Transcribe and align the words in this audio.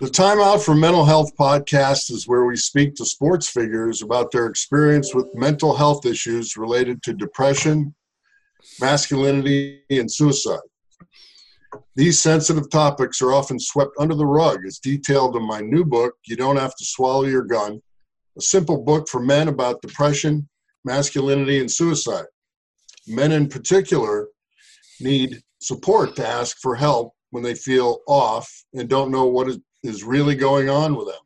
The 0.00 0.08
Time 0.08 0.38
Out 0.38 0.62
for 0.62 0.76
Mental 0.76 1.04
Health 1.04 1.34
podcast 1.36 2.12
is 2.12 2.28
where 2.28 2.44
we 2.44 2.54
speak 2.54 2.94
to 2.94 3.04
sports 3.04 3.48
figures 3.48 4.00
about 4.00 4.30
their 4.30 4.46
experience 4.46 5.12
with 5.12 5.26
mental 5.34 5.74
health 5.74 6.06
issues 6.06 6.56
related 6.56 7.02
to 7.02 7.12
depression, 7.12 7.96
masculinity, 8.80 9.82
and 9.90 10.08
suicide. 10.08 10.60
These 11.96 12.20
sensitive 12.20 12.70
topics 12.70 13.20
are 13.20 13.32
often 13.32 13.58
swept 13.58 13.90
under 13.98 14.14
the 14.14 14.24
rug, 14.24 14.64
as 14.68 14.78
detailed 14.78 15.34
in 15.34 15.42
my 15.42 15.62
new 15.62 15.84
book, 15.84 16.14
You 16.26 16.36
Don't 16.36 16.58
Have 16.58 16.76
to 16.76 16.84
Swallow 16.84 17.24
Your 17.24 17.42
Gun, 17.42 17.82
a 18.36 18.40
simple 18.40 18.80
book 18.80 19.08
for 19.08 19.18
men 19.18 19.48
about 19.48 19.82
depression, 19.82 20.48
masculinity, 20.84 21.58
and 21.58 21.68
suicide. 21.68 22.26
Men 23.08 23.32
in 23.32 23.48
particular 23.48 24.28
need 25.00 25.40
support 25.60 26.14
to 26.14 26.26
ask 26.26 26.56
for 26.58 26.76
help 26.76 27.14
when 27.30 27.42
they 27.42 27.56
feel 27.56 27.98
off 28.06 28.48
and 28.74 28.88
don't 28.88 29.10
know 29.10 29.26
what 29.26 29.48
is 29.48 29.58
really 30.04 30.34
going 30.34 30.68
on 30.68 30.94
with 30.94 31.06
them. 31.06 31.16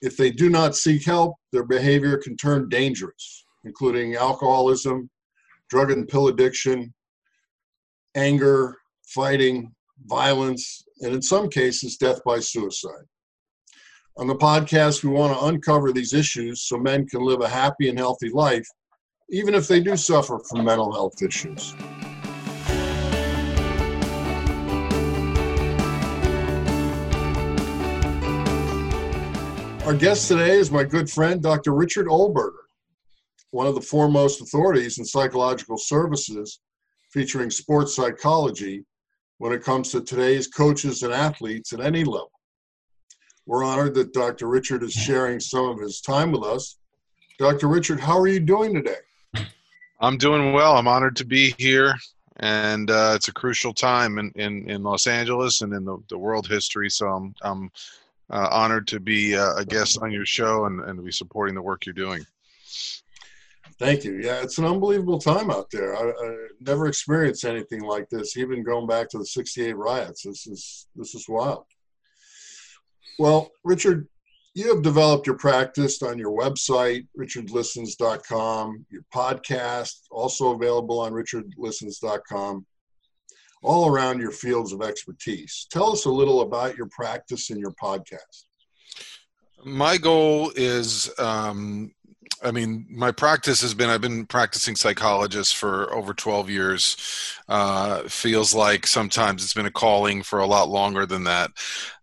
If 0.00 0.16
they 0.16 0.30
do 0.30 0.48
not 0.48 0.76
seek 0.76 1.04
help, 1.04 1.34
their 1.52 1.64
behavior 1.64 2.18
can 2.18 2.36
turn 2.36 2.68
dangerous, 2.68 3.44
including 3.64 4.14
alcoholism, 4.14 5.10
drug 5.70 5.90
and 5.90 6.06
pill 6.08 6.28
addiction, 6.28 6.94
anger, 8.14 8.76
fighting, 9.06 9.72
violence, 10.06 10.84
and 11.00 11.14
in 11.14 11.22
some 11.22 11.48
cases, 11.48 11.96
death 11.96 12.20
by 12.24 12.38
suicide. 12.38 13.04
On 14.16 14.26
the 14.26 14.34
podcast, 14.34 15.04
we 15.04 15.10
want 15.10 15.38
to 15.38 15.46
uncover 15.46 15.92
these 15.92 16.12
issues 16.12 16.62
so 16.62 16.76
men 16.76 17.06
can 17.06 17.20
live 17.20 17.40
a 17.40 17.48
happy 17.48 17.88
and 17.88 17.98
healthy 17.98 18.30
life, 18.30 18.66
even 19.30 19.54
if 19.54 19.68
they 19.68 19.80
do 19.80 19.96
suffer 19.96 20.40
from 20.48 20.64
mental 20.64 20.92
health 20.92 21.22
issues. 21.22 21.74
Our 29.88 29.94
guest 29.94 30.28
today 30.28 30.58
is 30.58 30.70
my 30.70 30.84
good 30.84 31.08
friend, 31.08 31.42
Dr. 31.42 31.72
Richard 31.72 32.08
Olberger, 32.08 32.66
one 33.52 33.66
of 33.66 33.74
the 33.74 33.80
foremost 33.80 34.42
authorities 34.42 34.98
in 34.98 35.04
psychological 35.06 35.78
services 35.78 36.60
featuring 37.10 37.48
sports 37.48 37.96
psychology 37.96 38.84
when 39.38 39.50
it 39.50 39.62
comes 39.62 39.90
to 39.92 40.02
today's 40.02 40.46
coaches 40.46 41.04
and 41.04 41.14
athletes 41.14 41.72
at 41.72 41.80
any 41.80 42.04
level. 42.04 42.32
We're 43.46 43.64
honored 43.64 43.94
that 43.94 44.12
Dr. 44.12 44.48
Richard 44.48 44.82
is 44.82 44.92
sharing 44.92 45.40
some 45.40 45.64
of 45.64 45.80
his 45.80 46.02
time 46.02 46.32
with 46.32 46.42
us. 46.42 46.76
Dr. 47.38 47.68
Richard, 47.68 47.98
how 47.98 48.18
are 48.18 48.28
you 48.28 48.40
doing 48.40 48.74
today? 48.74 49.46
I'm 50.00 50.18
doing 50.18 50.52
well. 50.52 50.76
I'm 50.76 50.86
honored 50.86 51.16
to 51.16 51.24
be 51.24 51.54
here, 51.56 51.94
and 52.40 52.90
uh, 52.90 53.12
it's 53.16 53.28
a 53.28 53.32
crucial 53.32 53.72
time 53.72 54.18
in, 54.18 54.32
in, 54.34 54.68
in 54.68 54.82
Los 54.82 55.06
Angeles 55.06 55.62
and 55.62 55.72
in 55.72 55.86
the, 55.86 55.96
the 56.10 56.18
world 56.18 56.46
history. 56.46 56.90
So 56.90 57.08
I'm, 57.08 57.34
I'm 57.40 57.70
uh, 58.30 58.48
honored 58.50 58.86
to 58.88 59.00
be 59.00 59.36
uh, 59.36 59.54
a 59.56 59.64
guest 59.64 59.98
on 60.02 60.10
your 60.10 60.26
show 60.26 60.66
and, 60.66 60.80
and 60.80 60.96
to 60.98 61.02
be 61.02 61.12
supporting 61.12 61.54
the 61.54 61.62
work 61.62 61.86
you're 61.86 61.94
doing. 61.94 62.24
Thank 63.78 64.04
you. 64.04 64.18
Yeah, 64.20 64.42
it's 64.42 64.58
an 64.58 64.64
unbelievable 64.64 65.20
time 65.20 65.50
out 65.50 65.70
there. 65.70 65.96
I, 65.96 66.10
I, 66.10 66.36
never 66.60 66.88
experienced 66.88 67.44
anything 67.44 67.82
like 67.82 68.08
this, 68.10 68.36
even 68.36 68.64
going 68.64 68.88
back 68.88 69.08
to 69.10 69.18
the 69.18 69.24
'68 69.24 69.76
riots. 69.76 70.22
This 70.24 70.48
is 70.48 70.88
this 70.96 71.14
is 71.14 71.26
wild. 71.28 71.64
Well, 73.20 73.52
Richard, 73.62 74.08
you 74.54 74.74
have 74.74 74.82
developed 74.82 75.28
your 75.28 75.36
practice 75.36 76.02
on 76.02 76.18
your 76.18 76.36
website, 76.36 77.06
richardlistens.com, 77.16 78.86
your 78.90 79.02
podcast, 79.14 79.94
also 80.10 80.54
available 80.54 80.98
on 80.98 81.12
richardlistens.com 81.12 82.66
all 83.62 83.88
around 83.88 84.20
your 84.20 84.30
fields 84.30 84.72
of 84.72 84.82
expertise. 84.82 85.66
Tell 85.70 85.92
us 85.92 86.04
a 86.04 86.10
little 86.10 86.42
about 86.42 86.76
your 86.76 86.86
practice 86.86 87.50
and 87.50 87.60
your 87.60 87.72
podcast. 87.72 88.44
My 89.64 89.96
goal 89.96 90.52
is, 90.54 91.10
um, 91.18 91.92
I 92.42 92.52
mean, 92.52 92.86
my 92.88 93.10
practice 93.10 93.60
has 93.62 93.74
been, 93.74 93.90
I've 93.90 94.00
been 94.00 94.26
practicing 94.26 94.76
psychologist 94.76 95.56
for 95.56 95.92
over 95.92 96.14
12 96.14 96.48
years. 96.48 97.34
Uh, 97.48 98.02
feels 98.02 98.54
like 98.54 98.86
sometimes 98.86 99.42
it's 99.42 99.54
been 99.54 99.66
a 99.66 99.70
calling 99.70 100.22
for 100.22 100.38
a 100.38 100.46
lot 100.46 100.68
longer 100.68 101.06
than 101.06 101.24
that. 101.24 101.50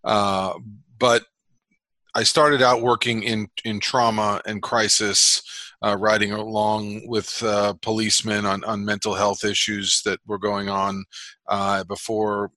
Uh, 0.04 0.54
but 0.98 1.24
I 2.14 2.22
started 2.22 2.60
out 2.62 2.82
working 2.82 3.22
in, 3.22 3.48
in 3.64 3.80
trauma 3.80 4.42
and 4.46 4.62
crisis 4.62 5.42
uh, 5.82 5.96
riding 5.98 6.32
along 6.32 7.06
with 7.06 7.42
uh, 7.42 7.74
policemen 7.82 8.46
on, 8.46 8.64
on 8.64 8.84
mental 8.84 9.14
health 9.14 9.44
issues 9.44 10.02
that 10.04 10.20
were 10.26 10.38
going 10.38 10.68
on 10.68 11.04
uh, 11.48 11.84
before 11.84 12.50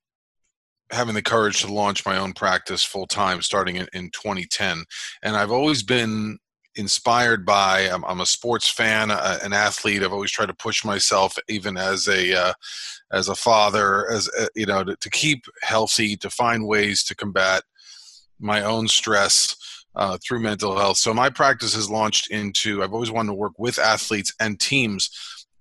having 0.92 1.14
the 1.14 1.22
courage 1.22 1.62
to 1.62 1.72
launch 1.72 2.06
my 2.06 2.18
own 2.18 2.34
practice 2.34 2.84
full 2.84 3.06
time 3.06 3.42
starting 3.42 3.76
in, 3.76 3.88
in 3.94 4.10
2010. 4.12 4.84
And 5.22 5.36
I've 5.36 5.52
always 5.52 5.84
been 5.84 6.40
inspired 6.76 7.46
by 7.46 7.90
I'm, 7.90 8.06
I'm 8.06 8.22
a 8.22 8.26
sports 8.26 8.70
fan 8.70 9.10
uh, 9.10 9.40
an 9.42 9.54
athlete 9.54 10.04
i've 10.04 10.14
always 10.14 10.32
tried 10.32 10.48
to 10.48 10.54
push 10.54 10.86
myself 10.86 11.36
even 11.48 11.78
as 11.78 12.08
a 12.08 12.34
uh, 12.34 12.54
as 13.12 13.28
a 13.28 13.36
father 13.36 14.10
as 14.10 14.30
uh, 14.40 14.46
you 14.56 14.68
know 14.68 14.84
to, 14.84 14.96
to, 14.96 15.10
keep 15.10 15.46
healthy 15.62 16.16
to 16.18 16.30
find 16.30 16.68
ways 16.68 17.04
to 17.06 17.16
combat 17.16 17.64
my 18.40 18.62
own 18.62 18.88
stress 18.88 19.56
uh, 19.96 20.18
through 20.24 20.40
mental 20.40 20.78
health. 20.78 20.98
So 20.98 21.14
my 21.14 21.30
practice 21.30 21.76
has 21.76 21.90
launched 21.90 22.32
into. 22.32 22.84
I've 22.84 22.94
always 22.94 23.12
wanted 23.12 23.30
to 23.30 23.34
work 23.36 23.58
with 23.58 23.80
athletes 23.80 24.34
and 24.40 24.60
teams, 24.60 25.10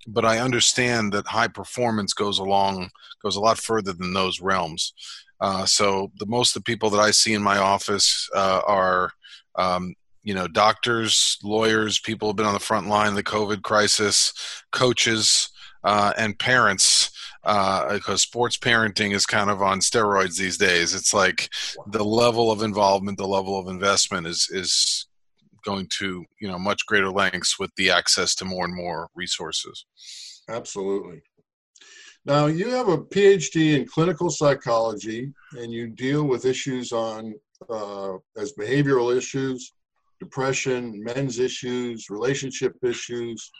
but 0.06 0.24
I 0.24 0.38
understand 0.38 1.12
that 1.12 1.26
high 1.26 1.48
performance 1.48 2.12
goes 2.12 2.38
along 2.38 2.90
goes 3.22 3.36
a 3.36 3.40
lot 3.40 3.58
further 3.58 3.92
than 3.92 4.12
those 4.12 4.40
realms. 4.40 4.92
Uh, 5.40 5.66
so 5.66 6.12
the 6.18 6.26
most 6.26 6.54
of 6.54 6.62
the 6.62 6.70
people 6.70 6.88
that 6.90 7.00
I 7.00 7.10
see 7.10 7.34
in 7.34 7.42
my 7.42 7.58
office 7.58 8.28
uh, 8.34 8.60
are. 8.66 9.12
Um, 9.56 9.94
you 10.24 10.34
know, 10.34 10.46
doctors, 10.46 11.38
lawyers, 11.42 11.98
people 11.98 12.28
have 12.28 12.36
been 12.36 12.44
on 12.44 12.52
the 12.52 12.60
front 12.60 12.86
line 12.86 13.08
of 13.08 13.14
the 13.14 13.22
COVID 13.22 13.62
crisis, 13.62 14.34
coaches, 14.72 15.48
uh, 15.84 16.12
and 16.18 16.38
parents 16.38 17.10
uh, 17.48 17.94
because 17.94 18.20
sports 18.20 18.58
parenting 18.58 19.14
is 19.14 19.24
kind 19.24 19.48
of 19.48 19.62
on 19.62 19.80
steroids 19.80 20.36
these 20.36 20.58
days. 20.58 20.94
It's 20.94 21.14
like 21.14 21.48
the 21.86 22.04
level 22.04 22.52
of 22.52 22.62
involvement, 22.62 23.16
the 23.16 23.26
level 23.26 23.58
of 23.58 23.68
investment 23.68 24.26
is 24.26 24.48
is 24.52 25.06
going 25.64 25.88
to 25.98 26.24
you 26.40 26.46
know 26.46 26.58
much 26.58 26.84
greater 26.84 27.10
lengths 27.10 27.58
with 27.58 27.70
the 27.76 27.90
access 27.90 28.34
to 28.36 28.44
more 28.44 28.66
and 28.66 28.74
more 28.74 29.08
resources. 29.14 29.86
Absolutely. 30.50 31.22
Now 32.26 32.46
you 32.46 32.68
have 32.68 32.88
a 32.88 32.98
PhD 32.98 33.78
in 33.78 33.86
clinical 33.86 34.28
psychology, 34.28 35.32
and 35.52 35.72
you 35.72 35.88
deal 35.88 36.24
with 36.24 36.44
issues 36.44 36.92
on 36.92 37.34
uh, 37.70 38.16
as 38.36 38.52
behavioral 38.60 39.16
issues, 39.16 39.72
depression, 40.20 41.02
men's 41.02 41.38
issues, 41.38 42.10
relationship 42.10 42.74
issues, 42.84 43.50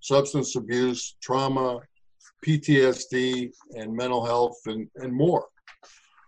substance 0.00 0.54
abuse, 0.54 1.16
trauma, 1.22 1.80
PTSD, 2.46 3.50
and 3.76 3.94
mental 3.94 4.24
health, 4.24 4.56
and, 4.66 4.88
and 4.96 5.12
more. 5.12 5.46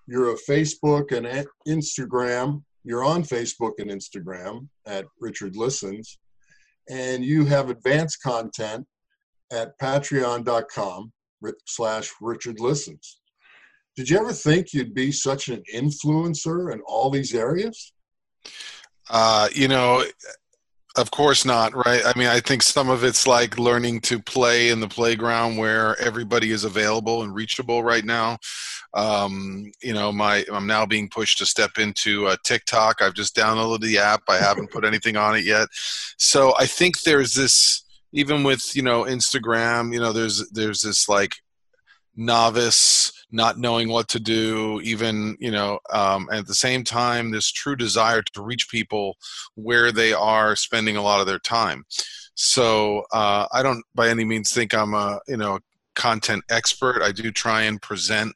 You're 0.07 0.33
a 0.33 0.39
Facebook 0.49 1.13
and 1.13 1.47
Instagram. 1.69 2.63
You're 2.85 3.05
on 3.05 3.23
Facebook 3.23 3.73
and 3.79 3.91
Instagram 3.91 4.69
at 4.87 5.07
Richard 5.21 5.57
Listens, 5.57 6.19
and 6.89 7.25
you 7.25 7.45
have 7.45 7.71
advanced 7.71 8.23
content 8.23 8.87
at 9.53 9.79
patreon.com 9.79 11.13
slash 11.67 12.11
Richard 12.21 12.61
Listens. 12.61 13.21
Did 13.97 14.09
you 14.09 14.19
ever 14.19 14.33
think 14.33 14.73
you'd 14.73 14.95
be 14.95 15.13
such 15.13 15.49
an 15.49 15.63
influencer 15.75 16.73
in 16.73 16.81
all 16.87 17.11
these 17.11 17.35
areas? 17.35 17.93
Uh, 19.11 19.49
you 19.53 19.69
know, 19.69 20.05
of 20.97 21.11
course 21.11 21.45
not, 21.45 21.75
right? 21.75 22.03
I 22.05 22.19
mean, 22.19 22.29
I 22.29 22.41
think 22.41 22.63
some 22.63 22.89
of 22.89 23.05
it's 23.05 23.27
like 23.27 23.59
learning 23.59 24.01
to 24.03 24.19
play 24.19 24.71
in 24.71 24.81
the 24.81 24.89
playground 24.89 25.57
where 25.57 25.99
everybody 26.01 26.51
is 26.51 26.65
available 26.65 27.23
and 27.23 27.35
reachable 27.35 27.83
right 27.83 28.05
now. 28.05 28.39
Um, 28.95 29.71
you 29.83 29.95
know, 29.95 30.11
my 30.11 30.45
I'm 30.53 30.67
now 30.67 30.85
being 30.87 31.09
pushed 31.09 31.39
to 31.39 31.47
step 31.47 31.79
into 31.79 32.27
uh, 32.27 32.37
TikTok. 32.45 33.03
I've 33.03 33.15
just 33.15 33.37
downloaded 33.37 33.83
the 33.83 33.99
app. 33.99 34.23
I 34.29 34.39
haven't 34.39 34.73
put 34.73 34.85
anything 34.85 35.17
on 35.17 35.37
it 35.37 35.45
yet. 35.45 35.69
So 36.19 36.55
I 36.59 36.67
think 36.67 37.01
there's 37.03 37.35
this 37.35 37.85
even 38.13 38.43
with 38.43 38.75
you 38.75 38.83
know 38.83 39.05
Instagram. 39.05 39.93
You 39.93 40.01
know, 40.01 40.13
there's 40.13 40.51
there's 40.51 40.83
this 40.83 41.09
like 41.09 41.37
novice 42.17 43.13
not 43.33 43.59
knowing 43.59 43.89
what 43.89 44.09
to 44.09 44.21
do 44.21 44.81
even 44.83 45.37
you 45.41 45.51
know 45.51 45.79
um, 45.93 46.29
at 46.33 46.47
the 46.47 46.55
same 46.55 46.85
time 46.85 47.31
this 47.31 47.51
true 47.51 47.77
desire 47.77 48.23
to 48.23 48.43
reach 48.43 48.69
people 48.69 49.17
where 49.55 49.93
they 49.93 50.13
are 50.13 50.57
spending 50.57 50.97
a 50.97 51.03
lot 51.03 51.21
of 51.21 51.27
their 51.27 51.39
time 51.39 51.85
so 52.35 53.03
uh, 53.13 53.47
i 53.53 53.63
don't 53.63 53.85
by 53.95 54.09
any 54.09 54.25
means 54.25 54.53
think 54.53 54.75
i'm 54.75 54.95
a 54.95 55.21
you 55.29 55.37
know 55.37 55.59
content 55.95 56.43
expert 56.51 57.03
i 57.03 57.13
do 57.13 57.31
try 57.31 57.63
and 57.63 57.83
present 57.83 58.35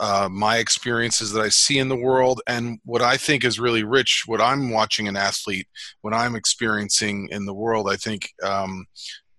uh, 0.00 0.28
my 0.30 0.58
experiences 0.58 1.32
that 1.32 1.40
I 1.40 1.48
see 1.48 1.78
in 1.78 1.88
the 1.88 1.96
world 1.96 2.40
and 2.46 2.80
what 2.84 3.02
I 3.02 3.16
think 3.16 3.44
is 3.44 3.60
really 3.60 3.84
rich, 3.84 4.24
what 4.26 4.40
I'm 4.40 4.70
watching 4.70 5.06
an 5.06 5.16
athlete, 5.16 5.68
what 6.00 6.12
I'm 6.12 6.34
experiencing 6.34 7.28
in 7.30 7.46
the 7.46 7.54
world, 7.54 7.88
I 7.88 7.96
think 7.96 8.30
um, 8.42 8.86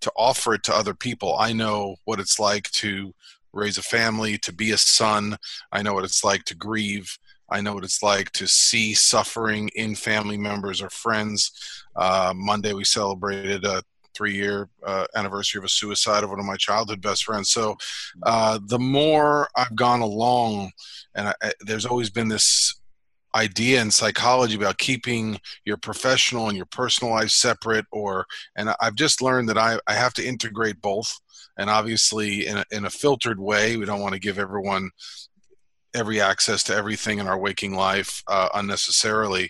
to 0.01 0.11
offer 0.15 0.53
it 0.53 0.63
to 0.63 0.75
other 0.75 0.93
people. 0.93 1.35
I 1.37 1.51
know 1.51 1.95
what 2.05 2.19
it's 2.19 2.39
like 2.39 2.69
to 2.71 3.13
raise 3.55 3.77
a 3.77 3.83
family, 3.83 4.37
to 4.39 4.53
be 4.53 4.71
a 4.71 4.77
son. 4.77 5.37
I 5.71 5.81
know 5.81 5.93
what 5.93 6.03
it's 6.03 6.23
like 6.23 6.43
to 6.45 6.55
grieve. 6.55 7.17
I 7.49 7.61
know 7.61 7.73
what 7.73 7.83
it's 7.83 8.03
like 8.03 8.31
to 8.33 8.47
see 8.47 8.93
suffering 8.93 9.69
in 9.75 9.95
family 9.95 10.37
members 10.37 10.81
or 10.81 10.89
friends. 10.89 11.51
Uh, 11.95 12.33
Monday, 12.35 12.73
we 12.73 12.83
celebrated 12.83 13.65
a 13.65 13.83
three 14.15 14.33
year 14.33 14.69
uh, 14.85 15.05
anniversary 15.15 15.59
of 15.59 15.65
a 15.65 15.69
suicide 15.69 16.23
of 16.23 16.29
one 16.29 16.39
of 16.39 16.45
my 16.45 16.55
childhood 16.55 17.01
best 17.01 17.25
friends. 17.25 17.51
So 17.51 17.75
uh, 18.23 18.59
the 18.65 18.79
more 18.79 19.47
I've 19.55 19.75
gone 19.75 20.01
along, 20.01 20.71
and 21.13 21.33
I, 21.41 21.51
there's 21.61 21.85
always 21.85 22.09
been 22.09 22.29
this 22.29 22.79
idea 23.35 23.81
in 23.81 23.91
psychology 23.91 24.55
about 24.55 24.77
keeping 24.77 25.39
your 25.65 25.77
professional 25.77 26.47
and 26.47 26.55
your 26.55 26.65
personal 26.67 27.13
life 27.13 27.29
separate 27.29 27.85
or 27.91 28.25
and 28.55 28.69
i've 28.79 28.95
just 28.95 29.21
learned 29.21 29.49
that 29.49 29.57
i, 29.57 29.77
I 29.87 29.93
have 29.93 30.13
to 30.13 30.25
integrate 30.25 30.81
both 30.81 31.19
and 31.57 31.69
obviously 31.69 32.47
in 32.47 32.57
a, 32.57 32.65
in 32.71 32.85
a 32.85 32.89
filtered 32.89 33.39
way 33.39 33.77
we 33.77 33.85
don't 33.85 34.01
want 34.01 34.13
to 34.13 34.19
give 34.19 34.39
everyone 34.39 34.89
every 35.93 36.19
access 36.19 36.63
to 36.63 36.75
everything 36.75 37.19
in 37.19 37.27
our 37.27 37.37
waking 37.37 37.73
life 37.73 38.21
uh, 38.27 38.49
unnecessarily. 38.53 39.49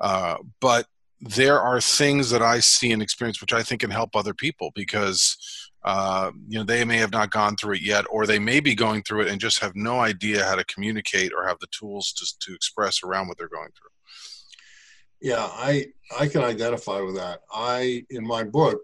Uh, 0.00 0.36
but 0.60 0.86
there 1.22 1.60
are 1.60 1.80
things 1.80 2.30
that 2.30 2.42
i 2.42 2.58
see 2.58 2.90
and 2.90 3.00
experience 3.00 3.40
which 3.40 3.52
i 3.52 3.62
think 3.62 3.80
can 3.80 3.90
help 3.90 4.16
other 4.16 4.34
people 4.34 4.72
because 4.74 5.36
uh, 5.84 6.30
you 6.48 6.58
know 6.58 6.64
they 6.64 6.84
may 6.84 6.96
have 6.96 7.12
not 7.12 7.30
gone 7.30 7.56
through 7.56 7.74
it 7.74 7.82
yet 7.82 8.04
or 8.10 8.26
they 8.26 8.38
may 8.38 8.60
be 8.60 8.74
going 8.74 9.02
through 9.02 9.20
it 9.20 9.28
and 9.28 9.40
just 9.40 9.60
have 9.60 9.74
no 9.74 10.00
idea 10.00 10.44
how 10.44 10.54
to 10.54 10.64
communicate 10.64 11.32
or 11.32 11.46
have 11.46 11.58
the 11.60 11.66
tools 11.76 12.12
to, 12.12 12.26
to 12.40 12.54
express 12.54 13.02
around 13.02 13.26
what 13.26 13.36
they're 13.38 13.48
going 13.48 13.70
through. 13.76 13.90
Yeah 15.20 15.48
i 15.52 15.86
i 16.18 16.26
can 16.26 16.42
identify 16.42 17.00
with 17.00 17.16
that. 17.16 17.40
I 17.52 18.04
in 18.10 18.26
my 18.26 18.42
book 18.44 18.80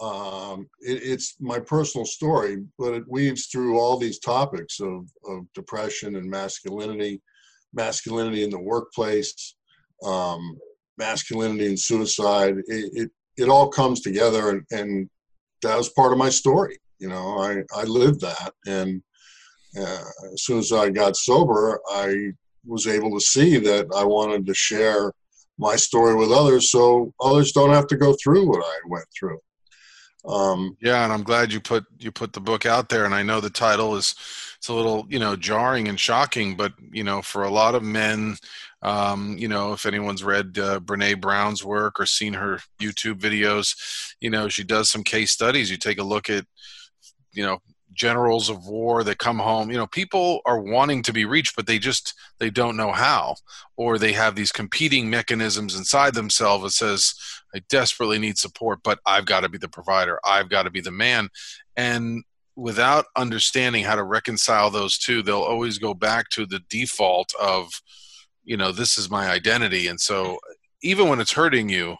um, 0.00 0.68
it, 0.80 1.02
it's 1.02 1.36
my 1.40 1.58
personal 1.58 2.04
story 2.04 2.64
but 2.78 2.92
it 2.92 3.04
weaves 3.08 3.46
through 3.46 3.78
all 3.78 3.96
these 3.96 4.18
topics 4.18 4.80
of, 4.80 5.08
of 5.26 5.50
depression 5.54 6.16
and 6.16 6.28
masculinity 6.28 7.20
masculinity 7.72 8.44
in 8.44 8.50
the 8.50 8.60
workplace 8.60 9.56
um, 10.04 10.58
masculinity 10.98 11.66
and 11.66 11.78
suicide 11.78 12.56
it, 12.66 12.90
it, 12.92 13.10
it 13.36 13.48
all 13.48 13.68
comes 13.68 14.00
together 14.00 14.50
and, 14.50 14.62
and 14.70 15.08
that 15.62 15.76
was 15.76 15.88
part 15.90 16.12
of 16.12 16.18
my 16.18 16.28
story. 16.28 16.78
You 16.98 17.08
know, 17.08 17.38
I, 17.38 17.62
I 17.74 17.84
lived 17.84 18.20
that. 18.20 18.52
And 18.66 19.02
uh, 19.78 20.04
as 20.32 20.42
soon 20.42 20.58
as 20.58 20.72
I 20.72 20.90
got 20.90 21.16
sober, 21.16 21.80
I 21.90 22.32
was 22.64 22.86
able 22.86 23.10
to 23.12 23.24
see 23.24 23.58
that 23.58 23.86
I 23.94 24.04
wanted 24.04 24.46
to 24.46 24.54
share 24.54 25.12
my 25.58 25.76
story 25.76 26.14
with 26.14 26.30
others 26.30 26.70
so 26.70 27.12
others 27.20 27.52
don't 27.52 27.72
have 27.72 27.86
to 27.88 27.96
go 27.96 28.14
through 28.22 28.48
what 28.48 28.64
I 28.64 28.76
went 28.88 29.06
through. 29.18 29.38
Um, 30.26 30.76
yeah, 30.80 31.04
and 31.04 31.12
I'm 31.12 31.22
glad 31.22 31.52
you 31.52 31.60
put 31.60 31.84
you 31.98 32.10
put 32.10 32.32
the 32.32 32.40
book 32.40 32.66
out 32.66 32.88
there. 32.88 33.04
And 33.04 33.14
I 33.14 33.22
know 33.22 33.40
the 33.40 33.50
title 33.50 33.96
is 33.96 34.14
it's 34.58 34.68
a 34.68 34.74
little 34.74 35.06
you 35.08 35.18
know 35.18 35.36
jarring 35.36 35.88
and 35.88 35.98
shocking, 36.00 36.56
but 36.56 36.72
you 36.92 37.04
know 37.04 37.22
for 37.22 37.44
a 37.44 37.50
lot 37.50 37.74
of 37.74 37.82
men 37.82 38.36
um, 38.86 39.36
you 39.36 39.48
know, 39.48 39.72
if 39.72 39.84
anyone's 39.84 40.22
read 40.22 40.56
uh, 40.58 40.78
Brene 40.78 41.20
Brown's 41.20 41.64
work 41.64 41.98
or 41.98 42.06
seen 42.06 42.34
her 42.34 42.60
YouTube 42.80 43.18
videos, 43.18 44.14
you 44.20 44.30
know, 44.30 44.48
she 44.48 44.62
does 44.62 44.88
some 44.90 45.02
case 45.02 45.32
studies. 45.32 45.72
You 45.72 45.76
take 45.76 45.98
a 45.98 46.04
look 46.04 46.30
at, 46.30 46.44
you 47.32 47.44
know, 47.44 47.58
generals 47.92 48.48
of 48.48 48.66
war 48.66 49.02
that 49.02 49.16
come 49.16 49.38
home 49.38 49.70
you 49.70 49.76
know 49.76 49.86
people 49.86 50.40
are 50.44 50.60
wanting 50.60 51.02
to 51.02 51.14
be 51.14 51.24
reached 51.24 51.56
but 51.56 51.66
they 51.66 51.78
just 51.78 52.12
they 52.38 52.50
don't 52.50 52.76
know 52.76 52.92
how 52.92 53.34
or 53.78 53.96
they 53.96 54.12
have 54.12 54.34
these 54.34 54.52
competing 54.52 55.08
mechanisms 55.08 55.74
inside 55.74 56.12
themselves 56.12 56.62
that 56.62 56.72
says 56.72 57.14
i 57.56 57.62
desperately 57.68 58.18
need 58.18 58.38
support 58.38 58.80
but 58.84 58.98
i've 59.06 59.26
got 59.26 59.40
to 59.40 59.48
be 59.48 59.58
the 59.58 59.68
provider. 59.68 60.18
I've 60.24 60.48
got 60.48 60.64
to 60.64 60.70
be 60.70 60.80
the 60.80 60.90
man. 60.90 61.28
And 61.76 62.24
without 62.54 63.06
understanding 63.16 63.84
how 63.84 63.96
to 63.96 64.02
reconcile 64.02 64.70
those 64.70 64.98
two 64.98 65.22
they'll 65.22 65.40
always 65.40 65.78
go 65.78 65.94
back 65.94 66.28
to 66.30 66.46
the 66.46 66.60
default 66.70 67.32
of 67.40 67.70
you 68.44 68.56
know 68.56 68.72
this 68.72 68.98
is 68.98 69.10
my 69.10 69.28
identity. 69.28 69.88
And 69.88 70.00
so 70.00 70.38
even 70.82 71.08
when 71.08 71.20
it's 71.20 71.32
hurting 71.32 71.68
you 71.68 71.96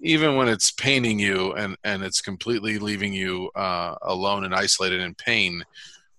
even 0.00 0.36
when 0.36 0.48
it's 0.48 0.72
paining 0.72 1.18
you 1.18 1.52
and 1.54 1.76
and 1.84 2.02
it's 2.02 2.20
completely 2.20 2.78
leaving 2.78 3.12
you 3.12 3.50
uh, 3.54 3.94
alone 4.02 4.44
and 4.44 4.54
isolated 4.54 5.00
in 5.00 5.14
pain 5.14 5.62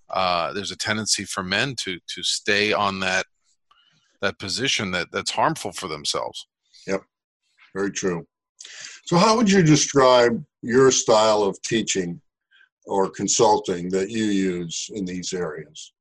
uh, 0.10 0.54
there's 0.54 0.72
a 0.72 0.78
tendency 0.78 1.26
for 1.26 1.44
men 1.44 1.76
to 1.84 2.00
to 2.08 2.24
stay 2.24 2.74
on 2.74 3.00
that 3.02 3.26
that 4.22 4.40
position 4.40 4.92
that 4.92 5.12
that's 5.12 5.32
harmful 5.32 5.72
for 5.72 5.88
themselves. 5.88 6.48
Yep. 6.88 7.04
Very 7.76 7.92
true 7.92 8.26
so 9.06 9.18
how 9.18 9.36
would 9.36 9.50
you 9.50 9.64
describe 9.64 10.44
your 10.62 10.92
style 10.92 11.44
of 11.44 11.62
teaching 11.62 12.20
or 12.86 13.10
consulting 13.10 13.90
that 13.90 14.10
you 14.10 14.26
use 14.26 14.90
in 14.94 15.06
these 15.06 15.34
areas 15.34 15.94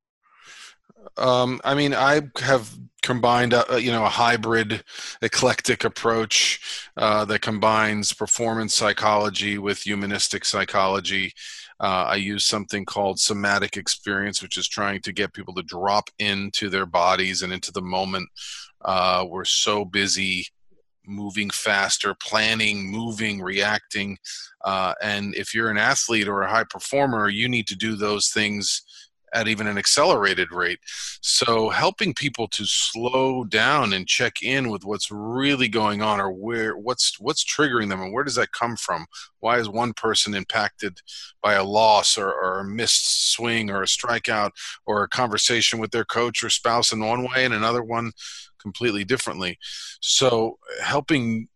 um, 1.16 1.60
I 1.64 1.74
mean, 1.74 1.94
I 1.94 2.22
have 2.38 2.76
combined, 3.02 3.52
a, 3.52 3.74
uh, 3.74 3.76
you 3.76 3.90
know, 3.90 4.04
a 4.04 4.10
hybrid, 4.10 4.82
eclectic 5.22 5.84
approach 5.84 6.88
uh, 6.96 7.24
that 7.26 7.40
combines 7.40 8.12
performance 8.12 8.74
psychology 8.74 9.58
with 9.58 9.82
humanistic 9.82 10.44
psychology. 10.44 11.32
Uh, 11.78 12.04
I 12.08 12.16
use 12.16 12.44
something 12.44 12.84
called 12.84 13.20
somatic 13.20 13.76
experience, 13.76 14.42
which 14.42 14.56
is 14.58 14.68
trying 14.68 15.00
to 15.02 15.12
get 15.12 15.32
people 15.32 15.54
to 15.54 15.62
drop 15.62 16.10
into 16.18 16.68
their 16.68 16.86
bodies 16.86 17.42
and 17.42 17.52
into 17.52 17.72
the 17.72 17.82
moment. 17.82 18.28
Uh, 18.84 19.24
we're 19.28 19.44
so 19.44 19.84
busy 19.84 20.46
moving 21.06 21.50
faster, 21.50 22.14
planning, 22.22 22.90
moving, 22.90 23.40
reacting. 23.40 24.18
Uh, 24.64 24.94
and 25.02 25.34
if 25.34 25.54
you're 25.54 25.70
an 25.70 25.78
athlete 25.78 26.28
or 26.28 26.42
a 26.42 26.50
high 26.50 26.64
performer, 26.64 27.28
you 27.28 27.48
need 27.48 27.66
to 27.68 27.76
do 27.76 27.96
those 27.96 28.28
things 28.28 28.82
at 29.34 29.48
even 29.48 29.66
an 29.66 29.78
accelerated 29.78 30.52
rate. 30.52 30.78
So 31.20 31.68
helping 31.68 32.14
people 32.14 32.48
to 32.48 32.64
slow 32.64 33.44
down 33.44 33.92
and 33.92 34.06
check 34.06 34.42
in 34.42 34.70
with 34.70 34.84
what's 34.84 35.10
really 35.10 35.68
going 35.68 36.02
on 36.02 36.20
or 36.20 36.30
where 36.30 36.76
what's 36.76 37.18
what's 37.18 37.44
triggering 37.44 37.88
them 37.88 38.00
and 38.00 38.12
where 38.12 38.24
does 38.24 38.36
that 38.36 38.52
come 38.52 38.76
from? 38.76 39.06
Why 39.40 39.58
is 39.58 39.68
one 39.68 39.92
person 39.92 40.34
impacted 40.34 41.00
by 41.42 41.54
a 41.54 41.64
loss 41.64 42.16
or, 42.16 42.32
or 42.32 42.60
a 42.60 42.64
missed 42.64 43.32
swing 43.32 43.70
or 43.70 43.82
a 43.82 43.86
strikeout 43.86 44.50
or 44.86 45.02
a 45.02 45.08
conversation 45.08 45.78
with 45.78 45.90
their 45.90 46.04
coach 46.04 46.42
or 46.42 46.50
spouse 46.50 46.92
in 46.92 47.00
one 47.00 47.24
way 47.24 47.44
and 47.44 47.54
another 47.54 47.82
one 47.82 48.12
completely 48.58 49.04
differently? 49.04 49.58
So 50.00 50.58
helping 50.82 51.48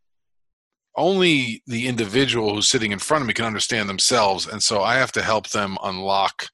only 0.96 1.62
the 1.66 1.86
individual 1.86 2.54
who's 2.54 2.68
sitting 2.68 2.92
in 2.92 2.98
front 2.98 3.22
of 3.22 3.28
me 3.28 3.32
can 3.32 3.44
understand 3.44 3.88
themselves 3.88 4.46
and 4.46 4.60
so 4.60 4.82
i 4.82 4.96
have 4.96 5.12
to 5.12 5.22
help 5.22 5.48
them 5.50 5.78
unlock 5.84 6.48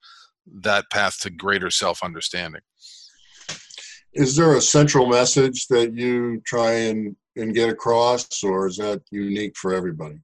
that 0.61 0.91
path 0.91 1.21
to 1.21 1.31
greater 1.31 1.71
self 1.71 2.03
understanding. 2.03 2.63
Is 4.13 4.35
there 4.37 4.55
a 4.55 4.63
central 4.63 5.07
message 5.07 5.67
that 5.69 5.95
you 5.95 6.41
try 6.47 6.73
and, 6.73 7.17
and 7.37 7.55
get 7.55 7.69
across, 7.69 8.43
or 8.43 8.67
is 8.67 8.79
that 8.79 9.03
unique 9.11 9.57
for 9.57 9.75
everybody? 9.75 10.21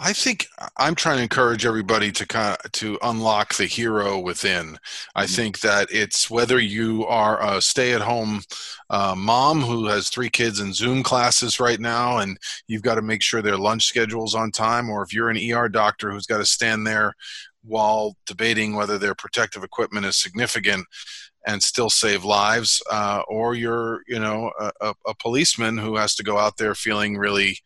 I 0.00 0.12
think 0.12 0.46
I'm 0.76 0.94
trying 0.94 1.16
to 1.16 1.24
encourage 1.24 1.66
everybody 1.66 2.12
to 2.12 2.26
kind 2.26 2.56
of 2.64 2.70
to 2.72 2.98
unlock 3.02 3.54
the 3.54 3.66
hero 3.66 4.20
within. 4.20 4.78
I 5.16 5.24
mm-hmm. 5.24 5.34
think 5.34 5.60
that 5.60 5.88
it's 5.90 6.30
whether 6.30 6.60
you 6.60 7.04
are 7.06 7.42
a 7.42 7.60
stay-at-home 7.60 8.42
uh, 8.90 9.16
mom 9.16 9.60
who 9.60 9.86
has 9.86 10.08
three 10.08 10.30
kids 10.30 10.60
in 10.60 10.72
Zoom 10.72 11.02
classes 11.02 11.58
right 11.58 11.80
now, 11.80 12.18
and 12.18 12.38
you've 12.68 12.82
got 12.82 12.94
to 12.94 13.02
make 13.02 13.22
sure 13.22 13.42
their 13.42 13.58
lunch 13.58 13.86
schedule's 13.86 14.36
on 14.36 14.52
time, 14.52 14.88
or 14.88 15.02
if 15.02 15.12
you're 15.12 15.30
an 15.30 15.52
ER 15.52 15.68
doctor 15.68 16.12
who's 16.12 16.26
got 16.26 16.38
to 16.38 16.46
stand 16.46 16.86
there 16.86 17.14
while 17.62 18.16
debating 18.26 18.74
whether 18.74 18.98
their 18.98 19.14
protective 19.14 19.64
equipment 19.64 20.06
is 20.06 20.16
significant 20.16 20.86
and 21.46 21.62
still 21.62 21.90
save 21.90 22.24
lives, 22.24 22.82
uh, 22.90 23.22
or 23.28 23.54
you're, 23.54 24.02
you 24.06 24.18
know, 24.18 24.50
a, 24.80 24.94
a, 25.06 25.14
policeman 25.14 25.78
who 25.78 25.96
has 25.96 26.14
to 26.14 26.22
go 26.22 26.36
out 26.36 26.56
there 26.56 26.74
feeling 26.74 27.16
really 27.16 27.58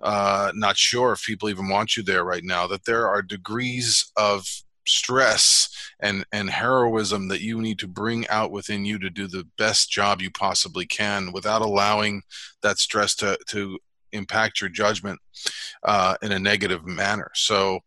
uh, 0.00 0.52
not 0.54 0.76
sure 0.76 1.12
if 1.12 1.24
people 1.24 1.48
even 1.48 1.68
want 1.68 1.96
you 1.96 2.02
there 2.02 2.24
right 2.24 2.44
now. 2.44 2.66
That 2.66 2.84
there 2.84 3.08
are 3.08 3.22
degrees 3.22 4.12
of 4.16 4.46
stress 4.86 5.68
and 6.00 6.24
and 6.32 6.50
heroism 6.50 7.28
that 7.28 7.40
you 7.40 7.60
need 7.60 7.78
to 7.78 7.88
bring 7.88 8.28
out 8.28 8.50
within 8.50 8.84
you 8.84 8.98
to 8.98 9.10
do 9.10 9.26
the 9.26 9.46
best 9.58 9.90
job 9.90 10.20
you 10.22 10.30
possibly 10.30 10.86
can 10.86 11.32
without 11.32 11.62
allowing 11.62 12.22
that 12.62 12.78
stress 12.78 13.14
to 13.16 13.38
to 13.48 13.78
impact 14.12 14.60
your 14.60 14.70
judgment 14.70 15.18
uh, 15.82 16.16
in 16.22 16.32
a 16.32 16.38
negative 16.38 16.86
manner. 16.86 17.30
So 17.34 17.80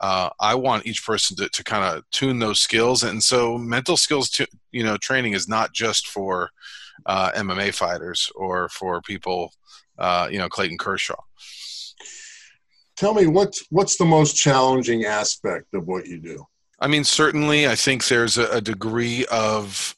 uh, 0.00 0.30
I 0.40 0.54
want 0.54 0.86
each 0.86 1.04
person 1.04 1.36
to, 1.36 1.48
to 1.48 1.64
kind 1.64 1.84
of 1.84 2.08
tune 2.10 2.38
those 2.38 2.60
skills. 2.60 3.02
And 3.02 3.22
so 3.22 3.56
mental 3.58 3.96
skills, 3.96 4.28
to, 4.30 4.46
you 4.72 4.82
know, 4.82 4.96
training 4.96 5.34
is 5.34 5.48
not 5.48 5.72
just 5.72 6.08
for 6.08 6.50
uh, 7.06 7.30
MMA 7.32 7.74
fighters 7.74 8.30
or 8.34 8.68
for 8.68 9.00
people, 9.02 9.52
uh, 9.98 10.28
you 10.30 10.38
know, 10.38 10.48
Clayton 10.48 10.78
Kershaw. 10.78 11.20
Tell 12.96 13.14
me 13.14 13.26
what's 13.26 13.64
what's 13.70 13.96
the 13.96 14.04
most 14.04 14.36
challenging 14.36 15.04
aspect 15.04 15.74
of 15.74 15.86
what 15.88 16.06
you 16.06 16.18
do? 16.20 16.46
I 16.78 16.86
mean, 16.86 17.04
certainly, 17.04 17.66
I 17.66 17.74
think 17.74 18.06
there's 18.06 18.38
a, 18.38 18.48
a 18.50 18.60
degree 18.60 19.26
of 19.26 19.96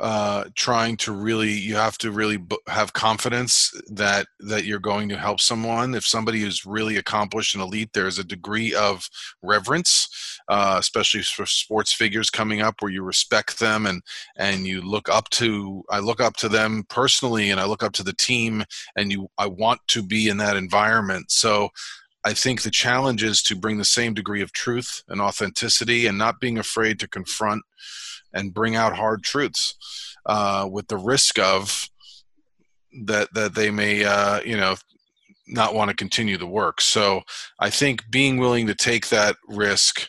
uh, 0.00 0.44
trying 0.54 0.96
to 0.96 1.12
really 1.12 1.52
you 1.52 1.76
have 1.76 1.96
to 1.98 2.10
really 2.10 2.36
b- 2.36 2.58
have 2.66 2.92
confidence 2.92 3.72
that 3.88 4.26
that 4.40 4.64
you're 4.64 4.78
going 4.78 5.08
to 5.08 5.16
help 5.16 5.40
someone. 5.40 5.94
If 5.94 6.06
somebody 6.06 6.42
is 6.42 6.66
really 6.66 6.96
accomplished 6.96 7.54
and 7.54 7.62
elite 7.62 7.90
there's 7.92 8.18
a 8.18 8.24
degree 8.24 8.74
of 8.74 9.08
reverence 9.42 10.08
uh, 10.48 10.76
especially 10.78 11.22
for 11.22 11.46
sports 11.46 11.92
figures 11.92 12.28
coming 12.28 12.60
up 12.60 12.76
where 12.80 12.90
you 12.90 13.02
respect 13.02 13.58
them 13.58 13.86
and 13.86 14.02
and 14.36 14.66
you 14.66 14.82
look 14.82 15.08
up 15.08 15.30
to 15.30 15.82
i 15.90 15.98
look 15.98 16.20
up 16.20 16.36
to 16.36 16.48
them 16.48 16.84
personally 16.88 17.50
and 17.50 17.60
i 17.60 17.64
look 17.64 17.82
up 17.82 17.92
to 17.92 18.02
the 18.02 18.12
team 18.12 18.64
and 18.96 19.10
you 19.10 19.28
i 19.38 19.46
want 19.46 19.80
to 19.88 20.02
be 20.02 20.28
in 20.28 20.36
that 20.38 20.56
environment. 20.56 21.30
So 21.30 21.70
I 22.24 22.32
think 22.32 22.62
the 22.62 22.70
challenge 22.70 23.22
is 23.22 23.42
to 23.44 23.56
bring 23.56 23.78
the 23.78 23.84
same 23.84 24.14
degree 24.14 24.40
of 24.40 24.52
truth 24.52 25.02
and 25.08 25.20
authenticity 25.20 26.06
and 26.06 26.16
not 26.16 26.40
being 26.40 26.58
afraid 26.58 26.98
to 27.00 27.08
confront 27.08 27.62
and 28.34 28.52
bring 28.52 28.76
out 28.76 28.96
hard 28.96 29.22
truths 29.22 29.74
uh, 30.26 30.68
with 30.70 30.88
the 30.88 30.98
risk 30.98 31.38
of 31.38 31.88
that 33.06 33.32
that 33.34 33.54
they 33.54 33.70
may 33.70 34.04
uh, 34.04 34.40
you 34.42 34.56
know 34.56 34.76
not 35.46 35.74
want 35.74 35.90
to 35.90 35.96
continue 35.96 36.36
the 36.36 36.46
work. 36.46 36.80
So 36.80 37.22
I 37.58 37.70
think 37.70 38.02
being 38.10 38.38
willing 38.38 38.66
to 38.66 38.74
take 38.74 39.08
that 39.08 39.36
risk 39.48 40.08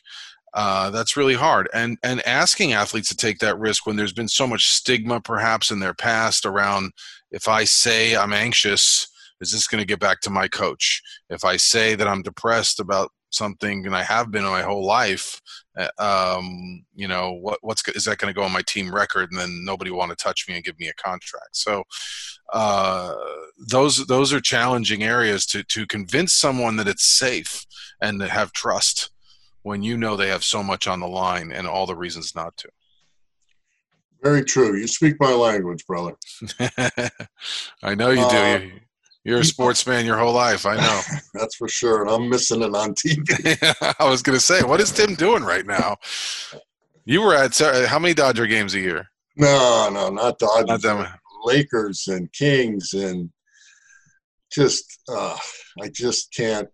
uh, 0.55 0.89
that's 0.89 1.17
really 1.17 1.33
hard 1.33 1.69
and 1.73 1.97
and 2.01 2.25
asking 2.25 2.71
athletes 2.71 3.09
to 3.09 3.15
take 3.15 3.39
that 3.39 3.59
risk 3.59 3.85
when 3.85 3.97
there's 3.97 4.13
been 4.13 4.29
so 4.29 4.47
much 4.47 4.67
stigma 4.67 5.19
perhaps 5.19 5.69
in 5.69 5.79
their 5.79 5.93
past 5.93 6.45
around 6.45 6.93
if 7.29 7.49
i 7.49 7.65
say 7.65 8.15
i'm 8.15 8.31
anxious 8.31 9.05
is 9.41 9.51
this 9.51 9.67
going 9.67 9.81
to 9.81 9.85
get 9.85 9.99
back 9.99 10.21
to 10.21 10.29
my 10.29 10.47
coach 10.47 11.01
if 11.29 11.43
i 11.43 11.57
say 11.57 11.93
that 11.93 12.07
i'm 12.07 12.21
depressed 12.21 12.79
about 12.79 13.11
something, 13.35 13.85
and 13.85 13.95
I 13.95 14.03
have 14.03 14.31
been 14.31 14.43
my 14.43 14.61
whole 14.61 14.85
life. 14.85 15.41
Uh, 15.77 15.89
um, 16.37 16.85
you 16.95 17.07
know, 17.07 17.33
what 17.33 17.59
what's 17.61 17.87
is 17.89 18.05
that 18.05 18.17
going 18.17 18.33
to 18.33 18.37
go 18.37 18.43
on 18.43 18.51
my 18.51 18.61
team 18.65 18.93
record, 18.93 19.31
and 19.31 19.39
then 19.39 19.63
nobody 19.63 19.91
want 19.91 20.09
to 20.11 20.15
touch 20.15 20.47
me 20.47 20.55
and 20.55 20.63
give 20.63 20.79
me 20.79 20.87
a 20.87 20.93
contract? 20.93 21.55
So 21.55 21.83
uh, 22.53 23.13
those 23.69 24.05
those 24.07 24.33
are 24.33 24.41
challenging 24.41 25.03
areas 25.03 25.45
to 25.47 25.63
to 25.63 25.85
convince 25.87 26.33
someone 26.33 26.77
that 26.77 26.87
it's 26.87 27.05
safe 27.05 27.65
and 28.01 28.19
to 28.19 28.27
have 28.27 28.53
trust 28.53 29.11
when 29.63 29.81
you 29.81 29.97
know 29.97 30.15
they 30.15 30.29
have 30.29 30.43
so 30.43 30.61
much 30.61 30.87
on 30.87 30.99
the 30.99 31.07
line 31.07 31.51
and 31.51 31.67
all 31.67 31.85
the 31.85 31.95
reasons 31.95 32.35
not 32.35 32.55
to. 32.57 32.69
Very 34.21 34.43
true. 34.43 34.75
You 34.75 34.87
speak 34.87 35.19
my 35.19 35.33
language, 35.33 35.85
brother. 35.85 36.15
I 37.83 37.93
know 37.95 38.09
you 38.09 38.21
uh, 38.21 38.57
do. 38.57 38.71
You're 39.25 39.39
a 39.39 39.43
sportsman 39.43 40.05
your 40.05 40.17
whole 40.17 40.33
life. 40.33 40.67
I 40.67 40.75
know. 40.75 41.01
That's 41.33 41.55
for 41.55 41.67
sure. 41.67 42.03
And 42.03 42.11
I'm 42.11 42.29
missing 42.29 42.61
it 42.61 42.75
on 42.75 42.93
TV. 42.93 43.95
I 43.99 44.07
was 44.07 44.21
going 44.21 44.37
to 44.37 44.43
say, 44.43 44.61
what 44.61 44.79
is 44.79 44.91
Tim 44.91 45.15
doing 45.15 45.43
right 45.43 45.65
now? 45.65 45.97
You 47.05 47.23
were 47.23 47.35
at 47.35 47.57
how 47.57 47.97
many 47.97 48.13
Dodger 48.13 48.45
games 48.45 48.75
a 48.75 48.79
year? 48.79 49.09
No, 49.35 49.89
no, 49.91 50.09
not 50.09 50.37
Dodgers. 50.37 50.67
Not 50.67 50.81
them. 50.83 51.07
Lakers 51.43 52.07
and 52.07 52.31
Kings 52.33 52.93
and 52.93 53.29
just 54.51 54.99
uh, 55.09 55.37
I 55.81 55.89
just 55.89 56.33
can't. 56.33 56.69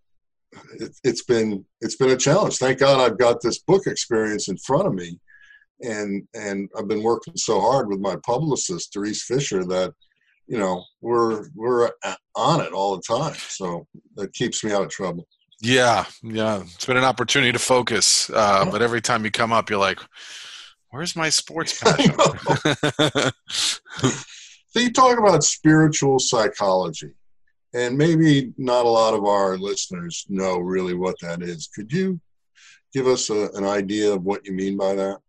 It, 0.74 0.92
it's 1.04 1.24
been 1.24 1.66
it's 1.80 1.96
been 1.96 2.12
a 2.12 2.18
challenge. 2.18 2.58
Thank 2.58 2.80
God 2.80 3.00
I've 3.00 3.18
got 3.18 3.42
this 3.42 3.60
book 3.60 3.88
experience 3.88 4.50
in 4.50 4.58
front 4.58 4.88
of 4.88 4.94
me, 4.94 5.20
and 5.82 6.28
and 6.34 6.70
I've 6.78 6.88
been 6.88 7.04
working 7.04 7.36
so 7.38 7.60
hard 7.60 7.88
with 7.88 8.00
my 8.00 8.18
publicist 8.26 8.94
Therese 8.94 9.24
Fisher 9.24 9.66
that 9.66 9.94
you 10.52 10.60
know 10.60 10.84
we're 11.00 11.48
we're 11.56 11.90
on 12.36 12.60
it 12.60 12.74
all 12.74 12.98
the 12.98 13.02
time. 13.02 13.36
So 13.36 13.88
that 14.18 14.34
keeps 14.34 14.66
me 14.66 14.74
out 14.74 14.84
of 14.84 14.90
trouble. 14.90 15.26
Yeah 15.62 16.06
yeah. 16.22 16.62
It's 16.62 16.86
been 16.86 16.98
an 16.98 17.06
opportunity 17.06 17.54
to 17.54 17.60
focus 17.60 18.30
uh, 18.32 18.66
but 18.70 18.82
every 18.82 19.00
time 19.02 19.24
you 19.24 19.32
come 19.32 19.54
up 19.54 19.70
you're 19.70 19.80
like 19.80 20.00
where's 20.90 21.16
my 21.16 21.30
sports 21.30 21.80
passion? 21.82 22.14
so 23.50 24.80
you 24.80 24.92
talk 24.92 25.18
about 25.18 25.44
spiritual 25.44 26.20
psychology 26.20 27.12
and 27.74 27.98
maybe 27.98 28.52
not 28.58 28.86
a 28.86 28.90
lot 28.90 29.14
of 29.14 29.24
our 29.24 29.58
listeners 29.58 30.26
know 30.28 30.58
really 30.58 30.96
what 30.96 31.16
that 31.22 31.42
is. 31.42 31.70
Could 31.74 31.94
you 31.94 32.20
give 32.94 33.08
us 33.08 33.30
a, 33.30 33.50
an 33.54 33.64
idea 33.64 34.12
of 34.12 34.24
what 34.24 34.46
you 34.46 34.52
mean 34.52 34.76
by 34.76 34.96
that 34.96 35.20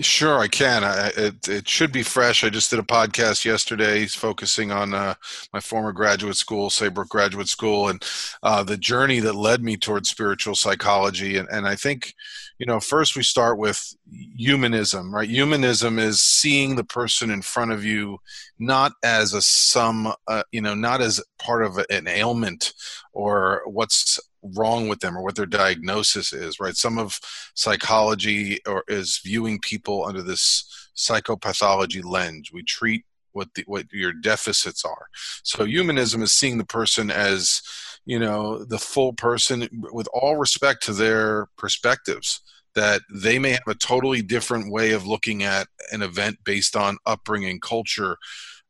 Sure, 0.00 0.38
I 0.38 0.46
can. 0.46 0.84
I, 0.84 1.08
it, 1.16 1.48
it 1.48 1.68
should 1.68 1.90
be 1.90 2.04
fresh. 2.04 2.44
I 2.44 2.50
just 2.50 2.70
did 2.70 2.78
a 2.78 2.82
podcast 2.84 3.44
yesterday 3.44 4.06
focusing 4.06 4.70
on 4.70 4.94
uh, 4.94 5.14
my 5.52 5.58
former 5.58 5.90
graduate 5.90 6.36
school, 6.36 6.70
Saybrook 6.70 7.08
Graduate 7.08 7.48
School, 7.48 7.88
and 7.88 8.00
uh, 8.44 8.62
the 8.62 8.76
journey 8.76 9.18
that 9.18 9.34
led 9.34 9.60
me 9.60 9.76
towards 9.76 10.08
spiritual 10.08 10.54
psychology. 10.54 11.36
And, 11.36 11.48
and 11.48 11.66
I 11.66 11.74
think, 11.74 12.14
you 12.60 12.66
know, 12.66 12.78
first 12.78 13.16
we 13.16 13.24
start 13.24 13.58
with 13.58 13.92
humanism, 14.36 15.12
right? 15.12 15.28
Humanism 15.28 15.98
is 15.98 16.22
seeing 16.22 16.76
the 16.76 16.84
person 16.84 17.28
in 17.28 17.42
front 17.42 17.72
of 17.72 17.84
you 17.84 18.18
not 18.56 18.92
as 19.02 19.34
a 19.34 19.42
sum, 19.42 20.12
uh, 20.28 20.44
you 20.52 20.60
know, 20.60 20.74
not 20.74 21.00
as 21.00 21.20
part 21.40 21.64
of 21.64 21.76
an 21.90 22.06
ailment 22.06 22.72
or 23.12 23.62
what's 23.66 24.20
wrong 24.56 24.88
with 24.88 25.00
them 25.00 25.16
or 25.16 25.22
what 25.22 25.34
their 25.34 25.46
diagnosis 25.46 26.32
is 26.32 26.60
right? 26.60 26.76
Some 26.76 26.98
of 26.98 27.18
psychology 27.54 28.60
or 28.66 28.84
is 28.88 29.20
viewing 29.24 29.58
people 29.60 30.04
under 30.04 30.22
this 30.22 30.90
psychopathology 30.96 32.04
lens. 32.04 32.50
We 32.52 32.62
treat 32.62 33.04
what 33.32 33.54
the, 33.54 33.64
what 33.66 33.86
your 33.92 34.12
deficits 34.12 34.84
are. 34.84 35.06
So 35.42 35.64
humanism 35.64 36.22
is 36.22 36.32
seeing 36.32 36.58
the 36.58 36.64
person 36.64 37.10
as 37.10 37.62
you 38.04 38.18
know 38.18 38.64
the 38.64 38.78
full 38.78 39.12
person 39.12 39.68
with 39.92 40.08
all 40.12 40.36
respect 40.36 40.82
to 40.84 40.92
their 40.92 41.48
perspectives 41.56 42.40
that 42.74 43.02
they 43.12 43.38
may 43.38 43.50
have 43.50 43.66
a 43.66 43.74
totally 43.74 44.22
different 44.22 44.70
way 44.70 44.92
of 44.92 45.06
looking 45.06 45.42
at 45.42 45.66
an 45.90 46.02
event 46.02 46.38
based 46.44 46.76
on 46.76 46.96
upbringing 47.06 47.60
culture 47.60 48.16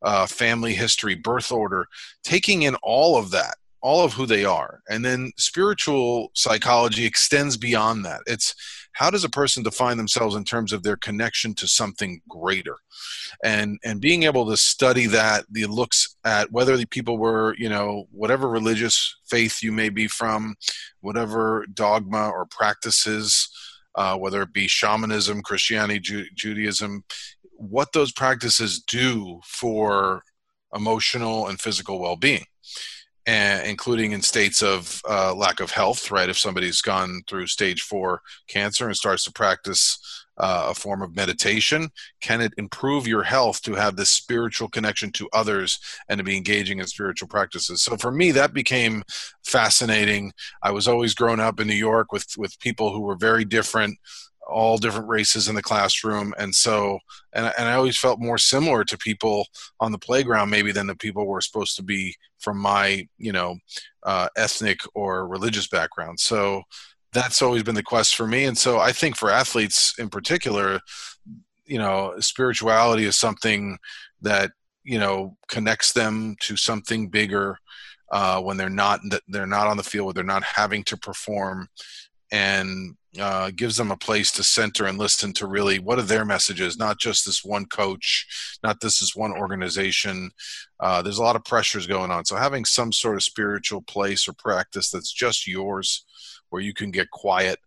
uh, 0.03 0.27
family 0.27 0.75
history 0.75 1.15
birth 1.15 1.53
order. 1.53 1.87
Taking 2.23 2.63
in 2.63 2.77
all 2.83 3.19
of 3.19 3.31
that 3.33 3.57
all 3.81 4.05
of 4.05 4.13
who 4.13 4.27
they 4.27 4.45
are. 4.45 4.81
And 4.89 5.05
then 5.05 5.33
spiritual 5.37 6.31
psychology 6.35 7.05
extends 7.05 7.57
beyond 7.57 8.05
that. 8.05 8.21
It's 8.27 8.55
how 8.93 9.11
does 9.11 9.23
a 9.23 9.29
person 9.29 9.63
define 9.63 9.97
themselves 9.97 10.35
in 10.35 10.45
terms 10.45 10.73
of 10.73 10.83
their 10.83 10.97
connection 10.97 11.55
to 11.55 11.69
something 11.69 12.21
greater? 12.29 12.77
And 13.45 13.79
and 13.85 14.01
being 14.01 14.25
able 14.25 14.47
to 14.51 14.57
study 14.57 15.07
that, 15.07 15.45
the 15.51 15.67
looks 15.67 16.17
at 16.25 16.51
whether 16.51 16.77
the 16.77 16.87
people 16.87 17.19
were, 17.19 17.55
you 17.59 17.69
know, 17.69 18.09
whatever 18.11 18.49
religious 18.49 19.17
faith 19.27 19.63
you 19.63 19.71
may 19.71 19.89
be 19.89 20.09
from, 20.09 20.57
whatever 21.01 21.65
dogma 21.73 22.29
or 22.31 22.47
practices, 22.47 23.49
uh, 23.95 24.17
whether 24.17 24.43
it 24.43 24.53
be 24.53 24.67
shamanism, 24.67 25.43
Christianity, 25.43 26.01
Ju- 26.01 26.27
Judaism, 26.35 27.05
what 27.53 27.93
those 27.93 28.13
practices 28.13 28.81
do 28.81 29.41
for 29.45 30.23
emotional 30.75 31.47
and 31.47 31.61
physical 31.61 32.01
well-being 32.01 32.45
including 33.29 34.13
in 34.13 34.23
states 34.23 34.63
of 34.63 35.01
uh, 35.09 35.35
lack 35.35 35.61
of 35.61 35.71
health, 35.71 36.11
right? 36.11 36.29
If 36.29 36.39
somebody's 36.39 36.81
gone 36.81 37.23
through 37.27 37.47
stage 37.47 37.83
four 37.83 38.23
cancer 38.49 38.87
and 38.87 38.97
starts 38.97 39.25
to 39.25 39.33
practice 39.33 40.27
uh, 40.39 40.69
a 40.71 40.75
form 40.75 41.03
of 41.03 41.17
meditation, 41.17 41.91
can 42.21 42.41
it 42.41 42.53
improve 42.57 43.07
your 43.07 43.23
health 43.23 43.61
to 43.63 43.75
have 43.75 43.97
this 43.97 44.11
spiritual 44.11 44.69
connection 44.69 45.11
to 45.13 45.29
others 45.33 45.79
and 46.09 46.19
to 46.19 46.25
be 46.25 46.37
engaging 46.37 46.79
in 46.79 46.87
spiritual 46.87 47.29
practices? 47.29 47.83
So 47.83 47.97
for 47.97 48.11
me, 48.11 48.31
that 48.33 48.53
became 48.53 49.03
fascinating. 49.45 50.33
I 50.63 50.71
was 50.71 50.89
always 50.89 51.15
grown 51.15 51.41
up 51.41 51.61
in 51.61 51.67
New 51.67 51.75
York 51.75 52.13
with 52.13 52.27
with 52.37 52.59
people 52.61 52.93
who 52.93 53.01
were 53.01 53.17
very 53.17 53.45
different 53.45 53.99
all 54.49 54.79
different 54.79 55.09
races 55.09 55.47
in 55.49 55.55
the 55.55 55.63
classroom 55.63 56.33
and 56.39 56.55
so 56.55 56.99
and, 57.35 57.53
and 57.59 57.69
i 57.69 57.75
always 57.75 57.99
felt 57.99 58.19
more 58.19 58.39
similar 58.39 58.83
to 58.83 58.97
people 58.97 59.47
on 59.79 59.93
the 59.93 59.99
playground 59.99 60.49
maybe 60.49 60.73
than 60.73 60.87
the 60.87 60.97
people 60.97 61.23
who 61.23 61.31
were 61.31 61.41
supposed 61.41 61.77
to 61.77 61.83
be 61.83 62.15
from 62.39 62.59
my 62.59 63.07
you 63.19 63.31
know 63.31 63.57
uh, 64.05 64.29
ethnic 64.37 64.81
or 64.95 65.29
religious 65.29 65.69
background 65.69 66.19
so 66.19 66.63
that's 67.13 67.43
always 67.43 67.63
been 67.63 67.75
the 67.75 67.83
quest 67.83 68.15
for 68.15 68.27
me 68.27 68.45
and 68.45 68.57
so 68.57 68.79
i 68.79 68.93
think 68.93 69.17
for 69.17 69.31
athletes 69.31 69.95
in 69.99 70.09
particular 70.09 70.81
you 71.67 71.79
know 71.79 72.15
spirituality 72.19 73.05
is 73.05 73.17
something 73.17 73.79
that 74.21 74.51
you 74.85 74.99
know 74.99 75.37
connects 75.49 75.93
them 75.93 76.37
to 76.41 76.57
something 76.57 77.09
bigger 77.09 77.59
uh, 78.11 78.41
when 78.41 78.57
they're 78.57 78.71
not 78.71 79.01
they're 79.29 79.47
not 79.47 79.67
on 79.67 79.77
the 79.77 79.83
field 79.83 80.07
where 80.07 80.15
they're 80.15 80.25
not 80.25 80.43
having 80.43 80.83
to 80.83 80.97
perform 80.97 81.69
and 82.33 82.97
uh, 83.19 83.51
gives 83.57 83.77
them 83.77 83.91
a 83.91 83.97
place 83.97 84.31
to 84.31 84.43
center 84.43 84.85
and 84.85 84.99
listen 84.99 85.33
to 85.33 85.47
really 85.47 85.79
what 85.79 85.99
are 85.99 86.03
their 86.03 86.25
messages, 86.25 86.79
not 86.79 86.99
just 86.99 87.25
this 87.25 87.43
one 87.43 87.65
coach, 87.67 88.59
not 88.63 88.81
this 88.81 89.01
is 89.01 89.17
one 89.17 89.33
organization. 89.33 90.31
Uh, 90.79 91.01
there's 91.01 91.19
a 91.19 91.23
lot 91.23 91.37
of 91.37 91.45
pressures 91.45 91.87
going 91.87 92.11
on. 92.11 92.25
So 92.25 92.37
having 92.37 92.65
some 92.65 92.93
sort 92.93 93.17
of 93.17 93.23
spiritual 93.23 93.83
place 93.83 94.29
or 94.29 94.35
practice 94.35 94.91
that's 94.91 95.13
just 95.13 95.47
yours, 95.47 96.05
where 96.51 96.63
you 96.63 96.75
can 96.75 96.91
get 96.91 97.11
quiet 97.11 97.59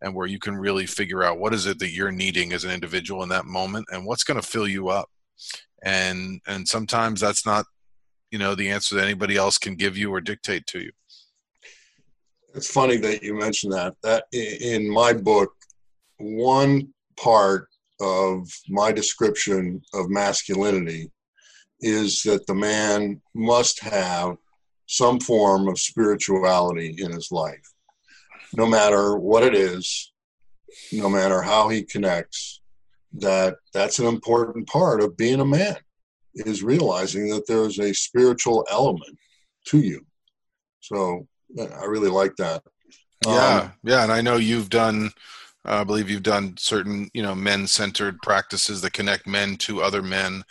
and 0.00 0.14
where 0.14 0.26
you 0.26 0.38
can 0.38 0.56
really 0.56 0.86
figure 0.86 1.22
out 1.22 1.38
what 1.38 1.54
is 1.54 1.66
it 1.66 1.78
that 1.78 1.92
you're 1.92 2.12
needing 2.12 2.52
as 2.52 2.64
an 2.64 2.70
individual 2.70 3.22
in 3.22 3.28
that 3.28 3.46
moment 3.46 3.86
and 3.92 4.04
what's 4.04 4.24
going 4.24 4.40
to 4.40 4.46
fill 4.46 4.68
you 4.68 4.88
up. 4.88 5.08
And 5.82 6.40
and 6.46 6.66
sometimes 6.66 7.20
that's 7.20 7.44
not, 7.46 7.66
you 8.30 8.38
know, 8.38 8.54
the 8.54 8.70
answer 8.70 8.94
that 8.96 9.04
anybody 9.04 9.36
else 9.36 9.58
can 9.58 9.74
give 9.74 9.96
you 9.96 10.12
or 10.12 10.20
dictate 10.20 10.66
to 10.68 10.80
you. 10.80 10.92
It's 12.54 12.70
funny 12.70 12.96
that 12.98 13.22
you 13.22 13.34
mentioned 13.34 13.72
that. 13.72 13.94
That 14.02 14.24
in 14.32 14.88
my 14.88 15.12
book, 15.12 15.52
one 16.18 16.92
part 17.16 17.68
of 18.00 18.48
my 18.68 18.92
description 18.92 19.82
of 19.94 20.10
masculinity 20.10 21.10
is 21.80 22.22
that 22.22 22.46
the 22.46 22.54
man 22.54 23.20
must 23.34 23.80
have 23.80 24.36
some 24.86 25.18
form 25.20 25.68
of 25.68 25.78
spirituality 25.78 26.94
in 26.98 27.10
his 27.12 27.32
life, 27.32 27.71
no 28.54 28.66
matter 28.66 29.16
what 29.16 29.42
it 29.42 29.54
is, 29.54 30.12
no 30.92 31.08
matter 31.08 31.42
how 31.42 31.68
he 31.68 31.82
connects. 31.82 32.60
That 33.14 33.56
that's 33.74 33.98
an 33.98 34.06
important 34.06 34.66
part 34.68 35.02
of 35.02 35.18
being 35.18 35.40
a 35.40 35.44
man 35.44 35.76
is 36.34 36.62
realizing 36.62 37.28
that 37.28 37.46
there 37.46 37.64
is 37.64 37.78
a 37.78 37.92
spiritual 37.92 38.66
element 38.70 39.18
to 39.66 39.78
you. 39.78 40.06
So 40.80 41.26
I 41.58 41.84
really 41.84 42.08
like 42.08 42.34
that. 42.36 42.62
Yeah, 43.26 43.56
um, 43.56 43.72
yeah, 43.84 44.02
and 44.02 44.10
I 44.10 44.22
know 44.22 44.36
you've 44.36 44.70
done. 44.70 45.10
Uh, 45.64 45.82
I 45.82 45.84
believe 45.84 46.10
you've 46.10 46.22
done 46.22 46.56
certain, 46.56 47.10
you 47.14 47.22
know, 47.22 47.34
men-centered 47.34 48.20
practices 48.22 48.80
that 48.80 48.94
connect 48.94 49.26
men 49.26 49.56
to 49.58 49.82
other 49.82 50.02
men. 50.02 50.42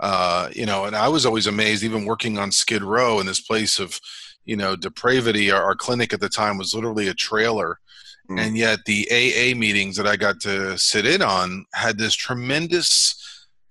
Uh, 0.00 0.48
you 0.54 0.64
know, 0.64 0.84
and 0.84 0.94
I 0.94 1.08
was 1.08 1.26
always 1.26 1.48
amazed, 1.48 1.82
even 1.82 2.06
working 2.06 2.38
on 2.38 2.52
Skid 2.52 2.82
Row 2.82 3.18
in 3.20 3.26
this 3.26 3.40
place 3.40 3.78
of, 3.78 4.00
you 4.48 4.56
know, 4.56 4.74
depravity. 4.74 5.50
Our, 5.50 5.62
our 5.62 5.76
clinic 5.76 6.12
at 6.12 6.20
the 6.20 6.28
time 6.28 6.58
was 6.58 6.74
literally 6.74 7.08
a 7.08 7.14
trailer, 7.14 7.78
mm. 8.28 8.40
and 8.40 8.56
yet 8.56 8.80
the 8.86 9.06
AA 9.10 9.56
meetings 9.56 9.96
that 9.96 10.06
I 10.06 10.16
got 10.16 10.40
to 10.40 10.76
sit 10.78 11.06
in 11.06 11.22
on 11.22 11.66
had 11.74 11.98
this 11.98 12.14
tremendous 12.14 13.14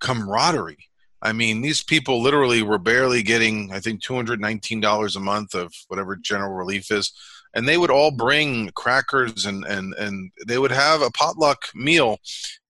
camaraderie. 0.00 0.88
I 1.20 1.32
mean, 1.32 1.60
these 1.60 1.82
people 1.82 2.22
literally 2.22 2.62
were 2.62 2.78
barely 2.78 3.24
getting, 3.24 3.72
I 3.72 3.80
think, 3.80 4.02
two 4.02 4.14
hundred 4.14 4.40
nineteen 4.40 4.80
dollars 4.80 5.16
a 5.16 5.20
month 5.20 5.54
of 5.54 5.72
whatever 5.88 6.16
general 6.16 6.54
relief 6.54 6.90
is 6.90 7.12
and 7.54 7.66
they 7.66 7.78
would 7.78 7.90
all 7.90 8.10
bring 8.10 8.70
crackers 8.74 9.46
and 9.46 9.64
and 9.64 9.94
and 9.94 10.30
they 10.46 10.58
would 10.58 10.70
have 10.70 11.02
a 11.02 11.10
potluck 11.10 11.62
meal 11.74 12.18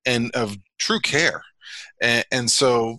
and 0.06 0.30
of 0.34 0.56
true 0.78 1.00
care 1.00 1.42
and, 2.00 2.24
and 2.30 2.50
so 2.50 2.96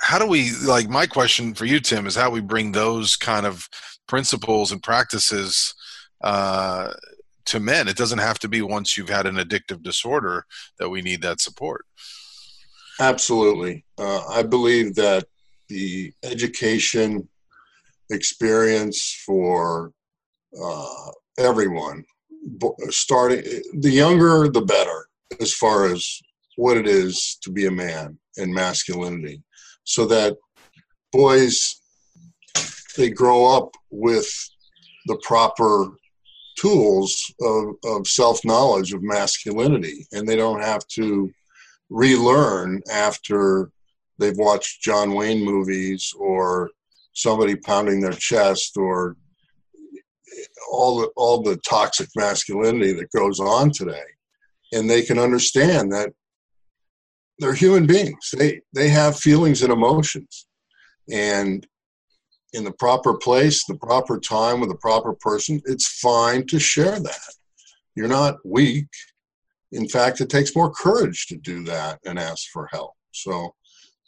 how 0.00 0.18
do 0.18 0.26
we 0.26 0.52
like 0.64 0.88
my 0.88 1.06
question 1.06 1.54
for 1.54 1.64
you 1.64 1.80
tim 1.80 2.06
is 2.06 2.14
how 2.14 2.30
we 2.30 2.40
bring 2.40 2.72
those 2.72 3.16
kind 3.16 3.46
of 3.46 3.68
principles 4.06 4.72
and 4.72 4.82
practices 4.82 5.74
uh, 6.22 6.92
to 7.44 7.60
men 7.60 7.88
it 7.88 7.96
doesn't 7.96 8.18
have 8.18 8.38
to 8.38 8.48
be 8.48 8.62
once 8.62 8.96
you've 8.96 9.08
had 9.08 9.26
an 9.26 9.36
addictive 9.36 9.82
disorder 9.82 10.46
that 10.78 10.88
we 10.88 11.02
need 11.02 11.22
that 11.22 11.40
support. 11.40 11.84
Absolutely. 13.00 13.84
Uh, 13.98 14.24
i 14.28 14.42
believe 14.42 14.94
that 14.94 15.24
the 15.68 16.12
education 16.22 17.28
experience 18.10 19.22
for 19.24 19.92
uh, 20.62 21.10
everyone, 21.38 22.04
starting 22.90 23.42
the 23.80 23.90
younger 23.90 24.48
the 24.48 24.60
better, 24.60 25.08
as 25.40 25.52
far 25.54 25.86
as 25.86 26.20
what 26.56 26.76
it 26.76 26.86
is 26.86 27.38
to 27.42 27.50
be 27.50 27.66
a 27.66 27.70
man 27.70 28.18
and 28.36 28.52
masculinity, 28.52 29.42
so 29.84 30.06
that 30.06 30.36
boys 31.12 31.80
they 32.96 33.10
grow 33.10 33.46
up 33.46 33.74
with 33.94 34.28
the 35.06 35.16
proper 35.22 35.88
tools 36.58 37.32
of, 37.40 37.74
of 37.84 38.06
self 38.06 38.44
knowledge 38.44 38.92
of 38.92 39.02
masculinity, 39.02 40.06
and 40.12 40.28
they 40.28 40.36
don't 40.36 40.62
have 40.62 40.86
to 40.88 41.30
relearn 41.90 42.82
after 42.92 43.70
they've 44.18 44.36
watched 44.36 44.82
John 44.82 45.14
Wayne 45.14 45.44
movies 45.44 46.12
or 46.18 46.70
somebody 47.12 47.56
pounding 47.56 48.00
their 48.00 48.12
chest 48.12 48.76
or 48.76 49.16
all 50.70 51.00
the 51.00 51.08
all 51.16 51.42
the 51.42 51.56
toxic 51.68 52.08
masculinity 52.16 52.92
that 52.94 53.12
goes 53.16 53.40
on 53.40 53.70
today, 53.70 54.02
and 54.72 54.88
they 54.88 55.02
can 55.02 55.18
understand 55.18 55.92
that 55.92 56.12
they're 57.38 57.54
human 57.54 57.86
beings. 57.86 58.30
They 58.36 58.60
they 58.72 58.88
have 58.88 59.16
feelings 59.16 59.62
and 59.62 59.72
emotions, 59.72 60.46
and 61.10 61.66
in 62.54 62.62
the 62.62 62.72
proper 62.72 63.14
place, 63.14 63.64
the 63.64 63.74
proper 63.74 64.18
time 64.18 64.60
with 64.60 64.68
the 64.68 64.76
proper 64.76 65.12
person, 65.12 65.60
it's 65.66 65.98
fine 65.98 66.46
to 66.46 66.58
share 66.60 67.00
that. 67.00 67.34
You're 67.96 68.08
not 68.08 68.36
weak. 68.44 68.86
In 69.72 69.88
fact, 69.88 70.20
it 70.20 70.30
takes 70.30 70.54
more 70.54 70.70
courage 70.70 71.26
to 71.26 71.36
do 71.36 71.64
that 71.64 71.98
and 72.06 72.16
ask 72.16 72.46
for 72.52 72.68
help. 72.72 72.92
So 73.10 73.54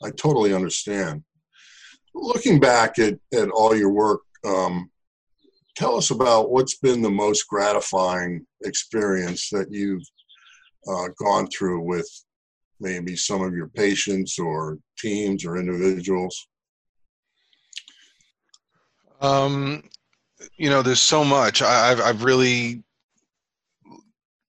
I 0.03 0.11
totally 0.11 0.55
understand. 0.55 1.25
Looking 2.15 2.61
back 2.61 3.01
at, 3.01 3.19
at 3.35 3.51
all 3.51 3.75
your 3.77 3.91
work, 3.91 4.21
um, 4.45 4.91
tell 5.75 5.97
us 5.97 6.13
about 6.13 6.51
what's 6.51 6.79
been 6.79 7.03
the 7.03 7.11
most 7.11 7.49
gratifying 7.49 8.47
experience 8.65 9.51
that 9.51 9.73
you've 9.73 10.07
uh, 10.89 11.09
gone 11.19 11.49
through 11.49 11.81
with 11.81 12.09
maybe 12.79 13.17
some 13.17 13.43
of 13.43 13.55
your 13.55 13.69
patients 13.69 14.39
or 14.39 14.79
teams 14.99 15.45
or 15.45 15.57
individuals 15.57 16.47
um, 19.21 19.83
you 20.57 20.71
know 20.71 20.83
there's 20.83 21.01
so 21.01 21.25
much. 21.25 21.63
I, 21.63 21.89
have 21.89 22.01
I've 22.01 22.25
really 22.25 22.83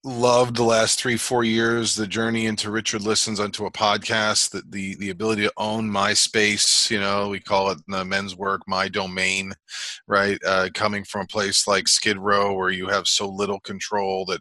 loved 0.03 0.55
the 0.55 0.63
last 0.63 0.99
three 0.99 1.17
four 1.17 1.43
years 1.43 1.93
the 1.93 2.07
journey 2.07 2.45
into 2.45 2.71
richard 2.71 3.01
listens 3.01 3.41
onto 3.41 3.65
a 3.65 3.71
podcast 3.71 4.51
that 4.51 4.71
the 4.71 4.95
the 4.97 5.09
ability 5.09 5.41
to 5.41 5.51
own 5.57 5.89
my 5.89 6.13
space 6.13 6.89
you 6.89 6.97
know 6.97 7.27
we 7.27 7.41
call 7.41 7.71
it 7.71 7.77
the 7.89 8.05
men's 8.05 8.33
work 8.33 8.61
my 8.67 8.87
domain 8.87 9.53
right? 10.07 10.39
Uh, 10.45 10.69
coming 10.73 11.03
from 11.03 11.21
a 11.21 11.27
place 11.27 11.67
like 11.67 11.87
skid 11.87 12.17
row 12.17 12.53
where 12.53 12.69
you 12.69 12.87
have 12.87 13.07
so 13.07 13.27
little 13.27 13.59
control 13.61 14.25
that 14.25 14.39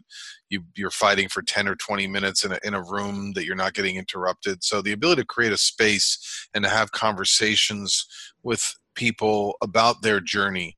you 0.49 0.63
you're 0.75 0.91
fighting 0.91 1.27
for 1.27 1.41
10 1.41 1.67
or 1.67 1.75
20 1.75 2.07
minutes 2.07 2.45
in 2.45 2.53
a, 2.53 2.59
in 2.63 2.73
a 2.73 2.83
room 2.83 3.33
that 3.33 3.45
you're 3.45 3.55
not 3.55 3.73
getting 3.73 3.97
interrupted. 3.97 4.63
So 4.63 4.81
the 4.81 4.93
ability 4.93 5.21
to 5.21 5.27
create 5.27 5.51
a 5.51 5.57
space 5.57 6.47
and 6.53 6.63
to 6.63 6.69
have 6.69 6.91
conversations 6.91 8.05
with 8.43 8.73
people 8.97 9.55
about 9.61 10.01
their 10.01 10.19
journey. 10.19 10.75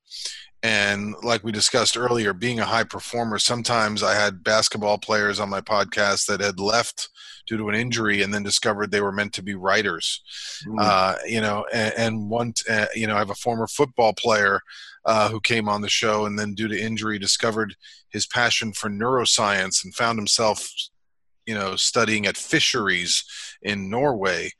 And 0.61 1.15
like 1.23 1.43
we 1.43 1.51
discussed 1.53 1.97
earlier 1.97 2.33
being 2.33 2.59
a 2.59 2.65
high 2.65 2.83
performer 2.83 3.39
sometimes 3.39 4.03
i 4.03 4.13
had 4.13 4.43
basketball 4.43 4.97
players 4.97 5.39
on 5.39 5.49
my 5.49 5.61
podcast 5.61 6.25
that 6.25 6.41
had 6.41 6.59
left 6.59 7.07
due 7.47 7.57
to 7.57 7.69
an 7.69 7.75
injury 7.75 8.21
and 8.21 8.33
then 8.33 8.43
discovered 8.43 8.91
they 8.91 9.01
were 9.01 9.11
meant 9.11 9.33
to 9.33 9.41
be 9.41 9.55
writers. 9.55 10.21
Mm. 10.67 10.75
uh, 10.79 11.15
you 11.25 11.41
know 11.41 11.65
and, 11.73 11.93
and 11.97 12.29
one 12.29 12.53
uh, 12.69 12.85
you 12.93 13.07
know 13.07 13.15
i 13.15 13.19
have 13.19 13.29
a 13.29 13.35
former 13.35 13.67
football 13.67 14.13
player 14.13 14.59
uh, 15.05 15.29
who 15.29 15.39
came 15.39 15.67
on 15.69 15.81
the 15.81 15.89
show 15.89 16.25
and 16.25 16.37
then 16.37 16.53
due 16.53 16.67
to 16.67 16.79
injury 16.79 17.17
discovered 17.17 17.75
his 18.09 18.27
passion 18.27 18.73
for 18.73 18.89
neuroscience 18.89 19.83
and 19.83 19.95
found 19.95 20.19
himself 20.19 20.69
you 21.45 21.55
know 21.55 21.75
studying 21.75 22.27
at 22.27 22.37
fisheries 22.37 23.23
in 23.61 23.89
norway 23.89 24.51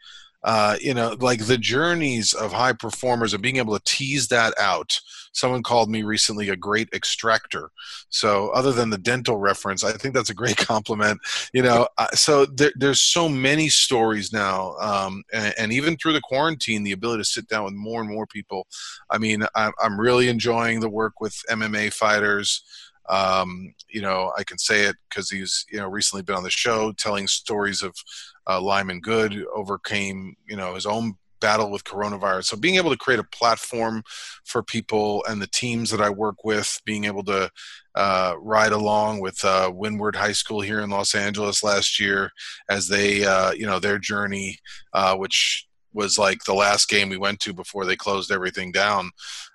uh, 0.43 0.77
you 0.79 0.93
know, 0.93 1.15
like 1.19 1.45
the 1.45 1.57
journeys 1.57 2.33
of 2.33 2.53
high 2.53 2.73
performers 2.73 3.33
and 3.33 3.43
being 3.43 3.57
able 3.57 3.77
to 3.77 3.83
tease 3.85 4.27
that 4.29 4.53
out. 4.57 4.99
Someone 5.33 5.63
called 5.63 5.89
me 5.89 6.01
recently 6.01 6.49
a 6.49 6.55
great 6.55 6.89
extractor. 6.93 7.69
So, 8.09 8.49
other 8.49 8.71
than 8.71 8.89
the 8.89 8.97
dental 8.97 9.37
reference, 9.37 9.83
I 9.83 9.91
think 9.91 10.13
that's 10.13 10.29
a 10.29 10.35
great 10.35 10.57
compliment. 10.57 11.19
You 11.53 11.63
know, 11.63 11.87
so 12.13 12.45
there, 12.45 12.71
there's 12.75 13.01
so 13.01 13.27
many 13.27 13.69
stories 13.69 14.31
now, 14.31 14.75
um, 14.79 15.23
and, 15.33 15.53
and, 15.57 15.73
even 15.73 15.97
through 15.97 16.13
the 16.13 16.21
quarantine, 16.21 16.83
the 16.83 16.93
ability 16.93 17.21
to 17.21 17.29
sit 17.29 17.47
down 17.47 17.65
with 17.65 17.73
more 17.73 18.01
and 18.01 18.09
more 18.09 18.25
people. 18.25 18.65
I 19.09 19.17
mean, 19.17 19.45
I'm, 19.55 19.71
I'm 19.81 19.99
really 19.99 20.29
enjoying 20.29 20.79
the 20.79 20.89
work 20.89 21.19
with 21.19 21.35
MMA 21.49 21.93
fighters. 21.93 22.63
Um, 23.09 23.73
you 23.89 24.01
know, 24.01 24.31
I 24.37 24.43
can 24.43 24.57
say 24.57 24.83
it 24.83 24.95
because 25.09 25.29
he's 25.29 25.65
you 25.69 25.79
know 25.79 25.89
recently 25.89 26.23
been 26.23 26.35
on 26.35 26.43
the 26.43 26.49
show 26.49 26.91
telling 26.93 27.27
stories 27.27 27.83
of 27.83 27.93
uh, 28.49 28.59
Lyman 28.59 28.99
Good 28.99 29.45
overcame, 29.53 30.35
you 30.47 30.57
know, 30.57 30.73
his 30.73 30.85
own 30.85 31.13
battle 31.39 31.71
with 31.71 31.83
coronavirus. 31.83 32.45
So 32.45 32.57
being 32.57 32.75
able 32.75 32.91
to 32.91 32.97
create 32.97 33.19
a 33.19 33.23
platform 33.23 34.03
for 34.43 34.61
people 34.61 35.23
and 35.29 35.41
the 35.41 35.47
teams 35.47 35.89
that 35.91 36.01
I 36.01 36.09
work 36.09 36.43
with, 36.43 36.81
being 36.85 37.05
able 37.05 37.23
to 37.25 37.49
uh, 37.95 38.33
ride 38.39 38.71
along 38.71 39.21
with 39.21 39.43
uh, 39.43 39.71
Windward 39.73 40.15
High 40.15 40.33
School 40.33 40.61
here 40.61 40.81
in 40.81 40.89
Los 40.89 41.15
Angeles 41.15 41.63
last 41.63 41.99
year 41.99 42.31
as 42.69 42.87
they, 42.87 43.25
uh, 43.25 43.51
you 43.51 43.65
know, 43.65 43.79
their 43.79 43.99
journey, 43.99 44.57
uh, 44.93 45.15
which 45.15 45.65
was 45.93 46.17
like 46.17 46.43
the 46.43 46.53
last 46.53 46.87
game 46.87 47.09
we 47.09 47.17
went 47.17 47.39
to 47.41 47.53
before 47.53 47.85
they 47.85 47.95
closed 47.95 48.31
everything 48.31 48.71
down. 48.71 49.09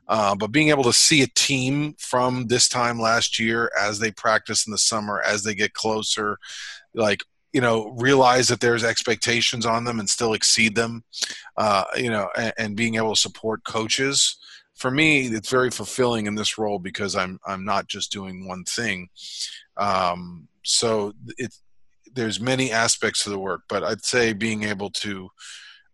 Uh, 0.09 0.35
but 0.35 0.53
being 0.53 0.69
able 0.69 0.83
to 0.83 0.93
see 0.93 1.23
a 1.23 1.29
team 1.35 1.95
from 1.99 2.47
this 2.49 2.69
time 2.69 2.99
last 2.99 3.39
year 3.39 3.71
as 3.81 3.99
they 3.99 4.11
practice 4.11 4.67
in 4.67 4.71
the 4.71 4.79
summer, 4.79 5.23
as 5.23 5.45
they 5.45 5.55
get 5.55 5.73
closer, 5.73 6.37
like 6.93 7.23
you 7.55 7.61
know 7.61 7.95
realize 7.97 8.49
that 8.49 8.61
there's 8.61 8.85
expectations 8.85 9.65
on 9.65 9.85
them 9.85 10.01
and 10.01 10.11
still 10.11 10.35
exceed 10.35 10.75
them 10.75 11.05
uh, 11.57 11.85
you 11.97 12.11
know 12.11 12.29
and, 12.37 12.53
and, 12.59 12.77
being 12.77 12.97
able 12.97 13.15
to 13.15 13.21
support 13.21 13.65
coaches 13.65 14.37
for 14.75 14.91
me 14.91 15.27
it's 15.27 15.49
very 15.49 15.71
fulfilling 15.71 16.27
in 16.27 16.35
this 16.35 16.59
role 16.59 16.79
because 16.79 17.15
i'm 17.17 17.39
i'm 17.47 17.65
not 17.65 17.87
just 17.87 18.13
doing 18.13 18.47
one 18.47 18.65
thing. 18.65 19.09
Um, 19.77 20.49
so 20.65 21.13
it 21.39 21.55
there's 22.15 22.41
many 22.41 22.71
aspects 22.71 23.25
to 23.25 23.31
the 23.31 23.39
work 23.39 23.63
but 23.69 23.83
i'd 23.85 24.05
say 24.05 24.33
being 24.33 24.65
able 24.65 24.91
to 24.91 25.29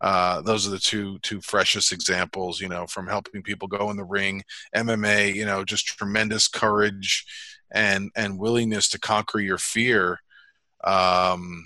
uh, 0.02 0.40
those 0.40 0.66
are 0.66 0.70
the 0.70 0.78
two 0.78 1.18
two 1.18 1.42
freshest 1.42 1.92
examples 1.92 2.60
you 2.60 2.68
know 2.68 2.86
from 2.86 3.06
helping 3.06 3.42
people 3.42 3.68
go 3.68 3.90
in 3.90 3.96
the 3.96 4.04
ring 4.04 4.42
mma 4.74 5.34
you 5.34 5.44
know 5.44 5.64
just 5.64 5.86
tremendous 5.86 6.48
courage 6.48 7.24
and 7.72 8.10
and 8.16 8.38
willingness 8.38 8.88
to 8.88 8.98
conquer 8.98 9.40
your 9.40 9.58
fear 9.58 10.18
um, 10.84 11.64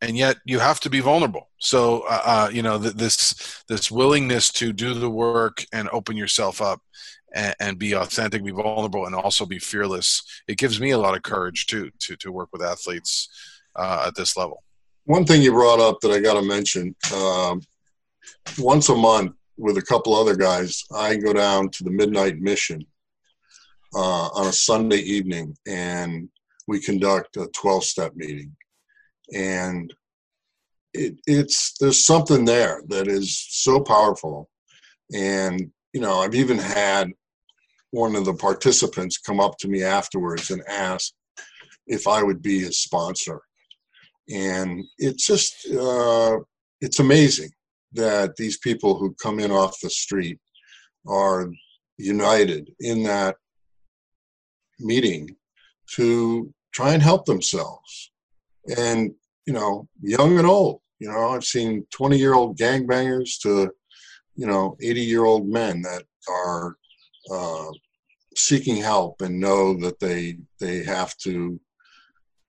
and 0.00 0.16
yet 0.16 0.36
you 0.44 0.58
have 0.58 0.80
to 0.80 0.90
be 0.90 1.00
vulnerable. 1.00 1.50
So, 1.58 2.00
uh, 2.08 2.22
uh, 2.24 2.50
you 2.52 2.62
know, 2.62 2.78
th- 2.78 2.94
this 2.94 3.64
this 3.68 3.90
willingness 3.90 4.52
to 4.52 4.72
do 4.72 4.94
the 4.94 5.10
work 5.10 5.64
and 5.72 5.88
open 5.92 6.16
yourself 6.16 6.60
up 6.60 6.80
and, 7.34 7.54
and, 7.58 7.78
be 7.78 7.94
authentic, 7.94 8.44
be 8.44 8.52
vulnerable, 8.52 9.06
and 9.06 9.14
also 9.14 9.46
be 9.46 9.58
fearless. 9.58 10.22
It 10.46 10.58
gives 10.58 10.80
me 10.80 10.90
a 10.90 10.98
lot 10.98 11.16
of 11.16 11.22
courage 11.22 11.66
too 11.66 11.90
to 12.00 12.16
to 12.16 12.32
work 12.32 12.50
with 12.52 12.62
athletes 12.62 13.28
uh, 13.76 14.04
at 14.06 14.14
this 14.14 14.36
level. 14.36 14.62
One 15.04 15.24
thing 15.24 15.42
you 15.42 15.52
brought 15.52 15.80
up 15.80 16.00
that 16.00 16.10
I 16.10 16.20
got 16.20 16.34
to 16.34 16.42
mention: 16.42 16.94
um, 17.14 17.62
once 18.58 18.88
a 18.88 18.94
month, 18.94 19.32
with 19.56 19.78
a 19.78 19.82
couple 19.82 20.14
other 20.14 20.36
guys, 20.36 20.84
I 20.94 21.16
go 21.16 21.32
down 21.32 21.70
to 21.70 21.84
the 21.84 21.90
Midnight 21.90 22.38
Mission 22.38 22.84
uh, 23.94 24.28
on 24.28 24.48
a 24.48 24.52
Sunday 24.52 24.98
evening, 24.98 25.56
and 25.66 26.28
we 26.66 26.80
conduct 26.80 27.36
a 27.36 27.48
12-step 27.56 28.12
meeting. 28.16 28.54
And 29.32 29.92
it, 30.94 31.20
it's 31.26 31.74
there's 31.78 32.06
something 32.06 32.44
there 32.44 32.82
that 32.88 33.08
is 33.08 33.44
so 33.50 33.80
powerful, 33.80 34.48
and 35.12 35.70
you 35.92 36.00
know 36.00 36.20
I've 36.20 36.36
even 36.36 36.58
had 36.58 37.10
one 37.90 38.14
of 38.16 38.24
the 38.24 38.34
participants 38.34 39.18
come 39.18 39.40
up 39.40 39.58
to 39.58 39.68
me 39.68 39.82
afterwards 39.82 40.50
and 40.50 40.62
ask 40.68 41.12
if 41.86 42.06
I 42.06 42.22
would 42.22 42.40
be 42.40 42.60
his 42.60 42.80
sponsor, 42.80 43.40
and 44.30 44.84
it's 44.98 45.26
just 45.26 45.54
uh, 45.72 46.38
it's 46.80 47.00
amazing 47.00 47.50
that 47.92 48.36
these 48.36 48.58
people 48.58 48.96
who 48.96 49.14
come 49.20 49.40
in 49.40 49.50
off 49.50 49.80
the 49.80 49.90
street 49.90 50.38
are 51.06 51.50
united 51.98 52.70
in 52.80 53.02
that 53.04 53.36
meeting 54.80 55.28
to 55.96 56.52
try 56.72 56.92
and 56.92 57.02
help 57.02 57.24
themselves. 57.24 58.12
And, 58.76 59.12
you 59.46 59.52
know, 59.52 59.88
young 60.00 60.38
and 60.38 60.46
old, 60.46 60.80
you 60.98 61.08
know, 61.08 61.28
I've 61.28 61.44
seen 61.44 61.86
20 61.90 62.18
year 62.18 62.34
old 62.34 62.58
gangbangers 62.58 63.38
to, 63.42 63.70
you 64.36 64.46
know, 64.46 64.76
80 64.80 65.00
year 65.00 65.24
old 65.24 65.48
men 65.48 65.82
that 65.82 66.04
are 66.28 66.76
uh, 67.30 67.70
seeking 68.36 68.76
help 68.76 69.20
and 69.20 69.38
know 69.38 69.74
that 69.80 70.00
they 70.00 70.38
they 70.60 70.82
have 70.82 71.16
to 71.18 71.60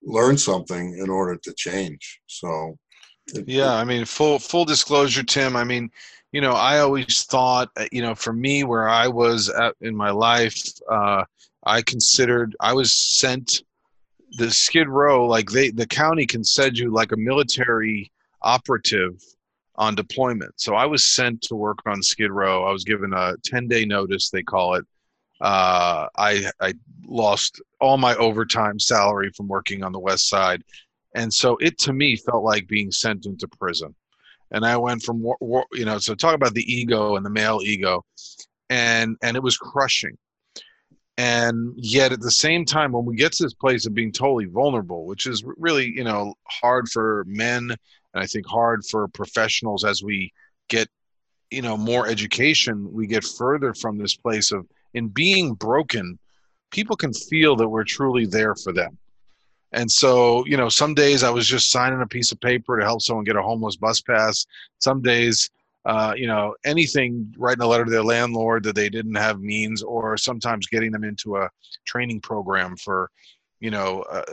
learn 0.04 0.38
something 0.38 0.98
in 0.98 1.10
order 1.10 1.36
to 1.36 1.54
change. 1.54 2.22
So 2.28 2.78
yeah, 3.46 3.74
I 3.74 3.84
mean, 3.84 4.06
full 4.06 4.40
full 4.40 4.66
disclosure, 4.66 5.24
Tim. 5.24 5.56
I 5.56 5.64
mean, 5.64 5.90
you 6.32 6.42
know, 6.42 6.54
I 6.54 6.80
always 6.80 7.24
thought, 7.24 7.70
uh, 7.78 7.86
you 7.92 8.02
know, 8.02 8.16
for 8.16 8.34
me, 8.34 8.64
where 8.64 8.88
I 8.88 9.08
was 9.08 9.50
at 9.50 9.76
in 9.82 9.96
my 9.96 10.12
life, 10.12 10.62
uh, 10.90 11.24
I 11.66 11.82
considered 11.82 12.56
I 12.60 12.74
was 12.74 12.94
sent 12.94 13.64
the 14.38 14.52
Skid 14.52 14.88
Row, 14.88 15.26
like 15.28 15.50
they, 15.50 15.72
the 15.72 15.88
county 15.88 16.26
can 16.26 16.44
send 16.44 16.78
you 16.78 16.92
like 16.92 17.12
a 17.12 17.18
military 17.18 18.12
operative 18.42 19.22
on 19.76 19.96
deployment. 19.96 20.54
So 20.58 20.76
I 20.76 20.86
was 20.86 21.04
sent 21.04 21.42
to 21.44 21.56
work 21.56 21.80
on 21.86 22.02
Skid 22.02 22.32
Row. 22.32 22.66
I 22.66 22.72
was 22.72 22.84
given 22.84 23.14
a 23.14 23.36
10 23.44 23.68
day 23.68 23.86
notice, 23.86 24.30
they 24.30 24.44
call 24.44 24.76
it. 24.76 24.86
Uh, 25.42 26.08
I, 26.18 26.50
I 26.62 26.74
lost 27.06 27.62
all 27.82 27.98
my 27.98 28.16
overtime 28.16 28.80
salary 28.80 29.32
from 29.36 29.48
working 29.48 29.84
on 29.84 29.92
the 29.92 30.00
West 30.00 30.30
Side. 30.30 30.64
And 31.14 31.34
so 31.34 31.58
it 31.58 31.78
to 31.80 31.94
me 31.94 32.16
felt 32.16 32.44
like 32.44 32.68
being 32.68 32.92
sent 32.92 33.26
into 33.26 33.48
prison. 33.48 33.96
And 34.52 34.66
I 34.66 34.78
went 34.78 35.04
from, 35.04 35.26
you 35.74 35.86
know, 35.86 35.98
so 35.98 36.16
talk 36.16 36.36
about 36.36 36.54
the 36.54 36.74
ego 36.74 37.16
and 37.16 37.26
the 37.26 37.30
male 37.30 37.60
ego. 37.64 38.06
And, 38.70 39.18
and 39.22 39.36
it 39.36 39.44
was 39.44 39.58
crushing. 39.58 40.18
And 41.18 41.74
yet 41.78 42.12
at 42.12 42.20
the 42.20 42.32
same 42.32 42.66
time, 42.66 42.92
when 42.92 43.06
we 43.06 43.16
get 43.16 43.32
to 43.34 43.44
this 43.44 43.54
place 43.54 43.86
of 43.86 43.94
being 43.94 44.12
totally 44.12 44.46
vulnerable, 44.46 45.06
which 45.06 45.28
is 45.28 45.44
really, 45.46 45.86
you 45.86 46.04
know, 46.04 46.34
hard 46.44 46.90
for 46.90 47.24
men 47.28 47.72
and 47.72 48.24
I 48.24 48.26
think 48.26 48.46
hard 48.46 48.86
for 48.86 49.08
professionals 49.08 49.86
as 49.86 50.04
we 50.04 50.34
get, 50.68 50.90
you 51.52 51.62
know, 51.62 51.78
more 51.78 52.08
education, 52.08 52.92
we 52.92 53.08
get 53.08 53.24
further 53.24 53.74
from 53.74 53.98
this 53.98 54.16
place 54.16 54.52
of 54.52 54.68
in 54.94 55.08
being 55.08 55.54
broken, 55.54 56.20
people 56.72 56.96
can 56.96 57.14
feel 57.14 57.56
that 57.58 57.70
we're 57.70 57.84
truly 57.84 58.26
there 58.26 58.56
for 58.56 58.74
them 58.74 58.98
and 59.76 59.92
so, 59.92 60.46
you 60.46 60.56
know, 60.56 60.70
some 60.70 60.94
days 60.94 61.22
I 61.22 61.30
was 61.30 61.46
just 61.46 61.70
signing 61.70 62.02
a 62.02 62.08
piece 62.08 62.32
of 62.32 62.40
paper 62.40 62.80
to 62.80 62.86
help 62.86 63.02
someone 63.02 63.26
get 63.26 63.36
a 63.36 63.42
homeless 63.42 63.76
bus 63.76 64.00
pass. 64.00 64.46
Some 64.80 65.02
days, 65.02 65.50
uh, 65.86 66.14
you 66.18 66.28
know, 66.28 66.56
anything, 66.66 67.34
writing 67.38 67.62
a 67.62 67.68
letter 67.68 67.86
to 67.86 67.92
their 67.92 68.04
landlord 68.04 68.64
that 68.64 68.76
they 68.76 68.90
didn't 68.90 69.16
have 69.16 69.40
means, 69.40 69.84
or 69.84 70.18
sometimes 70.18 70.68
getting 70.68 70.92
them 70.92 71.04
into 71.04 71.38
a 71.38 71.50
training 71.86 72.20
program 72.20 72.76
for, 72.76 73.10
you 73.60 73.70
know, 73.70 74.02
uh, 74.12 74.24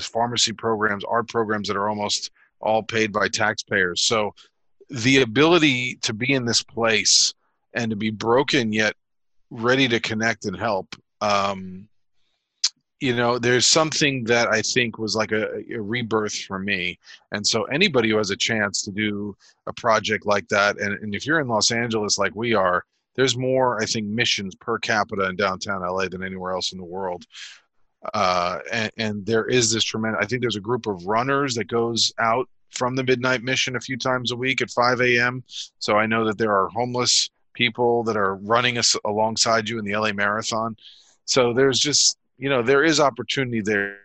pharmacy 0.00 0.52
programs, 0.52 1.04
art 1.04 1.28
programs 1.28 1.68
that 1.68 1.76
are 1.76 1.88
almost 1.88 2.30
all 2.60 2.82
paid 2.82 3.12
by 3.12 3.28
taxpayers. 3.28 4.02
So 4.02 4.32
the 4.88 5.22
ability 5.22 5.96
to 6.02 6.14
be 6.14 6.32
in 6.32 6.46
this 6.46 6.62
place 6.62 7.34
and 7.74 7.90
to 7.90 7.96
be 7.96 8.10
broken 8.10 8.72
yet 8.72 8.94
ready 9.50 9.88
to 9.88 10.00
connect 10.00 10.46
and 10.46 10.56
help 10.56 10.96
um, 11.20 11.88
you 13.02 13.14
know 13.14 13.38
there's 13.38 13.66
something 13.66 14.22
that 14.24 14.48
i 14.48 14.62
think 14.62 14.98
was 14.98 15.16
like 15.16 15.32
a, 15.32 15.62
a, 15.74 15.80
rebirth 15.80 16.34
for 16.34 16.58
me. 16.58 16.98
And 17.32 17.44
so 17.44 17.64
anybody 17.64 18.10
who 18.10 18.16
has 18.16 18.30
a 18.30 18.36
chance 18.36 18.82
to 18.82 18.92
do 18.92 19.36
a 19.66 19.72
project 19.72 20.24
like 20.24 20.46
that 20.48 20.78
and, 20.78 20.94
and 21.02 21.14
if 21.14 21.26
you're 21.26 21.40
in 21.40 21.48
los 21.48 21.70
angeles 21.70 22.16
like 22.16 22.34
we 22.34 22.54
are 22.54 22.84
there's 23.16 23.36
more 23.36 23.82
i 23.82 23.86
think 23.86 24.06
missions 24.06 24.54
per 24.54 24.78
capita 24.78 25.28
in 25.28 25.36
downtown 25.36 25.82
la 25.82 26.08
than 26.08 26.22
anywhere 26.22 26.52
else 26.52 26.72
in 26.72 26.78
the 26.78 26.84
world. 26.84 27.24
Uh, 28.14 28.58
and, 28.72 28.90
and 28.96 29.26
there 29.26 29.46
is 29.46 29.72
this 29.72 29.84
tremendous 29.84 30.22
i 30.22 30.26
think 30.26 30.40
there's 30.40 30.56
a 30.56 30.68
group 30.70 30.86
of 30.86 31.06
runners 31.06 31.54
that 31.54 31.68
goes 31.68 32.12
out 32.18 32.48
from 32.70 32.96
the 32.96 33.04
midnight 33.04 33.42
mission 33.42 33.76
a 33.76 33.80
few 33.80 33.96
times 33.96 34.32
a 34.32 34.36
week 34.36 34.60
at 34.60 34.70
5 34.70 35.00
a.m 35.00 35.44
so 35.78 35.96
i 35.96 36.06
know 36.06 36.24
that 36.24 36.38
there 36.38 36.52
are 36.52 36.68
homeless 36.68 37.30
people 37.52 38.02
that 38.04 38.16
are 38.16 38.36
running 38.36 38.78
us 38.78 38.96
alongside 39.04 39.68
you 39.68 39.78
in 39.78 39.84
the 39.84 39.96
la 39.96 40.12
marathon. 40.12 40.76
So 41.24 41.52
there's 41.52 41.78
just 41.78 42.16
you 42.42 42.48
know 42.48 42.60
there 42.60 42.82
is 42.82 42.98
opportunity 42.98 43.60
there 43.60 43.98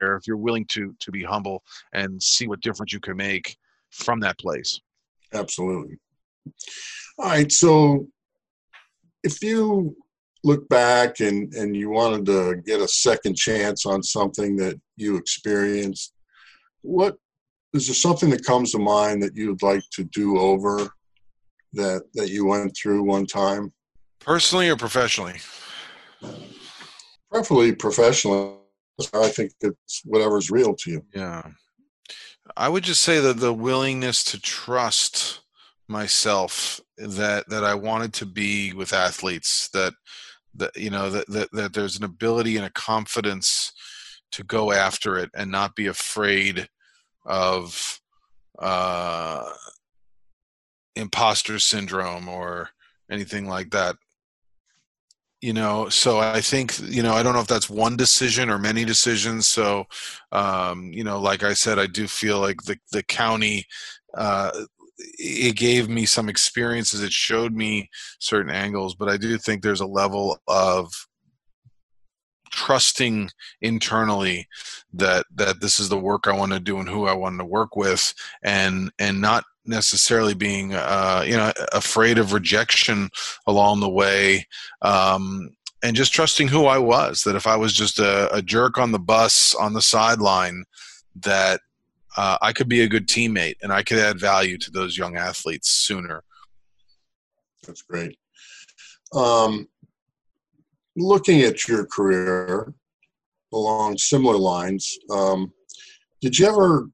if 0.00 0.26
you're 0.26 0.38
willing 0.38 0.64
to 0.64 0.96
to 0.98 1.12
be 1.12 1.22
humble 1.22 1.62
and 1.92 2.20
see 2.20 2.48
what 2.48 2.62
difference 2.62 2.92
you 2.92 3.00
can 3.00 3.16
make 3.16 3.56
from 3.90 4.18
that 4.18 4.38
place. 4.38 4.80
Absolutely. 5.34 5.98
All 7.18 7.26
right 7.26 7.52
so 7.52 8.08
if 9.22 9.42
you 9.42 9.94
look 10.42 10.66
back 10.70 11.20
and 11.20 11.52
and 11.52 11.76
you 11.76 11.90
wanted 11.90 12.24
to 12.26 12.56
get 12.64 12.80
a 12.80 12.88
second 12.88 13.36
chance 13.36 13.84
on 13.84 14.02
something 14.02 14.56
that 14.56 14.80
you 14.96 15.16
experienced 15.16 16.14
what 16.80 17.16
is 17.74 17.86
there 17.86 17.94
something 17.94 18.30
that 18.30 18.44
comes 18.44 18.72
to 18.72 18.78
mind 18.78 19.22
that 19.22 19.36
you'd 19.36 19.62
like 19.62 19.84
to 19.92 20.04
do 20.04 20.38
over 20.38 20.88
that 21.74 22.04
that 22.14 22.30
you 22.30 22.46
went 22.46 22.74
through 22.74 23.02
one 23.02 23.26
time? 23.26 23.70
Personally 24.18 24.70
or 24.70 24.76
professionally 24.76 25.40
preferably 27.32 27.74
professionally. 27.74 28.56
I 29.14 29.28
think 29.28 29.52
it's 29.62 30.02
whatever's 30.04 30.50
real 30.50 30.74
to 30.74 30.90
you. 30.90 31.04
Yeah. 31.14 31.42
I 32.56 32.68
would 32.68 32.84
just 32.84 33.02
say 33.02 33.20
that 33.20 33.38
the 33.38 33.54
willingness 33.54 34.22
to 34.24 34.40
trust 34.40 35.40
myself 35.88 36.80
that 36.98 37.48
that 37.48 37.64
I 37.64 37.74
wanted 37.74 38.12
to 38.14 38.26
be 38.26 38.72
with 38.72 38.92
athletes 38.92 39.68
that 39.70 39.94
that 40.54 40.76
you 40.76 40.90
know 40.90 41.10
that, 41.10 41.26
that 41.28 41.50
that 41.52 41.72
there's 41.72 41.96
an 41.96 42.04
ability 42.04 42.56
and 42.56 42.66
a 42.66 42.70
confidence 42.70 43.72
to 44.32 44.44
go 44.44 44.72
after 44.72 45.18
it 45.18 45.30
and 45.34 45.50
not 45.50 45.74
be 45.74 45.86
afraid 45.86 46.68
of 47.24 48.00
uh 48.58 49.50
imposter 50.94 51.58
syndrome 51.58 52.28
or 52.28 52.68
anything 53.10 53.48
like 53.48 53.70
that 53.70 53.96
you 55.42 55.52
know 55.52 55.88
so 55.88 56.20
i 56.20 56.40
think 56.40 56.78
you 56.88 57.02
know 57.02 57.12
i 57.12 57.22
don't 57.22 57.34
know 57.34 57.40
if 57.40 57.48
that's 57.48 57.68
one 57.68 57.96
decision 57.96 58.48
or 58.48 58.58
many 58.58 58.84
decisions 58.84 59.46
so 59.46 59.84
um, 60.30 60.90
you 60.92 61.04
know 61.04 61.20
like 61.20 61.42
i 61.42 61.52
said 61.52 61.78
i 61.78 61.86
do 61.86 62.06
feel 62.06 62.38
like 62.38 62.62
the 62.62 62.78
the 62.92 63.02
county 63.02 63.66
uh, 64.16 64.50
it 65.18 65.56
gave 65.56 65.88
me 65.88 66.06
some 66.06 66.28
experiences 66.28 67.02
it 67.02 67.12
showed 67.12 67.52
me 67.52 67.90
certain 68.20 68.52
angles 68.52 68.94
but 68.94 69.08
i 69.08 69.16
do 69.16 69.36
think 69.36 69.62
there's 69.62 69.80
a 69.80 69.86
level 69.86 70.38
of 70.46 70.90
trusting 72.52 73.30
internally 73.62 74.46
that 74.92 75.24
that 75.34 75.60
this 75.60 75.80
is 75.80 75.88
the 75.88 75.98
work 75.98 76.28
I 76.28 76.36
want 76.36 76.52
to 76.52 76.60
do 76.60 76.78
and 76.78 76.88
who 76.88 77.06
I 77.06 77.14
want 77.14 77.38
to 77.38 77.46
work 77.46 77.76
with 77.76 78.12
and 78.42 78.92
and 78.98 79.22
not 79.22 79.44
necessarily 79.64 80.34
being 80.34 80.74
uh, 80.74 81.22
you 81.26 81.36
know 81.36 81.52
afraid 81.72 82.18
of 82.18 82.32
rejection 82.32 83.08
along 83.46 83.80
the 83.80 83.88
way 83.88 84.46
um, 84.82 85.50
and 85.82 85.96
just 85.96 86.12
trusting 86.12 86.48
who 86.48 86.66
I 86.66 86.78
was 86.78 87.22
that 87.22 87.36
if 87.36 87.46
I 87.46 87.56
was 87.56 87.72
just 87.72 87.98
a, 87.98 88.32
a 88.34 88.42
jerk 88.42 88.78
on 88.78 88.92
the 88.92 88.98
bus 88.98 89.54
on 89.54 89.72
the 89.72 89.82
sideline 89.82 90.64
that 91.16 91.60
uh, 92.16 92.38
I 92.42 92.52
could 92.52 92.68
be 92.68 92.82
a 92.82 92.88
good 92.88 93.08
teammate 93.08 93.56
and 93.62 93.72
I 93.72 93.82
could 93.82 93.98
add 93.98 94.20
value 94.20 94.58
to 94.58 94.70
those 94.70 94.98
young 94.98 95.16
athletes 95.16 95.68
sooner. 95.68 96.22
That's 97.66 97.82
great. 97.82 98.18
Um, 99.14 99.68
looking 100.96 101.42
at 101.42 101.66
your 101.68 101.86
career 101.86 102.72
along 103.52 103.98
similar 103.98 104.36
lines, 104.36 104.98
um, 105.10 105.52
did 106.20 106.38
you 106.38 106.46
ever 106.46 106.88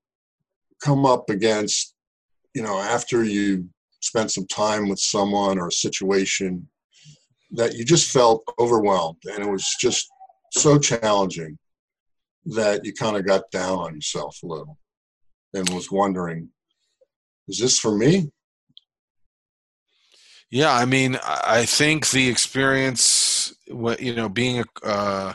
come 0.83 1.05
up 1.05 1.31
against, 1.31 1.95
you 2.55 2.63
know, 2.63 2.79
after 2.79 3.25
you 3.25 3.69
spent 4.01 4.31
some 4.31 4.47
time 4.47 4.89
with 4.89 4.99
someone 4.99 5.59
or 5.59 5.69
a 5.69 5.73
situation 5.73 6.69
that 7.53 7.75
you 7.75 7.85
just 7.85 8.11
felt 8.11 8.43
overwhelmed 8.59 9.23
and 9.25 9.45
it 9.45 9.51
was 9.51 9.67
just 9.81 10.09
so 10.53 10.79
challenging 10.79 11.59
that 12.45 12.85
you 12.85 12.93
kind 12.93 13.17
of 13.17 13.27
got 13.27 13.51
down 13.51 13.79
on 13.79 13.95
yourself 13.95 14.39
a 14.43 14.47
little 14.47 14.79
and 15.55 15.69
was 15.71 15.91
wondering, 15.91 16.49
is 17.49 17.59
this 17.59 17.79
for 17.79 17.97
me? 17.97 18.31
Yeah, 20.51 20.73
I 20.73 20.87
mean, 20.87 21.19
I 21.23 21.67
think 21.67 22.11
the 22.11 22.29
experience, 22.29 23.55
you 23.67 24.15
know, 24.15 24.29
being 24.31 24.61
a, 24.61 24.87
uh, 24.87 25.33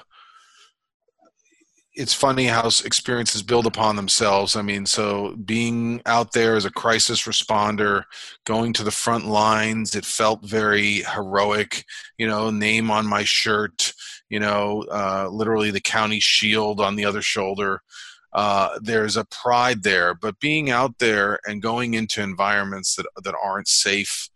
it's 1.95 2.13
funny 2.13 2.45
how 2.45 2.67
experiences 2.67 3.43
build 3.43 3.67
upon 3.67 3.95
themselves. 3.95 4.55
I 4.55 4.63
mean, 4.63 4.85
so 4.85 5.35
being 5.45 6.01
out 6.05 6.31
there 6.33 6.55
as 6.55 6.65
a 6.65 6.71
crisis 6.71 7.23
responder, 7.23 8.03
going 8.45 8.73
to 8.73 8.83
the 8.83 8.91
front 8.91 9.27
lines, 9.27 9.95
it 9.95 10.05
felt 10.05 10.43
very 10.43 11.03
heroic. 11.13 11.85
You 12.17 12.27
know, 12.27 12.49
name 12.49 12.89
on 12.89 13.05
my 13.05 13.23
shirt. 13.23 13.93
You 14.29 14.39
know, 14.39 14.83
uh, 14.91 15.29
literally 15.31 15.69
the 15.69 15.81
county 15.81 16.19
shield 16.19 16.81
on 16.81 16.95
the 16.95 17.05
other 17.05 17.21
shoulder. 17.21 17.81
Uh, 18.33 18.79
there's 18.81 19.15
a 19.15 19.25
pride 19.25 19.83
there, 19.83 20.15
but 20.15 20.39
being 20.39 20.71
out 20.71 20.97
there 20.97 21.39
and 21.45 21.61
going 21.61 21.93
into 21.93 22.23
environments 22.23 22.95
that 22.95 23.05
that 23.23 23.35
aren't 23.43 23.67
safe, 23.67 24.29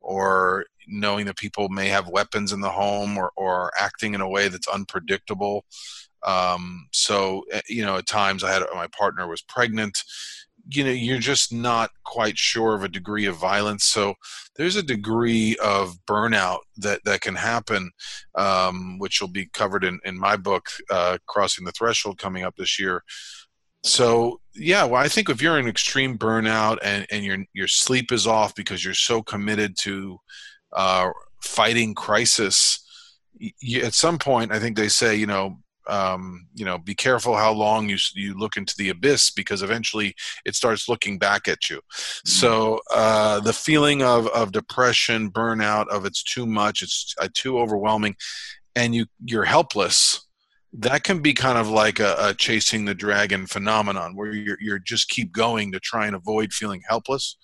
or 0.00 0.66
knowing 0.86 1.26
that 1.26 1.36
people 1.36 1.68
may 1.68 1.88
have 1.88 2.08
weapons 2.08 2.52
in 2.52 2.60
the 2.60 2.70
home, 2.70 3.18
or 3.18 3.32
or 3.34 3.72
acting 3.76 4.14
in 4.14 4.20
a 4.20 4.28
way 4.28 4.46
that's 4.46 4.68
unpredictable 4.68 5.64
um, 6.22 6.88
so, 6.92 7.44
eh, 7.50 7.60
you 7.68 7.84
know, 7.84 7.96
at 7.96 8.06
times 8.06 8.44
I 8.44 8.52
had 8.52 8.62
my 8.74 8.86
partner 8.88 9.26
was 9.26 9.42
pregnant. 9.42 9.98
You 10.68 10.84
know, 10.84 10.90
you're 10.90 11.18
just 11.18 11.52
not 11.52 11.90
quite 12.04 12.38
sure 12.38 12.74
of 12.74 12.84
a 12.84 12.88
degree 12.88 13.26
of 13.26 13.36
violence. 13.36 13.84
So 13.84 14.14
there's 14.56 14.76
a 14.76 14.82
degree 14.82 15.56
of 15.62 15.96
burnout 16.06 16.58
that, 16.76 17.00
that 17.04 17.22
can 17.22 17.34
happen, 17.34 17.90
um, 18.34 18.98
which 18.98 19.20
will 19.20 19.28
be 19.28 19.46
covered 19.46 19.84
in, 19.84 19.98
in 20.04 20.18
my 20.18 20.36
book, 20.36 20.66
uh, 20.90 21.18
Crossing 21.26 21.64
the 21.64 21.72
Threshold, 21.72 22.18
coming 22.18 22.44
up 22.44 22.56
this 22.56 22.78
year. 22.78 23.02
So 23.82 24.40
yeah, 24.54 24.84
well, 24.84 25.02
I 25.02 25.08
think 25.08 25.30
if 25.30 25.40
you're 25.40 25.58
in 25.58 25.68
extreme 25.68 26.18
burnout 26.18 26.78
and, 26.82 27.06
and 27.10 27.24
your 27.24 27.38
your 27.54 27.68
sleep 27.68 28.12
is 28.12 28.26
off 28.26 28.54
because 28.54 28.84
you're 28.84 28.94
so 28.94 29.22
committed 29.22 29.76
to 29.78 30.18
uh, 30.74 31.08
fighting 31.42 31.94
crisis, 31.94 32.84
you, 33.38 33.82
at 33.82 33.94
some 33.94 34.18
point, 34.18 34.52
I 34.52 34.58
think 34.58 34.76
they 34.76 34.88
say, 34.88 35.16
you 35.16 35.26
know, 35.26 35.58
um, 35.90 36.46
you 36.54 36.64
know, 36.64 36.78
be 36.78 36.94
careful 36.94 37.36
how 37.36 37.52
long 37.52 37.88
you 37.88 37.98
you 38.14 38.38
look 38.38 38.56
into 38.56 38.74
the 38.78 38.90
abyss 38.90 39.30
because 39.30 39.62
eventually 39.62 40.14
it 40.44 40.54
starts 40.54 40.88
looking 40.88 41.18
back 41.18 41.48
at 41.48 41.68
you. 41.68 41.76
Mm-hmm. 41.76 42.28
So 42.28 42.80
uh, 42.94 43.40
the 43.40 43.52
feeling 43.52 44.02
of 44.02 44.28
of 44.28 44.52
depression, 44.52 45.30
burnout, 45.30 45.88
of 45.88 46.04
it's 46.04 46.22
too 46.22 46.46
much, 46.46 46.82
it's 46.82 47.14
uh, 47.18 47.28
too 47.34 47.58
overwhelming, 47.58 48.16
and 48.76 48.94
you 48.94 49.06
you're 49.24 49.44
helpless. 49.44 50.26
That 50.72 51.02
can 51.02 51.20
be 51.20 51.34
kind 51.34 51.58
of 51.58 51.68
like 51.68 51.98
a, 51.98 52.14
a 52.18 52.34
chasing 52.34 52.84
the 52.84 52.94
dragon 52.94 53.46
phenomenon, 53.46 54.14
where 54.14 54.32
you're 54.32 54.58
you're 54.60 54.78
just 54.78 55.08
keep 55.08 55.32
going 55.32 55.72
to 55.72 55.80
try 55.80 56.06
and 56.06 56.14
avoid 56.14 56.52
feeling 56.52 56.82
helpless. 56.88 57.36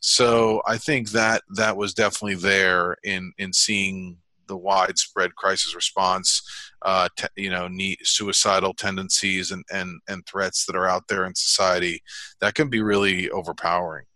So 0.00 0.62
I 0.66 0.78
think 0.78 1.10
that 1.10 1.42
that 1.56 1.76
was 1.76 1.94
definitely 1.94 2.34
there 2.34 2.96
in 3.04 3.32
in 3.38 3.52
seeing 3.52 4.18
the 4.48 4.56
widespread 4.56 5.34
crisis 5.36 5.74
response, 5.74 6.42
uh, 6.84 7.08
te- 7.16 7.26
you 7.36 7.50
know, 7.50 7.68
suicidal 8.02 8.74
tendencies 8.74 9.50
and, 9.50 9.64
and, 9.72 10.00
and 10.08 10.26
threats 10.26 10.66
that 10.66 10.76
are 10.76 10.88
out 10.88 11.08
there 11.08 11.26
in 11.26 11.34
society, 11.34 12.02
that 12.40 12.54
can 12.54 12.68
be 12.68 12.82
really 12.82 13.30
overpowering. 13.30 14.06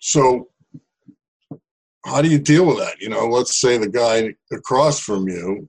So, 0.00 0.48
how 2.04 2.22
do 2.22 2.28
you 2.28 2.38
deal 2.38 2.64
with 2.64 2.78
that? 2.78 3.00
You 3.00 3.10
know, 3.10 3.26
let's 3.26 3.60
say 3.60 3.76
the 3.76 3.88
guy 3.88 4.34
across 4.52 5.00
from 5.00 5.28
you, 5.28 5.68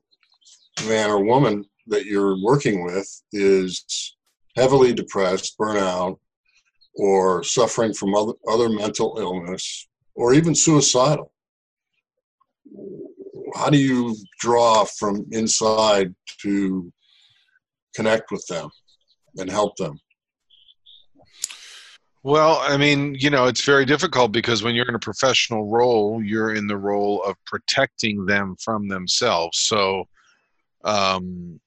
man 0.87 1.09
or 1.09 1.23
woman 1.23 1.65
that 1.87 2.05
you're 2.05 2.41
working 2.41 2.85
with, 2.85 3.07
is 3.33 4.15
heavily 4.55 4.93
depressed, 4.93 5.57
burnout, 5.57 6.17
or 6.95 7.43
suffering 7.43 7.93
from 7.93 8.15
other, 8.15 8.33
other 8.47 8.69
mental 8.69 9.17
illness, 9.19 9.87
or 10.15 10.33
even 10.33 10.55
suicidal 10.55 11.31
how 13.55 13.69
do 13.69 13.77
you 13.77 14.15
draw 14.39 14.85
from 14.85 15.25
inside 15.31 16.13
to 16.41 16.91
connect 17.95 18.31
with 18.31 18.45
them 18.47 18.69
and 19.37 19.49
help 19.49 19.75
them? 19.77 19.99
Well, 22.23 22.59
I 22.61 22.77
mean, 22.77 23.15
you 23.19 23.31
know, 23.31 23.47
it's 23.47 23.65
very 23.65 23.83
difficult 23.83 24.31
because 24.31 24.61
when 24.61 24.75
you're 24.75 24.87
in 24.87 24.95
a 24.95 24.99
professional 24.99 25.71
role, 25.71 26.21
you're 26.23 26.53
in 26.53 26.67
the 26.67 26.77
role 26.77 27.23
of 27.23 27.35
protecting 27.45 28.25
them 28.27 28.55
from 28.63 28.87
themselves. 28.87 29.57
So, 29.57 30.05
um, 30.83 31.59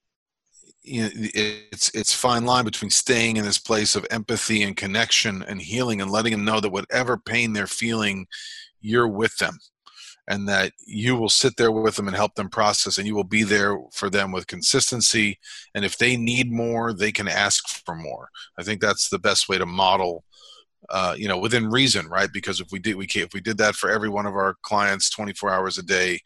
it's 0.87 1.91
it's 1.95 2.13
fine 2.15 2.45
line 2.45 2.65
between 2.67 2.91
staying 2.91 3.39
in 3.39 3.45
this 3.45 3.59
place 3.59 3.97
of 3.97 4.07
empathy 4.11 4.63
and 4.63 4.77
connection 4.77 5.43
and 5.43 5.61
healing 5.61 6.03
and 6.03 6.11
letting 6.11 6.33
them 6.33 6.45
know 6.45 6.61
that 6.61 6.71
whatever 6.71 7.17
pain 7.17 7.55
they're 7.55 7.67
feeling, 7.67 8.27
you're 8.81 9.09
with 9.09 9.35
them 9.39 9.59
and 10.29 10.49
that 10.49 10.73
you 10.87 11.17
will 11.17 11.29
sit 11.29 11.57
there 11.57 11.71
with 11.71 11.97
them 11.97 12.09
and 12.09 12.17
help 12.17 12.35
them 12.35 12.49
process 12.49 12.99
and 12.99 13.07
you 13.07 13.15
will 13.15 13.25
be 13.25 13.43
there 13.43 13.79
for 13.93 14.09
them 14.09 14.33
with 14.33 14.47
consistency 14.47 15.39
and 15.75 15.85
if 15.85 15.99
they 15.99 16.17
need 16.17 16.51
more 16.51 16.93
they 16.93 17.13
can 17.13 17.29
ask 17.29 17.69
for 17.69 17.95
more. 17.95 18.29
I 18.59 18.63
think 18.63 18.81
that's 18.81 19.09
the 19.09 19.19
best 19.19 19.49
way 19.49 19.59
to 19.59 19.67
model 19.67 20.25
uh, 20.91 21.15
you 21.17 21.29
know 21.29 21.39
within 21.39 21.71
reason 21.71 22.09
right? 22.09 22.31
Because 22.33 22.61
if 22.61 22.69
we 22.73 22.79
did 22.79 22.97
we 22.97 23.07
if 23.15 23.35
we 23.35 23.41
did 23.41 23.59
that 23.59 23.75
for 23.75 23.91
every 23.91 24.09
one 24.09 24.27
of 24.27 24.35
our 24.35 24.57
clients 24.63 25.11
24 25.11 25.51
hours 25.51 25.79
a 25.79 25.83
day 25.83 26.21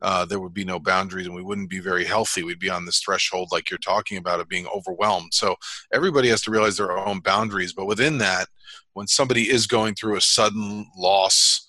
uh, 0.00 0.24
there 0.24 0.40
would 0.40 0.54
be 0.54 0.64
no 0.64 0.80
boundaries 0.80 1.26
and 1.26 1.34
we 1.34 1.42
wouldn't 1.42 1.70
be 1.70 1.78
very 1.78 2.04
healthy. 2.04 2.42
We'd 2.42 2.58
be 2.58 2.70
on 2.70 2.84
this 2.84 2.98
threshold 2.98 3.50
like 3.52 3.70
you're 3.70 3.78
talking 3.78 4.18
about 4.18 4.40
of 4.40 4.48
being 4.48 4.66
overwhelmed. 4.66 5.32
So 5.32 5.54
everybody 5.92 6.28
has 6.28 6.42
to 6.42 6.50
realize 6.50 6.76
their 6.76 6.90
own 6.90 7.20
boundaries 7.20 7.72
but 7.72 7.86
within 7.86 8.18
that 8.18 8.48
when 8.94 9.06
somebody 9.06 9.48
is 9.50 9.66
going 9.66 9.94
through 9.94 10.16
a 10.16 10.20
sudden 10.20 10.86
loss 10.96 11.66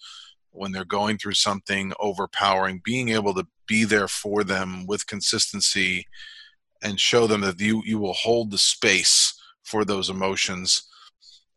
when 0.53 0.71
they're 0.71 0.85
going 0.85 1.17
through 1.17 1.33
something 1.33 1.93
overpowering, 1.99 2.81
being 2.83 3.09
able 3.09 3.33
to 3.33 3.45
be 3.67 3.83
there 3.83 4.07
for 4.07 4.43
them 4.43 4.85
with 4.87 5.07
consistency 5.07 6.05
and 6.81 6.99
show 6.99 7.27
them 7.27 7.41
that 7.41 7.59
you, 7.59 7.81
you 7.85 7.97
will 7.97 8.13
hold 8.13 8.51
the 8.51 8.57
space 8.57 9.39
for 9.63 9.85
those 9.85 10.09
emotions 10.09 10.83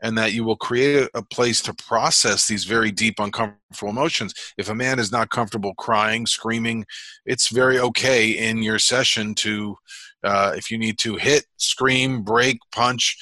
and 0.02 0.16
that 0.18 0.32
you 0.32 0.44
will 0.44 0.56
create 0.56 1.08
a 1.14 1.22
place 1.22 1.62
to 1.62 1.74
process 1.74 2.46
these 2.46 2.64
very 2.64 2.90
deep 2.90 3.18
uncomfortable 3.18 3.90
emotions. 3.90 4.34
If 4.58 4.68
a 4.68 4.74
man 4.74 4.98
is 4.98 5.10
not 5.10 5.30
comfortable 5.30 5.74
crying 5.74 6.26
screaming 6.26 6.84
it's 7.24 7.48
very 7.48 7.78
okay 7.78 8.30
in 8.30 8.62
your 8.62 8.78
session 8.78 9.34
to 9.36 9.76
uh, 10.24 10.52
if 10.56 10.70
you 10.70 10.78
need 10.78 10.98
to 10.98 11.16
hit 11.16 11.46
scream 11.56 12.22
break 12.22 12.58
punch 12.72 13.16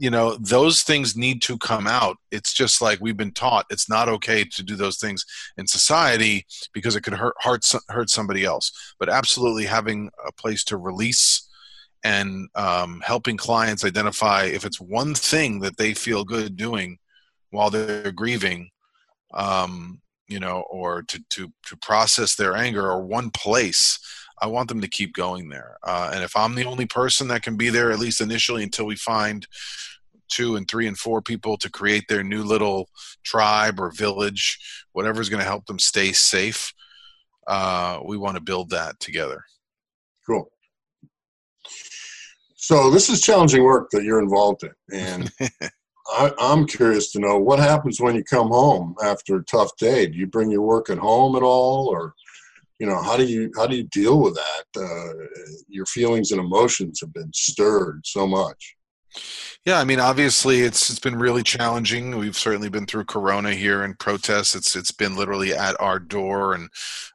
you 0.00 0.08
know 0.08 0.34
those 0.40 0.82
things 0.82 1.14
need 1.14 1.42
to 1.42 1.58
come 1.58 1.86
out 1.86 2.16
it's 2.30 2.54
just 2.54 2.80
like 2.80 2.98
we've 3.00 3.18
been 3.18 3.32
taught 3.32 3.66
it's 3.68 3.88
not 3.88 4.08
okay 4.08 4.42
to 4.42 4.62
do 4.62 4.74
those 4.74 4.96
things 4.96 5.26
in 5.58 5.66
society 5.66 6.46
because 6.72 6.96
it 6.96 7.02
could 7.02 7.12
hurt 7.12 7.34
hurt, 7.40 7.62
hurt 7.90 8.08
somebody 8.08 8.42
else 8.42 8.94
but 8.98 9.10
absolutely 9.10 9.66
having 9.66 10.10
a 10.26 10.32
place 10.32 10.64
to 10.64 10.78
release 10.78 11.46
and 12.02 12.48
um, 12.54 13.02
helping 13.04 13.36
clients 13.36 13.84
identify 13.84 14.44
if 14.44 14.64
it's 14.64 14.80
one 14.80 15.14
thing 15.14 15.60
that 15.60 15.76
they 15.76 15.92
feel 15.92 16.24
good 16.24 16.56
doing 16.56 16.96
while 17.50 17.68
they're 17.68 18.10
grieving 18.10 18.70
um, 19.34 20.00
you 20.28 20.40
know 20.40 20.64
or 20.70 21.02
to, 21.02 21.22
to 21.28 21.52
to 21.66 21.76
process 21.76 22.36
their 22.36 22.56
anger 22.56 22.90
or 22.90 23.04
one 23.04 23.30
place 23.30 23.98
I 24.42 24.46
want 24.46 24.70
them 24.70 24.80
to 24.80 24.88
keep 24.88 25.12
going 25.12 25.50
there. 25.50 25.76
Uh, 25.82 26.12
and 26.14 26.24
if 26.24 26.34
I'm 26.34 26.54
the 26.54 26.64
only 26.64 26.86
person 26.86 27.28
that 27.28 27.42
can 27.42 27.56
be 27.56 27.68
there, 27.68 27.90
at 27.90 27.98
least 27.98 28.22
initially, 28.22 28.62
until 28.62 28.86
we 28.86 28.96
find 28.96 29.46
two 30.30 30.56
and 30.56 30.68
three 30.68 30.86
and 30.86 30.98
four 30.98 31.20
people 31.20 31.56
to 31.58 31.70
create 31.70 32.04
their 32.08 32.22
new 32.22 32.42
little 32.42 32.88
tribe 33.24 33.78
or 33.78 33.90
village, 33.90 34.58
whatever 34.92 35.20
is 35.20 35.28
going 35.28 35.42
to 35.42 35.48
help 35.48 35.66
them 35.66 35.78
stay 35.78 36.12
safe, 36.12 36.72
uh, 37.46 37.98
we 38.04 38.16
want 38.16 38.36
to 38.36 38.42
build 38.42 38.70
that 38.70 38.98
together. 39.00 39.44
Cool. 40.26 40.50
So 42.54 42.90
this 42.90 43.08
is 43.08 43.20
challenging 43.20 43.64
work 43.64 43.88
that 43.90 44.04
you're 44.04 44.22
involved 44.22 44.62
in, 44.62 44.72
and 44.92 45.32
I, 46.12 46.32
am 46.38 46.66
curious 46.66 47.10
to 47.12 47.18
know 47.18 47.38
what 47.38 47.58
happens 47.58 48.00
when 48.00 48.14
you 48.14 48.22
come 48.22 48.48
home 48.48 48.94
after 49.02 49.36
a 49.36 49.44
tough 49.44 49.76
day. 49.76 50.06
Do 50.06 50.18
you 50.18 50.26
bring 50.26 50.50
your 50.50 50.62
work 50.62 50.90
at 50.90 50.98
home 50.98 51.36
at 51.36 51.42
all, 51.42 51.88
or 51.88 52.14
you 52.78 52.86
know 52.86 53.00
how 53.00 53.16
do 53.16 53.24
you 53.24 53.50
how 53.56 53.66
do 53.66 53.76
you 53.76 53.84
deal 53.84 54.20
with 54.20 54.34
that 54.34 54.80
uh, 54.80 55.52
your 55.68 55.86
feelings 55.86 56.32
and 56.32 56.40
emotions 56.40 57.00
have 57.00 57.12
been 57.12 57.32
stirred 57.32 58.02
so 58.04 58.26
much 58.26 58.76
yeah 59.66 59.78
i 59.78 59.84
mean 59.84 60.00
obviously 60.00 60.60
it's 60.60 60.90
it's 60.90 60.98
been 60.98 61.18
really 61.18 61.42
challenging. 61.42 62.16
We've 62.16 62.36
certainly 62.36 62.68
been 62.68 62.86
through 62.86 63.04
corona 63.04 63.52
here 63.52 63.82
and 63.82 63.98
protests. 63.98 64.54
It's 64.54 64.76
it's 64.76 64.92
been 64.92 65.16
literally 65.16 65.52
at 65.52 65.80
our 65.80 65.98
door 65.98 66.54
and 66.54 66.68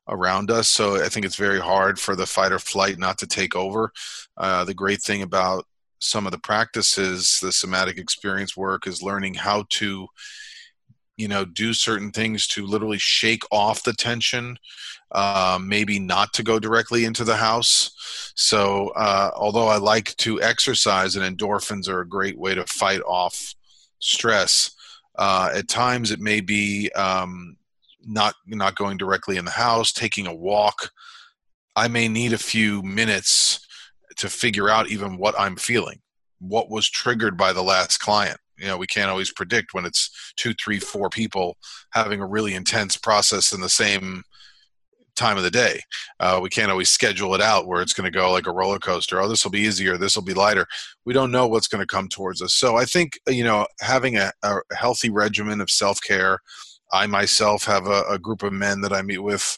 around 0.08 0.51
us. 0.51 0.67
So 0.67 1.03
i 1.03 1.10
think 1.10 1.25
it's 1.25 1.36
very 1.36 1.60
hard 1.60 1.99
for 1.99 2.15
the 2.15 2.25
fight 2.25 2.51
or 2.51 2.60
flight 2.60 2.97
not 2.99 3.17
to 3.19 3.27
take 3.27 3.55
over. 3.55 3.91
Uh, 4.38 4.65
the 4.65 4.73
great 4.73 5.01
thing 5.01 5.21
about 5.21 5.65
some 5.99 6.25
of 6.25 6.31
the 6.31 6.39
practices, 6.39 7.39
the 7.41 7.51
somatic 7.51 7.97
experience 7.97 8.55
work, 8.55 8.88
is 8.88 9.01
learning 9.01 9.34
how 9.34 9.65
to, 9.69 10.08
you 11.17 11.28
know, 11.28 11.45
do 11.45 11.73
certain 11.73 12.12
things 12.12 12.47
to 12.47 12.65
literally 12.65 12.97
shake 12.97 13.43
off 13.51 13.84
the 13.84 13.93
tension, 13.93 14.58
uh, 15.12 15.58
maybe 15.62 15.99
not 15.99 16.34
to 16.34 16.43
go 16.43 16.60
directly 16.60 17.06
into 17.06 17.23
the 17.23 17.38
house. 17.38 18.34
So, 18.36 18.89
uh, 18.89 19.32
although 19.36 19.67
I 19.67 19.78
like 19.78 20.15
to 20.17 20.41
exercise, 20.41 21.15
and 21.15 21.38
endorphins 21.38 21.88
are 21.88 22.01
a 22.01 22.08
great 22.08 22.38
way 22.38 22.56
to 22.56 22.65
fight 22.65 23.01
off 23.01 23.56
stress, 23.99 24.71
uh, 25.17 25.51
at 25.56 25.69
times 25.69 26.12
it 26.12 26.19
may 26.19 26.41
be 26.41 26.91
um, 26.91 27.56
not 28.06 28.36
not 28.45 28.75
going 28.75 28.97
directly 28.97 29.38
in 29.38 29.45
the 29.45 29.51
house, 29.51 29.93
taking 29.93 30.28
a 30.28 30.36
walk. 30.36 30.91
I 31.75 31.88
may 31.88 32.08
need 32.08 32.34
a 32.34 32.38
few 32.38 32.82
minutes 32.84 33.65
to 34.17 34.30
figure 34.30 34.69
out 34.69 34.89
even 34.89 35.17
what 35.17 35.36
I'm 35.39 35.56
feeling, 35.56 36.01
what 36.39 36.69
was 36.69 36.89
triggered 36.89 37.38
by 37.38 37.54
the 37.54 37.63
last 37.63 37.99
client. 37.99 38.39
You 38.57 38.67
know, 38.67 38.77
we 38.77 38.87
can't 38.87 39.09
always 39.09 39.31
predict 39.31 39.73
when 39.73 39.85
it's 39.85 40.33
two, 40.37 40.53
three, 40.53 40.79
four 40.79 41.09
people 41.09 41.57
having 41.91 42.21
a 42.21 42.27
really 42.27 42.53
intense 42.53 42.97
process 42.97 43.51
in 43.51 43.61
the 43.61 43.69
same 43.69 44.23
time 45.15 45.37
of 45.37 45.43
the 45.43 45.51
day. 45.51 45.81
Uh, 46.19 46.39
we 46.41 46.49
can't 46.49 46.71
always 46.71 46.89
schedule 46.89 47.33
it 47.35 47.41
out 47.41 47.67
where 47.67 47.81
it's 47.81 47.93
going 47.93 48.11
to 48.11 48.17
go 48.17 48.31
like 48.31 48.47
a 48.47 48.53
roller 48.53 48.79
coaster. 48.79 49.19
Oh, 49.19 49.27
this 49.27 49.43
will 49.43 49.51
be 49.51 49.61
easier. 49.61 49.97
This 49.97 50.15
will 50.15 50.23
be 50.23 50.33
lighter. 50.33 50.67
We 51.05 51.13
don't 51.13 51.31
know 51.31 51.47
what's 51.47 51.67
going 51.67 51.81
to 51.81 51.87
come 51.87 52.07
towards 52.07 52.41
us. 52.41 52.53
So 52.53 52.75
I 52.75 52.85
think, 52.85 53.19
you 53.27 53.43
know, 53.43 53.65
having 53.81 54.17
a, 54.17 54.31
a 54.43 54.57
healthy 54.75 55.09
regimen 55.09 55.61
of 55.61 55.69
self 55.69 55.99
care. 56.01 56.39
I 56.93 57.07
myself 57.07 57.65
have 57.65 57.87
a, 57.87 58.03
a, 58.09 58.19
group 58.19 58.43
of 58.43 58.53
men 58.53 58.81
that 58.81 58.93
I 58.93 59.01
meet 59.01 59.17
with 59.17 59.57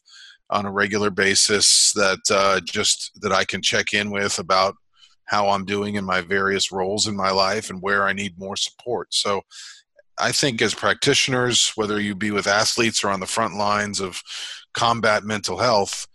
on 0.50 0.66
a 0.66 0.72
regular 0.72 1.10
basis 1.10 1.92
that 1.94 2.20
uh, 2.32 2.62
just 2.66 3.12
that 3.22 3.34
I 3.34 3.44
can 3.44 3.62
check 3.62 3.94
in 3.94 4.12
with 4.12 4.40
about 4.40 4.76
how 5.28 5.50
I'm 5.50 5.66
doing 5.66 5.96
in 5.96 6.06
my 6.06 6.22
various 6.22 6.72
roles 6.72 7.08
in 7.08 7.16
my 7.16 7.32
life 7.32 7.70
and 7.70 7.82
where 7.82 8.08
I 8.08 8.14
need 8.14 8.40
more 8.40 8.56
support. 8.56 9.14
So 9.14 9.44
I 10.18 10.32
think 10.32 10.62
as 10.62 10.74
practitioners, 10.74 11.72
whether 11.76 12.00
you 12.00 12.16
be 12.16 12.32
with 12.32 12.48
athletes 12.48 13.04
or 13.04 13.10
on 13.10 13.20
the 13.20 13.28
front 13.28 13.56
lines 13.56 14.00
of 14.00 14.22
combat 14.74 15.24
mental 15.24 15.58
health, 15.58 16.08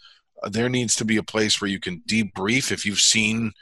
uh, 0.42 0.48
there 0.48 0.68
needs 0.68 0.96
to 0.96 1.04
be 1.04 1.18
a 1.18 1.22
place 1.22 1.60
where 1.60 1.70
you 1.70 1.78
can 1.78 2.02
debrief 2.08 2.72
if 2.72 2.84
you've 2.84 3.00
seen 3.00 3.52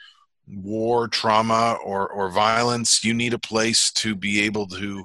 war, 0.47 1.09
trauma, 1.09 1.77
or, 1.85 2.09
or 2.09 2.31
violence. 2.31 3.05
You 3.05 3.13
need 3.13 3.35
a 3.35 3.39
place 3.39 3.93
to 3.93 4.15
be 4.15 4.41
able 4.43 4.67
to 4.69 5.05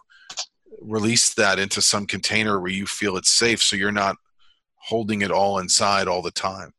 release 0.79 1.33
that 1.33 1.59
into 1.59 1.81
some 1.81 2.05
container 2.05 2.59
where 2.59 2.71
you 2.71 2.85
feel 2.85 3.17
it's 3.17 3.31
safe 3.31 3.61
so 3.61 3.75
you're 3.75 3.91
not 3.91 4.15
holding 4.75 5.21
it 5.21 5.31
all 5.31 5.59
inside 5.59 6.07
all 6.07 6.21
the 6.21 6.31
time. 6.31 6.71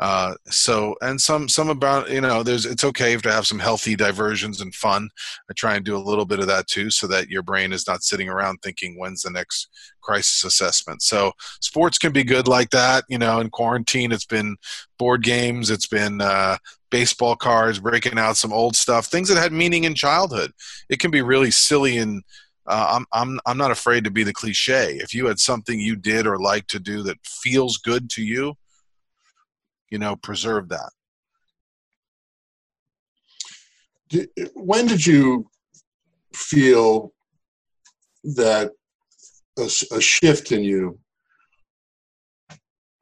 Uh, 0.00 0.34
so 0.46 0.96
and 1.02 1.20
some 1.20 1.48
some 1.48 1.68
about 1.68 2.10
you 2.10 2.20
know 2.20 2.42
there's 2.42 2.66
it's 2.66 2.82
okay 2.82 3.16
to 3.16 3.30
have 3.30 3.46
some 3.46 3.60
healthy 3.60 3.94
diversions 3.94 4.60
and 4.60 4.74
fun. 4.74 5.08
I 5.48 5.52
try 5.54 5.76
and 5.76 5.84
do 5.84 5.96
a 5.96 5.98
little 5.98 6.24
bit 6.24 6.40
of 6.40 6.48
that 6.48 6.66
too, 6.66 6.90
so 6.90 7.06
that 7.06 7.28
your 7.28 7.42
brain 7.42 7.72
is 7.72 7.86
not 7.86 8.02
sitting 8.02 8.28
around 8.28 8.58
thinking 8.58 8.98
when's 8.98 9.22
the 9.22 9.30
next 9.30 9.68
crisis 10.02 10.42
assessment. 10.44 11.02
So 11.02 11.32
sports 11.60 11.98
can 11.98 12.12
be 12.12 12.24
good 12.24 12.48
like 12.48 12.70
that. 12.70 13.04
You 13.08 13.18
know, 13.18 13.38
in 13.38 13.50
quarantine, 13.50 14.10
it's 14.10 14.26
been 14.26 14.56
board 14.98 15.22
games, 15.22 15.70
it's 15.70 15.86
been 15.86 16.20
uh, 16.20 16.56
baseball 16.90 17.36
cards, 17.36 17.78
breaking 17.78 18.18
out 18.18 18.36
some 18.36 18.52
old 18.52 18.74
stuff, 18.74 19.06
things 19.06 19.28
that 19.28 19.38
had 19.38 19.52
meaning 19.52 19.84
in 19.84 19.94
childhood. 19.94 20.50
It 20.88 20.98
can 20.98 21.12
be 21.12 21.22
really 21.22 21.52
silly 21.52 21.98
and 21.98 22.24
uh, 22.66 22.96
I'm 22.96 23.06
I'm 23.12 23.40
I'm 23.46 23.58
not 23.58 23.70
afraid 23.70 24.04
to 24.04 24.10
be 24.10 24.24
the 24.24 24.32
cliche. 24.32 24.96
If 24.96 25.14
you 25.14 25.26
had 25.26 25.38
something 25.38 25.78
you 25.78 25.96
did 25.96 26.26
or 26.26 26.38
like 26.38 26.66
to 26.68 26.80
do 26.80 27.02
that 27.02 27.18
feels 27.24 27.76
good 27.76 28.08
to 28.10 28.22
you, 28.22 28.54
you 29.90 29.98
know, 29.98 30.16
preserve 30.16 30.68
that. 30.68 30.90
When 34.54 34.86
did 34.86 35.04
you 35.04 35.48
feel 36.34 37.12
that 38.22 38.72
a, 39.58 39.68
a 39.92 40.00
shift 40.00 40.52
in 40.52 40.62
you 40.64 40.98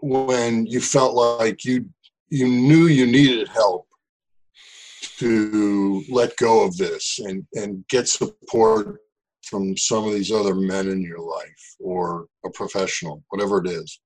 when 0.00 0.66
you 0.66 0.80
felt 0.80 1.14
like 1.14 1.64
you 1.64 1.88
you 2.28 2.48
knew 2.48 2.86
you 2.86 3.06
needed 3.06 3.48
help 3.48 3.86
to 5.18 6.02
let 6.08 6.36
go 6.36 6.64
of 6.64 6.76
this 6.76 7.20
and 7.20 7.46
and 7.54 7.86
get 7.88 8.08
support 8.08 8.98
from 9.44 9.76
some 9.76 10.06
of 10.06 10.12
these 10.12 10.32
other 10.32 10.54
men 10.54 10.88
in 10.88 11.02
your 11.02 11.20
life 11.20 11.76
or 11.80 12.26
a 12.44 12.50
professional, 12.50 13.22
whatever 13.28 13.58
it 13.58 13.68
is. 13.68 14.00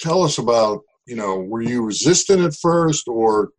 Tell 0.00 0.22
us 0.22 0.38
about, 0.38 0.82
you 1.06 1.16
know, 1.16 1.38
were 1.38 1.62
you 1.62 1.82
resistant 1.82 2.40
at 2.40 2.54
first 2.54 3.08
or 3.08 3.50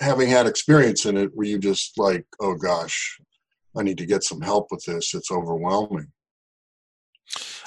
having 0.00 0.28
had 0.28 0.46
experience 0.46 1.06
in 1.06 1.16
it, 1.16 1.34
were 1.36 1.44
you 1.44 1.58
just 1.58 1.98
like, 1.98 2.24
oh 2.40 2.54
gosh, 2.54 3.20
I 3.76 3.82
need 3.82 3.98
to 3.98 4.06
get 4.06 4.24
some 4.24 4.40
help 4.40 4.68
with 4.70 4.84
this? 4.84 5.14
It's 5.14 5.30
overwhelming. 5.30 6.10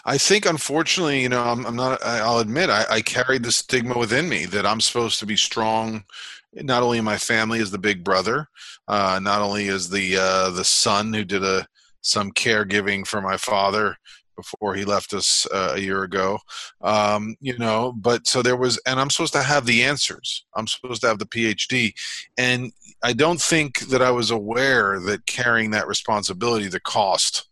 I 0.06 0.18
think, 0.18 0.46
unfortunately, 0.46 1.22
you 1.22 1.30
know, 1.30 1.42
I'm, 1.42 1.66
I'm 1.66 1.78
not. 1.78 2.04
I'll 2.04 2.40
admit, 2.40 2.70
I, 2.70 2.86
I, 2.90 3.02
carried 3.02 3.44
the 3.44 3.52
stigma 3.54 3.98
within 3.98 4.28
me 4.28 4.46
that 4.48 4.66
I'm 4.66 4.82
supposed 4.82 5.20
to 5.20 5.26
be 5.26 5.38
strong, 5.38 6.04
not 6.54 6.84
only 6.84 6.98
in 6.98 7.06
my 7.06 7.18
family 7.18 7.62
as 7.62 7.72
the 7.72 7.78
big 7.78 8.04
brother, 8.04 8.50
uh, 8.90 9.22
not 9.24 9.42
only 9.42 9.70
as 9.70 9.90
the 9.90 10.18
uh, 10.18 10.50
the 10.50 10.66
son 10.66 11.14
who 11.14 11.24
did 11.24 11.46
a 11.46 11.66
some 12.02 12.34
caregiving 12.34 13.08
for 13.08 13.22
my 13.22 13.38
father 13.38 13.96
before 14.36 14.76
he 14.76 14.86
left 14.86 15.14
us 15.14 15.48
uh, 15.54 15.74
a 15.76 15.80
year 15.80 16.04
ago 16.04 16.38
um, 16.82 17.36
you 17.40 17.58
know 17.58 17.94
but 17.98 18.28
so 18.28 18.42
there 18.42 18.58
was 18.58 18.80
and 18.86 19.00
i'm 19.00 19.10
supposed 19.10 19.34
to 19.34 19.44
have 19.44 19.66
the 19.66 19.84
answers. 19.84 20.46
I'm 20.56 20.68
supposed 20.68 21.02
to 21.02 21.08
have 21.08 21.20
the 21.20 21.26
phd 21.26 21.94
and 22.38 22.72
i 23.04 23.14
don't 23.14 23.42
think 23.42 23.80
that 23.90 24.02
i 24.02 24.12
was 24.12 24.32
aware 24.32 25.00
that 25.02 25.26
carrying 25.26 25.72
that 25.72 25.88
responsibility 25.88 26.68
the 26.68 26.80
cost 26.80 27.48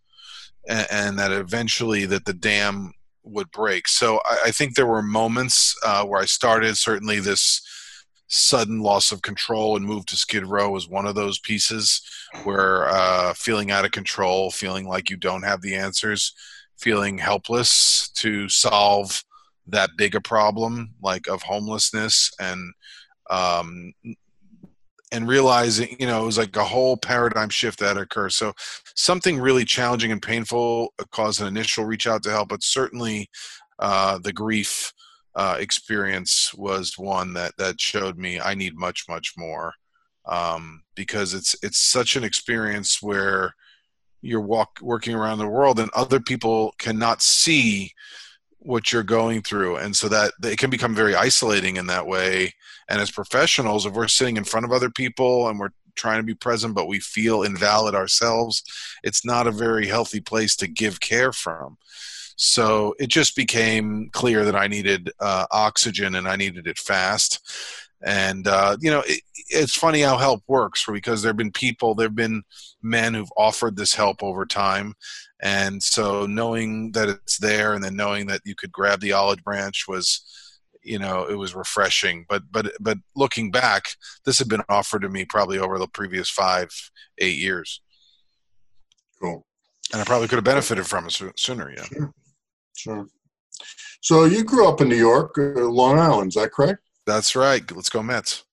and, 0.68 0.88
and 0.92 1.20
that 1.20 1.32
eventually 1.32 2.06
that 2.06 2.26
the 2.26 2.34
dam 2.34 2.94
would 3.24 3.52
break. 3.52 3.88
So 3.88 4.20
i, 4.26 4.38
I 4.48 4.52
think 4.52 4.76
there 4.76 4.88
were 4.88 5.02
moments 5.02 5.76
uh, 5.86 6.04
where 6.06 6.22
i 6.22 6.26
started. 6.26 6.78
Certainly 6.78 7.20
this 7.20 7.62
sudden 8.32 8.80
loss 8.80 9.12
of 9.12 9.22
control 9.22 9.76
and 9.76 9.86
move 9.86 10.06
to 10.06 10.16
Skid 10.16 10.46
Row 10.46 10.70
was 10.70 10.88
one 10.88 11.06
of 11.06 11.16
those 11.16 11.38
pieces 11.38 12.02
where 12.44 12.88
uh, 12.88 13.34
feeling 13.34 13.72
out 13.72 13.84
of 13.84 13.92
control, 13.92 14.50
feeling 14.52 14.88
like 14.88 15.10
you 15.10 15.18
don't 15.18 15.44
have 15.44 15.62
the 15.62 15.76
answers, 15.76 16.34
feeling 16.82 17.18
helpless 17.18 18.10
to 18.10 18.50
solve 18.50 19.24
that 19.68 19.92
big 19.98 20.16
a 20.16 20.22
problem 20.22 20.94
like 21.02 21.28
of 21.28 21.42
homelessness 21.44 22.32
and 22.40 22.74
um, 23.30 23.94
and 25.12 25.28
realizing 25.28 25.96
you 26.00 26.08
know 26.08 26.24
it 26.24 26.26
was 26.26 26.38
like 26.38 26.56
a 26.56 26.64
whole 26.64 26.98
paradigm 26.98 27.50
shift 27.50 27.80
that 27.80 27.98
occurred. 27.98 28.34
So 28.34 28.54
something 28.96 29.40
really 29.40 29.66
challenging 29.66 30.12
and 30.12 30.22
painful 30.22 30.94
caused 31.12 31.42
an 31.42 31.48
initial 31.48 31.86
reach 31.86 32.08
out 32.08 32.24
to 32.24 32.32
help 32.32 32.50
but 32.50 32.64
certainly 32.64 33.30
uh, 33.80 34.20
the 34.20 34.34
grief 34.34 34.92
uh, 35.36 35.58
experience 35.60 36.54
was 36.54 36.98
one 36.98 37.34
that 37.34 37.54
that 37.58 37.80
showed 37.80 38.18
me 38.18 38.40
I 38.40 38.54
need 38.54 38.76
much 38.76 39.06
much 39.08 39.34
more. 39.38 39.74
Um, 40.26 40.84
because 40.96 41.34
it's 41.34 41.56
it's 41.64 41.80
such 41.80 42.16
an 42.16 42.24
experience 42.24 43.02
where 43.02 43.56
you're 44.22 44.42
walk 44.42 44.80
working 44.82 45.16
around 45.16 45.40
the 45.40 45.48
world 45.48 45.80
and 45.80 45.90
other 45.94 46.20
people 46.20 46.74
cannot 46.78 47.22
see 47.22 47.94
what 48.60 48.92
you're 48.92 49.04
going 49.04 49.42
through. 49.42 49.78
And 49.78 49.96
so 49.96 50.08
that 50.10 50.34
it 50.44 50.60
can 50.60 50.70
become 50.70 50.94
very 50.94 51.16
isolating 51.16 51.78
in 51.78 51.88
that 51.88 52.06
way. 52.06 52.54
And 52.90 53.02
as 53.02 53.12
professionals 53.12 53.86
if 53.86 53.94
we're 53.94 54.08
sitting 54.08 54.38
in 54.38 54.44
front 54.44 54.66
of 54.66 54.72
other 54.72 54.90
people 54.90 55.48
and 55.48 55.60
we're 55.60 55.70
trying 55.96 56.20
to 56.20 56.24
be 56.24 56.36
present 56.36 56.74
but 56.74 56.88
we 56.88 57.00
feel 57.00 57.44
invalid 57.44 57.94
ourselves 57.94 58.64
it's 59.04 59.26
not 59.26 59.46
a 59.46 59.52
very 59.52 59.88
healthy 59.88 60.22
place 60.22 60.56
to 60.56 60.68
give 60.68 61.02
care 61.02 61.34
from. 61.34 61.78
So 62.38 62.96
it 62.98 63.08
just 63.08 63.36
became 63.36 64.10
clear 64.14 64.46
that 64.46 64.56
I 64.56 64.68
needed 64.68 65.12
uh, 65.20 65.46
oxygen 65.52 66.16
and 66.16 66.28
I 66.28 66.36
needed 66.38 66.66
it 66.66 66.80
fast. 66.80 67.40
And 68.04 68.48
uh, 68.48 68.78
you 68.80 68.90
know, 68.90 69.04
it, 69.06 69.22
it's 69.50 69.76
funny 69.76 70.02
how 70.02 70.18
help 70.18 70.44
works 70.48 70.86
because 70.92 71.22
there've 71.22 71.38
been 71.38 71.52
people, 71.52 71.94
there've 71.94 72.16
been 72.16 72.44
men 72.82 73.14
who've 73.14 73.32
offered 73.38 73.76
this 73.76 73.94
help 73.94 74.24
over 74.24 74.46
time, 74.46 74.94
and 75.42 75.82
so 75.82 76.26
knowing 76.26 76.92
that 76.94 77.10
it's 77.10 77.38
there 77.38 77.74
and 77.74 77.84
then 77.84 77.96
knowing 77.96 78.28
that 78.28 78.42
you 78.46 78.56
could 78.56 78.72
grab 78.72 79.00
the 79.02 79.12
olive 79.14 79.44
branch 79.44 79.86
was 79.88 80.24
you 80.84 80.98
know 80.98 81.26
it 81.26 81.36
was 81.36 81.54
refreshing 81.54 82.26
but 82.28 82.42
but 82.50 82.72
but 82.80 82.98
looking 83.16 83.52
back 83.52 83.90
this 84.26 84.40
had 84.40 84.50
been 84.50 84.64
offered 84.68 85.04
to 85.04 85.10
me 85.10 85.24
probably 85.24 85.60
over 85.60 85.78
the 85.78 85.88
previous 85.88 86.28
five 86.28 86.72
eight 87.20 87.38
years 87.38 87.82
cool 89.22 89.46
and 89.94 90.02
i 90.02 90.04
probably 90.04 90.28
could 90.28 90.38
have 90.38 90.44
benefited 90.44 90.88
from 90.88 91.06
it 91.06 91.14
sooner 91.38 91.72
yeah 91.72 91.84
sure. 91.84 92.14
Sure. 92.76 93.08
So 94.02 94.26
you 94.26 94.44
grew 94.44 94.68
up 94.68 94.82
in 94.82 94.90
New 94.90 94.96
York, 94.96 95.38
uh, 95.38 95.62
Long 95.62 96.00
Island, 96.00 96.30
is 96.30 96.36
that 96.36 96.52
correct? 96.52 96.82
That's 97.06 97.36
right. 97.36 97.70
Let's 97.72 97.90
go 97.90 98.04
Mets. 98.04 98.44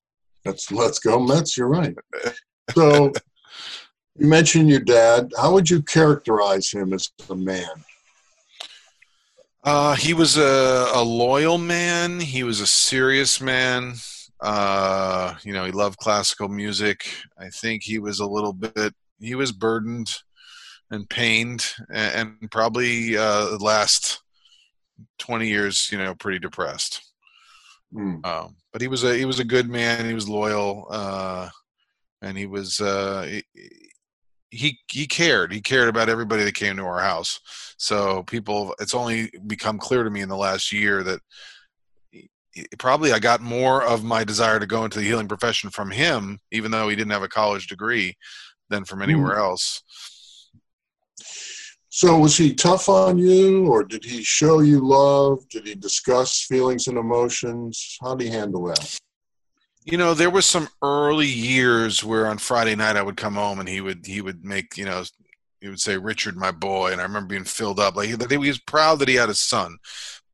That's 0.44 0.70
let's 0.72 0.99
go 0.99 1.20
Mets. 1.20 1.57
You're 1.57 1.68
right. 1.68 1.94
So 2.74 3.12
you 4.16 4.26
mentioned 4.26 4.70
your 4.70 4.80
dad. 4.80 5.32
How 5.38 5.53
would 5.53 5.68
you 5.68 5.82
characterize 5.82 6.70
him 6.70 6.92
as 6.92 7.11
a 7.30 7.34
man? 7.34 7.84
Uh, 9.64 9.94
he 9.94 10.14
was 10.14 10.36
a, 10.36 10.90
a 10.94 11.03
loyal 11.03 11.59
man. 11.59 12.20
He 12.20 12.42
was 12.42 12.61
a 12.61 12.66
serious 12.66 13.40
man. 13.40 13.94
Uh, 14.40 15.34
you 15.42 15.53
know, 15.53 15.64
he 15.64 15.72
loved 15.72 15.99
classical 15.99 16.49
music. 16.49 17.12
I 17.38 17.49
think 17.49 17.82
he 17.82 17.99
was 17.99 18.20
a 18.20 18.26
little 18.26 18.53
bit, 18.53 18.94
he 19.18 19.34
was 19.34 19.53
burdened 19.53 20.11
and 20.90 21.09
pained, 21.09 21.66
and, 21.92 22.38
and 22.40 22.51
probably 22.51 23.16
uh, 23.16 23.51
the 23.51 23.59
last 23.59 24.22
20 25.18 25.49
years, 25.49 25.88
you 25.90 25.99
know, 25.99 26.14
pretty 26.14 26.38
depressed. 26.38 27.03
Mm. 27.95 28.24
Um, 28.26 28.57
but 28.72 28.82
he 28.82 28.89
was 28.89 29.05
a 29.05 29.16
he 29.16 29.24
was 29.24 29.41
a 29.41 29.45
good 29.45 29.68
man. 29.68 30.05
He 30.05 30.14
was 30.14 30.28
loyal, 30.28 30.86
uh, 30.91 31.49
and 32.22 32.36
he 32.36 32.47
was 32.47 32.80
uh, 32.80 33.41
he, 33.53 33.68
he 34.51 34.78
he 34.91 35.07
cared. 35.07 35.53
He 35.53 35.61
cared 35.61 35.89
about 35.89 36.09
everybody 36.09 36.45
that 36.45 36.55
came 36.55 36.76
to 36.76 36.84
our 36.84 37.01
house. 37.01 37.41
So 37.78 38.24
people, 38.24 38.74
it's 38.80 38.95
only 38.95 39.30
become 39.47 39.78
clear 39.78 40.03
to 40.03 40.11
me 40.11 40.20
in 40.20 40.28
the 40.28 40.36
last 40.36 40.72
year 40.72 41.03
that 41.03 41.20
probably 42.78 43.12
I 43.12 43.18
got 43.18 43.41
more 43.41 43.82
of 43.82 44.05
my 44.05 44.24
desire 44.24 44.59
to 44.59 44.66
go 44.66 44.84
into 44.84 44.99
the 44.99 45.05
healing 45.05 45.28
profession 45.28 45.70
from 45.70 45.91
him, 45.91 46.41
even 46.51 46.70
though 46.70 46.89
he 46.89 46.97
didn't 46.97 47.12
have 47.12 47.22
a 47.22 47.28
college 47.28 47.68
degree, 47.68 48.16
than 48.68 48.84
from 48.84 49.03
anywhere 49.03 49.36
mm. 49.36 49.41
else. 49.41 49.82
So 51.91 52.18
was 52.18 52.36
he 52.36 52.55
tough 52.55 52.89
on 52.89 53.18
you, 53.18 53.66
or 53.66 53.82
did 53.82 54.05
he 54.05 54.22
show 54.22 54.61
you 54.61 54.86
love? 54.86 55.49
Did 55.49 55.66
he 55.66 55.74
discuss 55.74 56.43
feelings 56.43 56.86
and 56.86 56.99
emotions? 56.99 57.97
How 58.03 58.14
did 58.14 58.26
he 58.26 58.30
handle 58.30 58.66
that? 58.66 58.99
You 59.84 59.97
know, 59.97 60.12
there 60.12 60.28
was 60.28 60.45
some 60.45 60.68
early 60.82 61.26
years 61.26 62.05
where 62.05 62.26
on 62.26 62.36
Friday 62.36 62.76
night 62.76 62.97
I 62.97 63.03
would 63.03 63.16
come 63.16 63.34
home 63.34 63.59
and 63.59 63.68
he 63.68 63.80
would 63.80 64.05
he 64.05 64.20
would 64.20 64.45
make 64.45 64.76
you 64.76 64.84
know 64.84 65.03
he 65.61 65.68
would 65.68 65.80
say 65.80 65.97
Richard, 65.97 66.36
my 66.36 66.51
boy, 66.51 66.93
and 66.93 67.01
I 67.01 67.05
remember 67.05 67.28
being 67.28 67.45
filled 67.45 67.80
up 67.80 67.97
like 67.97 68.09
he 68.09 68.36
was 68.36 68.59
proud 68.61 68.99
that 68.99 69.09
he 69.09 69.14
had 69.14 69.30
a 69.30 69.34
son. 69.34 69.78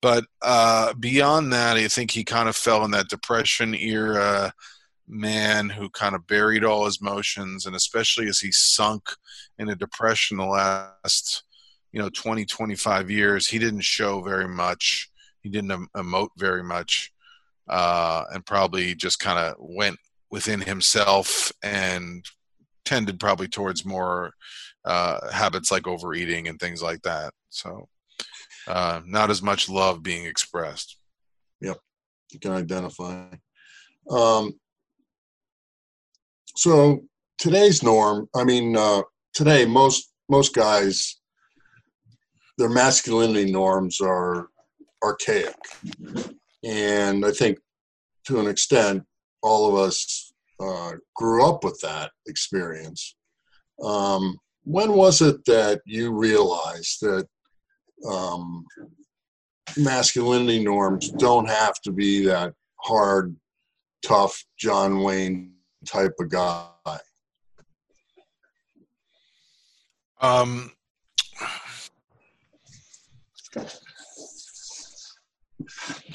But 0.02 0.24
uh, 0.42 0.92
beyond 0.94 1.52
that, 1.52 1.76
I 1.76 1.88
think 1.88 2.10
he 2.10 2.24
kind 2.24 2.48
of 2.48 2.56
fell 2.56 2.84
in 2.84 2.90
that 2.90 3.08
depression 3.08 3.74
era 3.74 4.52
man 5.06 5.68
who 5.68 5.88
kind 5.90 6.14
of 6.14 6.26
buried 6.26 6.64
all 6.64 6.86
his 6.86 7.00
emotions, 7.00 7.66
and 7.66 7.76
especially 7.76 8.28
as 8.28 8.38
he 8.38 8.50
sunk 8.52 9.02
in 9.58 9.68
a 9.68 9.76
depression 9.76 10.36
the 10.36 10.44
last 10.44 11.44
you 11.92 12.00
know 12.00 12.10
20 12.10 12.44
25 12.44 13.10
years 13.10 13.46
he 13.46 13.58
didn't 13.58 13.84
show 13.84 14.22
very 14.22 14.48
much. 14.48 15.10
He 15.42 15.50
didn't 15.50 15.88
emote 15.94 16.30
very 16.38 16.64
much 16.64 17.12
uh, 17.68 18.24
and 18.32 18.44
probably 18.44 18.94
just 18.94 19.18
kind 19.20 19.38
of 19.38 19.54
went 19.58 19.98
within 20.30 20.60
himself 20.60 21.52
and 21.62 22.24
tended 22.84 23.20
probably 23.20 23.48
towards 23.48 23.84
more 23.84 24.32
uh, 24.84 25.30
habits 25.30 25.70
like 25.70 25.86
overeating 25.86 26.48
and 26.48 26.58
things 26.58 26.82
like 26.82 27.02
that. 27.02 27.32
So 27.50 27.88
uh, 28.66 29.00
not 29.06 29.30
as 29.30 29.42
much 29.42 29.68
love 29.68 30.02
being 30.02 30.26
expressed. 30.26 30.98
Yep. 31.60 31.78
You 32.32 32.40
can 32.40 32.52
identify. 32.52 33.28
Um, 34.10 34.52
so 36.56 37.00
today's 37.38 37.82
norm 37.82 38.28
i 38.34 38.44
mean 38.44 38.76
uh, 38.76 39.02
today 39.34 39.64
most 39.64 40.12
most 40.28 40.54
guys 40.54 41.20
their 42.58 42.68
masculinity 42.68 43.50
norms 43.50 44.00
are 44.00 44.48
archaic. 45.02 45.56
And 46.64 47.26
I 47.26 47.30
think 47.30 47.58
to 48.26 48.40
an 48.40 48.48
extent, 48.48 49.04
all 49.42 49.68
of 49.68 49.74
us 49.74 50.32
uh, 50.60 50.92
grew 51.14 51.46
up 51.46 51.64
with 51.64 51.78
that 51.80 52.12
experience. 52.26 53.16
Um, 53.82 54.38
when 54.62 54.92
was 54.92 55.20
it 55.20 55.44
that 55.44 55.82
you 55.84 56.12
realized 56.12 57.00
that 57.02 57.26
um, 58.08 58.64
masculinity 59.76 60.64
norms 60.64 61.10
don't 61.10 61.48
have 61.48 61.80
to 61.82 61.92
be 61.92 62.24
that 62.26 62.54
hard, 62.80 63.36
tough 64.02 64.42
John 64.58 65.00
Wayne 65.02 65.53
type 65.84 66.14
of 66.18 66.30
guy? 66.30 66.66
Um, 70.20 70.72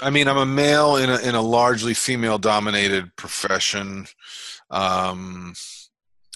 I 0.01 0.09
mean, 0.09 0.27
I'm 0.27 0.37
a 0.37 0.45
male 0.45 0.95
in 0.95 1.09
a 1.09 1.17
in 1.17 1.35
a 1.35 1.41
largely 1.41 1.93
female 1.93 2.37
dominated 2.37 3.15
profession. 3.15 4.07
Um, 4.71 5.53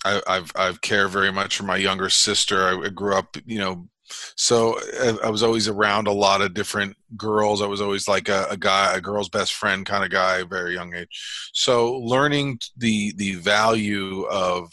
I, 0.06 0.22
I've 0.28 0.52
I've 0.56 0.82
care 0.82 1.08
very 1.08 1.32
much 1.32 1.58
for 1.58 1.64
my 1.64 1.78
younger 1.78 2.10
sister. 2.10 2.86
I, 2.86 2.90
grew 2.90 3.16
up, 3.16 3.38
you 3.46 3.60
know, 3.60 3.88
so 4.36 4.80
I, 4.99 5.28
I, 5.28 5.30
was 5.30 5.43
always 5.43 5.68
around 5.68 6.07
a 6.07 6.11
lot 6.11 6.41
of 6.41 6.53
different 6.53 6.95
girls. 7.16 7.61
I 7.61 7.68
was 7.68 7.82
always 7.82 8.07
like 8.07 8.30
a, 8.30 8.47
a 8.49 8.57
guy, 8.57 8.95
a 8.95 9.01
girl's 9.01 9.30
best 9.30 9.53
friend 9.53 9.86
kind 9.86 10.03
of 10.03 10.09
guy, 10.09 10.43
very 10.43 10.74
young 10.74 10.93
age. 10.93 11.51
So 11.53 11.97
learning 11.97 12.59
the 12.78 13.14
the 13.16 13.36
value 13.36 14.24
of 14.24 14.70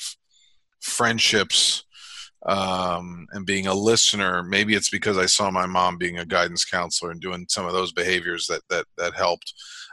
friendships 0.81 1.85
um, 2.47 3.27
and 3.33 3.47
being 3.47 3.67
a 3.67 3.75
listener. 3.75 4.43
Maybe 4.43 4.75
it's 4.75 4.91
because 4.91 5.19
I 5.19 5.27
saw 5.27 5.51
my 5.51 5.67
mom 5.67 5.99
being 5.99 6.19
a 6.19 6.25
guidance 6.25 6.65
counselor 6.65 7.11
and 7.11 7.21
doing 7.21 7.47
some 7.49 7.67
of 7.67 7.73
those 7.73 7.93
behaviors 7.93 8.47
that 8.47 8.63
that 8.71 8.87
that 8.97 9.15
helped. 9.15 9.53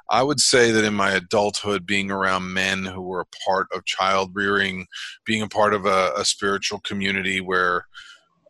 I 0.10 0.24
would 0.24 0.40
say 0.40 0.72
that 0.72 0.86
in 0.86 0.94
my 0.94 1.12
adulthood, 1.12 1.86
being 1.86 2.10
around 2.10 2.54
men 2.54 2.86
who 2.86 3.02
were 3.02 3.22
a 3.22 3.46
part 3.46 3.68
of 3.74 3.84
child 3.84 4.32
rearing, 4.34 4.88
being 5.26 5.42
a 5.42 5.50
part 5.50 5.74
of 5.74 5.86
a, 5.86 6.14
a 6.16 6.24
spiritual 6.24 6.80
community 6.80 7.42
where 7.42 7.86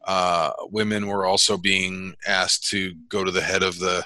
uh, 0.08 0.52
women 0.72 1.08
were 1.08 1.26
also 1.26 1.58
being 1.58 2.16
asked 2.26 2.68
to 2.70 2.96
go 3.10 3.24
to 3.24 3.32
the 3.32 3.42
head 3.42 3.62
of 3.62 3.78
the 3.80 4.04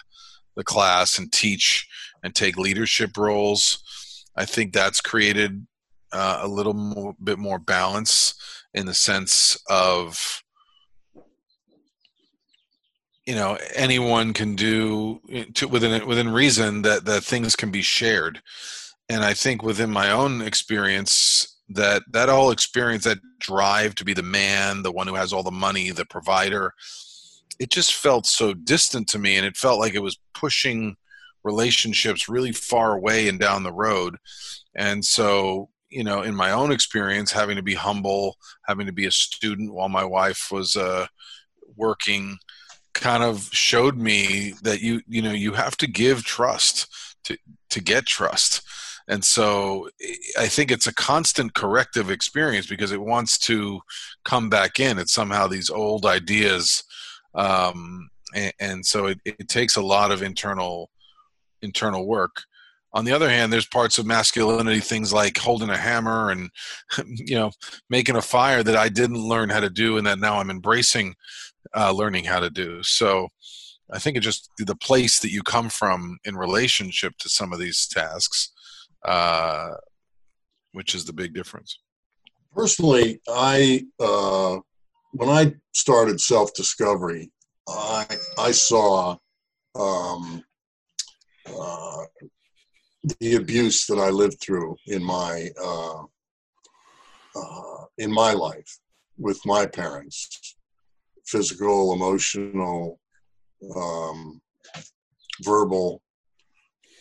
the 0.57 0.63
class 0.63 1.17
and 1.17 1.31
teach 1.31 1.87
and 2.23 2.35
take 2.35 2.57
leadership 2.57 3.17
roles. 3.17 3.81
I 4.35 4.45
think 4.45 4.73
that's 4.73 4.99
created 4.99 5.65
uh, 6.11 6.39
a 6.41 6.47
little 6.47 6.73
more, 6.73 7.15
bit 7.23 7.39
more 7.39 7.59
balance 7.59 8.33
in 8.73 8.85
the 8.85 8.93
sense 8.93 9.57
of 9.69 10.43
you 13.25 13.35
know 13.35 13.57
anyone 13.75 14.33
can 14.33 14.55
do 14.55 15.21
to, 15.53 15.67
within 15.67 16.05
within 16.07 16.29
reason 16.29 16.81
that 16.81 17.05
that 17.05 17.23
things 17.23 17.55
can 17.55 17.69
be 17.69 17.81
shared 17.81 18.41
and 19.09 19.23
i 19.23 19.33
think 19.33 19.61
within 19.61 19.91
my 19.91 20.09
own 20.09 20.41
experience 20.41 21.50
that 21.75 22.03
that 22.09 22.29
all 22.29 22.51
experience 22.51 23.03
that 23.03 23.19
drive 23.39 23.95
to 23.95 24.05
be 24.05 24.13
the 24.13 24.23
man 24.23 24.83
the 24.83 24.91
one 24.91 25.07
who 25.07 25.15
has 25.15 25.33
all 25.33 25.43
the 25.43 25.51
money 25.51 25.91
the 25.91 26.05
provider 26.05 26.73
it 27.59 27.69
just 27.69 27.93
felt 27.93 28.25
so 28.25 28.53
distant 28.53 29.07
to 29.07 29.19
me 29.19 29.37
and 29.37 29.45
it 29.45 29.57
felt 29.57 29.79
like 29.79 29.93
it 29.93 30.01
was 30.01 30.19
pushing 30.33 30.95
relationships 31.43 32.29
really 32.29 32.51
far 32.51 32.95
away 32.95 33.27
and 33.27 33.39
down 33.39 33.63
the 33.63 33.73
road 33.73 34.17
and 34.75 35.03
so 35.03 35.69
you 35.91 36.05
know, 36.05 36.21
in 36.21 36.33
my 36.33 36.51
own 36.51 36.71
experience, 36.71 37.31
having 37.31 37.57
to 37.57 37.61
be 37.61 37.73
humble, 37.75 38.37
having 38.65 38.85
to 38.85 38.93
be 38.93 39.05
a 39.05 39.11
student 39.11 39.73
while 39.73 39.89
my 39.89 40.05
wife 40.05 40.47
was 40.49 40.75
uh, 40.77 41.05
working, 41.75 42.37
kind 42.93 43.23
of 43.23 43.49
showed 43.51 43.97
me 43.97 44.53
that 44.63 44.81
you 44.81 45.01
you 45.07 45.21
know 45.21 45.31
you 45.31 45.53
have 45.53 45.77
to 45.77 45.87
give 45.87 46.23
trust 46.23 46.87
to 47.25 47.37
to 47.69 47.81
get 47.81 48.05
trust. 48.05 48.61
And 49.07 49.23
so 49.23 49.89
I 50.39 50.47
think 50.47 50.71
it's 50.71 50.87
a 50.87 50.93
constant 50.93 51.53
corrective 51.53 52.09
experience 52.09 52.67
because 52.67 52.91
it 52.91 53.01
wants 53.01 53.37
to 53.39 53.81
come 54.23 54.49
back 54.49 54.79
in. 54.79 54.99
It's 54.99 55.13
somehow 55.13 55.47
these 55.47 55.69
old 55.69 56.05
ideas, 56.05 56.83
um, 57.33 58.09
and, 58.35 58.53
and 58.59 58.85
so 58.85 59.07
it, 59.07 59.19
it 59.25 59.49
takes 59.49 59.75
a 59.75 59.81
lot 59.81 60.11
of 60.11 60.21
internal 60.21 60.89
internal 61.61 62.07
work 62.07 62.43
on 62.93 63.05
the 63.05 63.11
other 63.11 63.29
hand 63.29 63.51
there's 63.51 63.67
parts 63.67 63.97
of 63.97 64.05
masculinity 64.05 64.79
things 64.79 65.13
like 65.13 65.37
holding 65.37 65.69
a 65.69 65.77
hammer 65.77 66.31
and 66.31 66.49
you 67.05 67.35
know 67.35 67.51
making 67.89 68.15
a 68.15 68.21
fire 68.21 68.63
that 68.63 68.75
i 68.75 68.89
didn't 68.89 69.17
learn 69.17 69.49
how 69.49 69.59
to 69.59 69.69
do 69.69 69.97
and 69.97 70.05
that 70.05 70.19
now 70.19 70.37
i'm 70.37 70.49
embracing 70.49 71.15
uh, 71.75 71.91
learning 71.91 72.23
how 72.23 72.39
to 72.39 72.49
do 72.49 72.81
so 72.83 73.27
i 73.91 73.99
think 73.99 74.17
it 74.17 74.21
just 74.21 74.49
the 74.57 74.75
place 74.75 75.19
that 75.19 75.31
you 75.31 75.41
come 75.43 75.69
from 75.69 76.17
in 76.25 76.35
relationship 76.35 77.13
to 77.17 77.29
some 77.29 77.53
of 77.53 77.59
these 77.59 77.87
tasks 77.87 78.51
uh, 79.05 79.69
which 80.73 80.95
is 80.95 81.05
the 81.05 81.13
big 81.13 81.33
difference 81.33 81.79
personally 82.55 83.19
i 83.29 83.83
uh, 83.99 84.57
when 85.13 85.29
i 85.29 85.53
started 85.73 86.19
self-discovery 86.19 87.31
i 87.67 88.05
i 88.37 88.51
saw 88.51 89.15
um, 89.75 90.43
uh, 91.47 92.03
the 93.19 93.35
abuse 93.35 93.85
that 93.87 93.97
I 93.97 94.09
lived 94.09 94.39
through 94.39 94.77
in 94.87 95.03
my 95.03 95.49
uh, 95.61 96.03
uh, 97.35 97.85
in 97.97 98.11
my 98.11 98.33
life 98.33 98.79
with 99.17 99.39
my 99.45 99.65
parents, 99.65 100.55
physical, 101.25 101.93
emotional, 101.93 102.99
um, 103.75 104.41
verbal. 105.41 106.01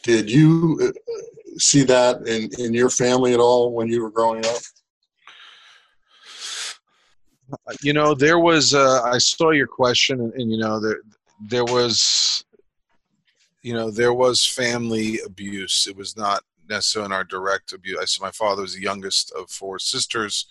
Did 0.04 0.30
you 0.30 0.78
uh, 0.82 1.20
see 1.58 1.82
that 1.84 2.26
in, 2.26 2.50
in 2.58 2.74
your 2.74 2.90
family 2.90 3.34
at 3.34 3.40
all 3.40 3.72
when 3.72 3.88
you 3.88 4.02
were 4.02 4.10
growing 4.10 4.44
up? 4.46 4.62
You 7.82 7.92
know, 7.92 8.14
there 8.14 8.38
was. 8.38 8.74
Uh, 8.74 9.02
I 9.02 9.18
saw 9.18 9.50
your 9.50 9.66
question, 9.66 10.20
and, 10.20 10.32
and 10.34 10.50
you 10.50 10.58
know, 10.58 10.78
there 10.78 11.00
there 11.48 11.64
was 11.64 12.44
you 13.62 13.74
know 13.74 13.90
there 13.90 14.14
was 14.14 14.46
family 14.46 15.20
abuse 15.26 15.86
it 15.88 15.96
was 15.96 16.16
not 16.16 16.42
necessarily 16.68 17.06
in 17.06 17.12
our 17.12 17.24
direct 17.24 17.72
abuse. 17.72 18.20
My 18.20 18.30
father 18.30 18.62
was 18.62 18.74
the 18.74 18.82
youngest 18.82 19.32
of 19.32 19.50
four 19.50 19.78
sisters. 19.78 20.46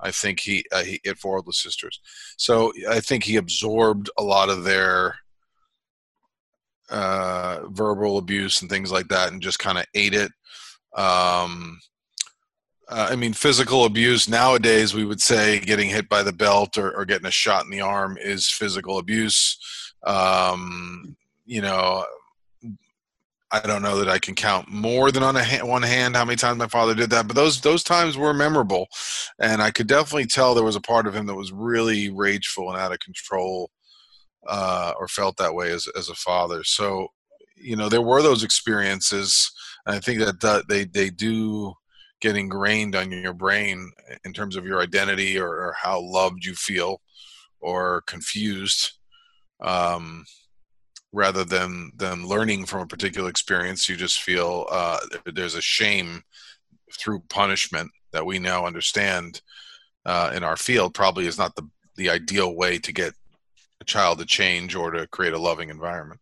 I 0.00 0.10
think 0.10 0.40
he, 0.40 0.64
uh, 0.72 0.82
he 0.82 0.98
had 1.04 1.18
four 1.18 1.36
older 1.36 1.52
sisters, 1.52 2.00
so 2.36 2.72
I 2.88 3.00
think 3.00 3.22
he 3.22 3.36
absorbed 3.36 4.10
a 4.16 4.22
lot 4.22 4.48
of 4.48 4.64
their 4.64 5.16
uh, 6.90 7.60
verbal 7.68 8.18
abuse 8.18 8.60
and 8.60 8.70
things 8.70 8.90
like 8.92 9.08
that, 9.08 9.32
and 9.32 9.42
just 9.42 9.58
kind 9.58 9.78
of 9.78 9.86
ate 9.94 10.14
it. 10.14 10.32
Um, 10.96 11.78
uh, 12.88 13.08
I 13.10 13.16
mean, 13.16 13.32
physical 13.32 13.84
abuse 13.84 14.28
nowadays, 14.28 14.94
we 14.94 15.04
would 15.04 15.20
say 15.20 15.60
getting 15.60 15.88
hit 15.88 16.08
by 16.08 16.22
the 16.22 16.32
belt 16.32 16.76
or, 16.76 16.90
or 16.96 17.04
getting 17.04 17.26
a 17.26 17.30
shot 17.30 17.64
in 17.64 17.70
the 17.70 17.80
arm 17.80 18.18
is 18.20 18.50
physical 18.50 18.98
abuse. 18.98 19.56
Um, 20.04 21.16
you 21.46 21.62
know, 21.62 22.04
I 23.52 23.60
don't 23.60 23.82
know 23.82 23.98
that 23.98 24.08
I 24.08 24.18
can 24.18 24.34
count 24.34 24.68
more 24.68 25.10
than 25.10 25.22
on 25.22 25.36
a 25.36 25.44
one 25.64 25.82
hand 25.82 26.14
how 26.14 26.24
many 26.24 26.36
times 26.36 26.58
my 26.58 26.68
father 26.68 26.94
did 26.94 27.10
that, 27.10 27.26
but 27.26 27.34
those 27.34 27.60
those 27.60 27.82
times 27.82 28.16
were 28.16 28.32
memorable, 28.32 28.86
and 29.40 29.60
I 29.60 29.72
could 29.72 29.88
definitely 29.88 30.26
tell 30.26 30.54
there 30.54 30.62
was 30.64 30.76
a 30.76 30.80
part 30.80 31.06
of 31.06 31.14
him 31.14 31.26
that 31.26 31.34
was 31.34 31.52
really 31.52 32.10
rageful 32.10 32.70
and 32.70 32.78
out 32.78 32.92
of 32.92 33.00
control, 33.00 33.70
uh, 34.46 34.92
or 34.98 35.08
felt 35.08 35.36
that 35.36 35.54
way 35.54 35.72
as 35.72 35.88
as 35.96 36.08
a 36.08 36.14
father. 36.14 36.64
So, 36.64 37.08
you 37.56 37.76
know, 37.76 37.88
there 37.88 38.02
were 38.02 38.22
those 38.22 38.44
experiences, 38.44 39.50
I 39.86 39.98
think 39.98 40.20
that 40.20 40.64
they 40.68 40.84
they 40.84 41.10
do 41.10 41.74
get 42.20 42.36
ingrained 42.36 42.94
on 42.94 43.10
your 43.10 43.32
brain 43.32 43.90
in 44.24 44.32
terms 44.32 44.54
of 44.54 44.66
your 44.66 44.82
identity 44.82 45.38
or, 45.38 45.48
or 45.48 45.74
how 45.80 46.00
loved 46.00 46.44
you 46.44 46.54
feel 46.54 47.00
or 47.60 48.02
confused. 48.06 48.92
Um, 49.60 50.24
rather 51.12 51.44
than 51.44 51.90
than 51.96 52.26
learning 52.26 52.64
from 52.64 52.80
a 52.80 52.86
particular 52.86 53.28
experience 53.28 53.88
you 53.88 53.96
just 53.96 54.20
feel 54.22 54.66
uh, 54.70 54.98
there's 55.34 55.56
a 55.56 55.60
shame 55.60 56.22
through 56.98 57.20
punishment 57.28 57.90
that 58.12 58.24
we 58.24 58.38
now 58.38 58.64
understand 58.64 59.40
uh, 60.06 60.30
in 60.34 60.44
our 60.44 60.56
field 60.56 60.94
probably 60.94 61.26
is 61.26 61.38
not 61.38 61.54
the 61.56 61.68
the 61.96 62.08
ideal 62.08 62.54
way 62.54 62.78
to 62.78 62.92
get 62.92 63.12
a 63.80 63.84
child 63.84 64.18
to 64.18 64.24
change 64.24 64.74
or 64.74 64.90
to 64.90 65.06
create 65.08 65.32
a 65.32 65.38
loving 65.38 65.70
environment 65.70 66.20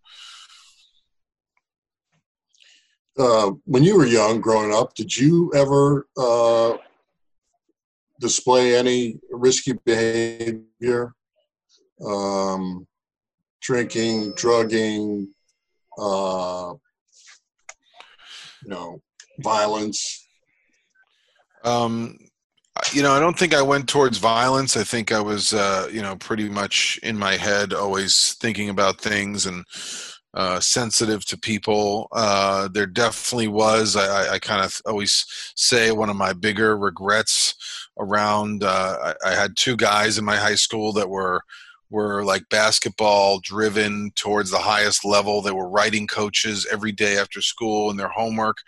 uh, 3.19 3.51
when 3.65 3.83
you 3.83 3.97
were 3.97 4.07
young 4.07 4.41
growing 4.41 4.73
up 4.73 4.95
did 4.95 5.15
you 5.15 5.53
ever 5.55 6.07
uh, 6.17 6.77
display 8.21 8.77
any 8.77 9.19
risky 9.31 9.73
behavior 9.85 11.15
um, 12.05 12.87
drinking, 13.61 14.33
drugging, 14.35 15.29
uh, 15.99 16.75
you 18.63 18.69
know, 18.69 19.01
violence? 19.41 20.27
Um, 21.65 22.19
you 22.93 23.03
know, 23.03 23.13
I 23.13 23.21
don't 23.21 23.39
think 23.39 23.55
I 23.55 23.63
went 23.63 23.89
towards 23.89 24.19
violence. 24.19 24.77
I 24.77 24.85
think 24.85 25.13
I 25.13 25.21
was, 25.21 25.53
uh, 25.53 25.89
you 25.93 26.03
know, 26.03 26.17
pretty 26.17 26.49
much 26.49 26.99
in 27.03 27.19
my 27.19 27.37
head, 27.37 27.73
always 27.73 28.35
thinking 28.41 28.69
about 28.69 29.01
things 29.01 29.47
and 29.47 29.65
uh, 30.35 30.61
sensitive 30.61 31.25
to 31.27 31.39
people. 31.39 32.09
Uh, 32.13 32.69
there 32.69 32.87
definitely 32.87 33.49
was. 33.49 33.97
I, 33.97 34.35
I 34.35 34.39
kind 34.39 34.65
of 34.65 34.81
always 34.87 35.25
say 35.57 35.91
one 35.91 36.11
of 36.11 36.17
my 36.17 36.33
bigger 36.33 36.77
regrets 36.77 37.55
around. 37.99 38.63
Uh, 38.63 39.15
I, 39.25 39.31
I, 39.31 39.35
had 39.35 39.57
two 39.57 39.77
guys 39.77 40.19
in 40.19 40.25
my 40.25 40.37
high 40.37 40.55
school 40.55 40.93
that 40.93 41.09
were 41.09 41.43
were 41.91 42.23
like 42.25 42.49
basketball 42.51 43.41
driven 43.41 44.11
towards 44.15 44.51
the 44.51 44.59
highest 44.59 45.05
level. 45.05 45.41
They 45.41 45.53
were 45.53 45.69
writing 45.69 46.07
coaches 46.07 46.67
every 46.71 46.93
day 46.93 47.17
after 47.17 47.41
school 47.41 47.91
and 47.91 47.99
their 47.99 48.09
homework. 48.09 48.59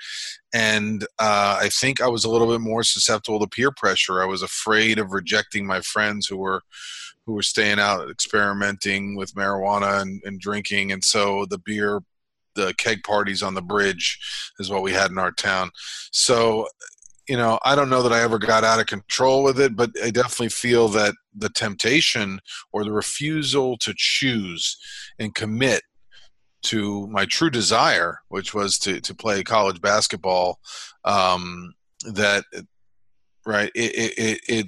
And 0.54 1.04
uh, 1.18 1.58
I 1.60 1.68
think 1.68 2.00
I 2.00 2.08
was 2.08 2.24
a 2.24 2.30
little 2.30 2.48
bit 2.48 2.60
more 2.60 2.82
susceptible 2.82 3.40
to 3.40 3.46
peer 3.46 3.70
pressure. 3.70 4.22
I 4.22 4.26
was 4.26 4.42
afraid 4.42 4.98
of 4.98 5.12
rejecting 5.12 5.66
my 5.66 5.80
friends 5.80 6.26
who 6.26 6.38
were 6.38 6.62
who 7.26 7.34
were 7.34 7.42
staying 7.42 7.78
out 7.78 8.10
experimenting 8.10 9.14
with 9.14 9.34
marijuana 9.34 10.00
and, 10.00 10.22
and 10.24 10.40
drinking. 10.40 10.90
And 10.90 11.04
so 11.04 11.46
the 11.46 11.58
beer 11.58 12.00
the 12.56 12.74
keg 12.78 13.02
parties 13.04 13.42
on 13.42 13.54
the 13.54 13.62
bridge 13.62 14.18
is 14.58 14.70
what 14.70 14.82
we 14.82 14.92
had 14.92 15.10
in 15.10 15.18
our 15.18 15.30
town. 15.30 15.70
So 16.10 16.66
you 17.30 17.36
know, 17.36 17.60
I 17.64 17.76
don't 17.76 17.90
know 17.90 18.02
that 18.02 18.12
I 18.12 18.22
ever 18.22 18.40
got 18.40 18.64
out 18.64 18.80
of 18.80 18.86
control 18.86 19.44
with 19.44 19.60
it, 19.60 19.76
but 19.76 19.92
I 20.02 20.10
definitely 20.10 20.48
feel 20.48 20.88
that 20.88 21.14
the 21.32 21.48
temptation 21.48 22.40
or 22.72 22.82
the 22.82 22.90
refusal 22.90 23.78
to 23.78 23.94
choose 23.96 24.76
and 25.16 25.32
commit 25.32 25.82
to 26.62 27.06
my 27.06 27.26
true 27.26 27.48
desire, 27.48 28.18
which 28.30 28.52
was 28.52 28.80
to, 28.80 29.00
to 29.02 29.14
play 29.14 29.44
college 29.44 29.80
basketball, 29.80 30.58
um, 31.04 31.72
that, 32.12 32.42
right, 33.46 33.70
it, 33.76 34.12
it, 34.18 34.40
it 34.48 34.66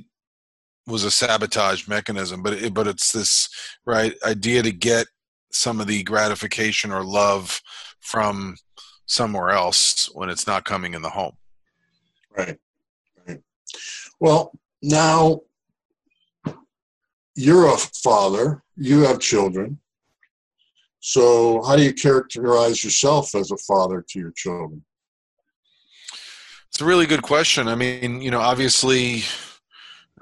was 0.87 1.03
a 1.03 1.11
sabotage 1.11 1.89
mechanism, 1.89 2.45
but 2.45 2.53
it, 2.53 2.73
but 2.73 2.87
it's 2.87 3.11
this 3.11 3.49
right 3.87 4.15
idea 4.25 4.63
to 4.63 4.71
get 4.71 5.09
some 5.51 5.81
of 5.81 5.89
the 5.89 6.05
gratification 6.05 6.93
or 6.93 7.03
love 7.03 7.61
from 7.99 8.55
somewhere 9.07 9.51
else 9.51 10.09
when 10.15 10.31
it's 10.31 10.47
not 10.47 10.65
coming 10.65 10.95
in 10.95 11.03
the 11.03 11.11
home. 11.11 11.37
Right. 12.37 12.59
right. 13.27 13.41
Well, 14.21 14.53
now 14.83 15.43
you're 17.35 17.67
a 17.67 17.77
father, 17.77 18.63
you 18.77 19.01
have 19.01 19.21
children. 19.21 19.79
So, 21.01 21.63
how 21.63 21.77
do 21.77 21.83
you 21.83 21.93
characterize 21.93 22.85
yourself 22.85 23.35
as 23.35 23.51
a 23.51 23.57
father 23.57 24.05
to 24.09 24.19
your 24.19 24.33
children? 24.37 24.85
It's 26.69 26.81
a 26.81 26.85
really 26.85 27.07
good 27.07 27.23
question. 27.23 27.69
I 27.69 27.75
mean, 27.75 28.23
you 28.23 28.31
know, 28.31 28.41
obviously, 28.41 29.25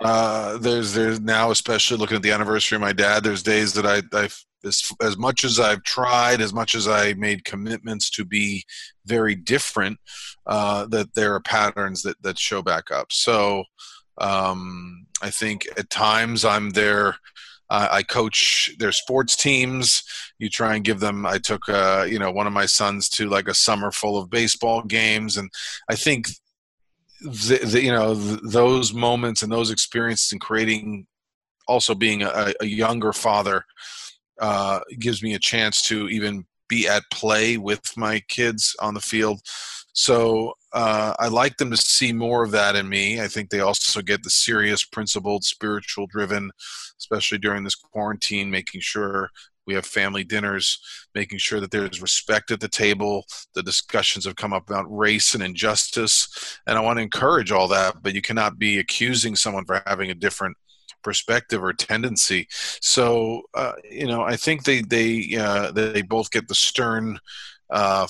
uh, 0.00 0.56
there's 0.58 0.94
there's 0.94 1.20
now, 1.20 1.50
especially 1.50 1.98
looking 1.98 2.16
at 2.16 2.22
the 2.22 2.32
anniversary 2.32 2.76
of 2.76 2.80
my 2.80 2.92
dad. 2.92 3.22
There's 3.22 3.42
days 3.42 3.74
that 3.74 3.86
I 3.86 4.02
I 4.18 4.28
as, 4.64 4.90
as 5.02 5.16
much 5.16 5.44
as 5.44 5.58
I've 5.58 5.82
tried, 5.82 6.40
as 6.40 6.52
much 6.52 6.74
as 6.74 6.86
I 6.86 7.14
made 7.14 7.44
commitments 7.44 8.10
to 8.10 8.24
be 8.24 8.64
very 9.06 9.34
different, 9.34 9.98
uh, 10.46 10.86
that 10.86 11.14
there 11.14 11.34
are 11.34 11.40
patterns 11.40 12.02
that, 12.02 12.20
that 12.22 12.38
show 12.38 12.62
back 12.62 12.90
up. 12.90 13.12
So 13.12 13.64
um, 14.18 15.06
I 15.22 15.30
think 15.30 15.66
at 15.78 15.90
times 15.90 16.44
I'm 16.44 16.70
there. 16.70 17.16
Uh, 17.70 17.88
I 17.90 18.02
coach 18.02 18.74
their 18.78 18.92
sports 18.92 19.36
teams. 19.36 20.02
You 20.38 20.48
try 20.48 20.74
and 20.74 20.84
give 20.84 20.98
them. 20.98 21.24
I 21.24 21.38
took, 21.38 21.68
uh, 21.68 22.04
you 22.08 22.18
know, 22.18 22.32
one 22.32 22.48
of 22.48 22.52
my 22.52 22.66
sons 22.66 23.08
to 23.10 23.28
like 23.28 23.46
a 23.46 23.54
summer 23.54 23.92
full 23.92 24.18
of 24.18 24.28
baseball 24.28 24.82
games, 24.82 25.36
and 25.36 25.48
I 25.88 25.94
think, 25.94 26.28
the, 27.20 27.60
the, 27.62 27.82
you 27.82 27.92
know, 27.92 28.14
those 28.14 28.94
moments 28.94 29.42
and 29.42 29.52
those 29.52 29.70
experiences 29.70 30.32
in 30.32 30.38
creating, 30.38 31.06
also 31.68 31.94
being 31.94 32.22
a, 32.22 32.54
a 32.60 32.66
younger 32.66 33.12
father, 33.12 33.64
uh, 34.40 34.80
gives 34.98 35.22
me 35.22 35.34
a 35.34 35.38
chance 35.38 35.82
to 35.82 36.08
even 36.08 36.44
be 36.68 36.88
at 36.88 37.02
play 37.12 37.56
with 37.56 37.82
my 37.96 38.20
kids 38.28 38.74
on 38.80 38.94
the 38.94 39.00
field. 39.00 39.40
So 39.92 40.54
uh, 40.72 41.14
I 41.18 41.28
like 41.28 41.56
them 41.56 41.70
to 41.70 41.76
see 41.76 42.12
more 42.12 42.44
of 42.44 42.52
that 42.52 42.76
in 42.76 42.88
me. 42.88 43.20
I 43.20 43.26
think 43.28 43.50
they 43.50 43.60
also 43.60 44.00
get 44.00 44.22
the 44.22 44.30
serious, 44.30 44.84
principled, 44.84 45.44
spiritual 45.44 46.06
driven, 46.06 46.50
especially 46.98 47.38
during 47.38 47.64
this 47.64 47.74
quarantine, 47.74 48.50
making 48.50 48.80
sure 48.82 49.30
we 49.66 49.74
have 49.74 49.84
family 49.84 50.24
dinners, 50.24 50.80
making 51.14 51.38
sure 51.38 51.60
that 51.60 51.70
there's 51.70 52.00
respect 52.00 52.50
at 52.50 52.60
the 52.60 52.68
table. 52.68 53.24
The 53.54 53.62
discussions 53.62 54.24
have 54.24 54.36
come 54.36 54.52
up 54.52 54.68
about 54.68 54.86
race 54.88 55.34
and 55.34 55.42
injustice. 55.42 56.58
And 56.66 56.78
I 56.78 56.80
want 56.80 56.98
to 56.98 57.02
encourage 57.02 57.52
all 57.52 57.68
that, 57.68 58.02
but 58.02 58.14
you 58.14 58.22
cannot 58.22 58.58
be 58.58 58.78
accusing 58.78 59.36
someone 59.36 59.64
for 59.64 59.82
having 59.86 60.10
a 60.10 60.14
different 60.14 60.56
perspective 61.02 61.62
or 61.62 61.72
tendency. 61.72 62.46
So 62.80 63.42
uh, 63.54 63.72
you 63.88 64.06
know, 64.06 64.22
I 64.22 64.36
think 64.36 64.64
they 64.64 64.82
they 64.82 65.36
uh, 65.38 65.72
they 65.72 66.02
both 66.02 66.30
get 66.30 66.48
the 66.48 66.54
stern 66.54 67.18
uh, 67.70 68.06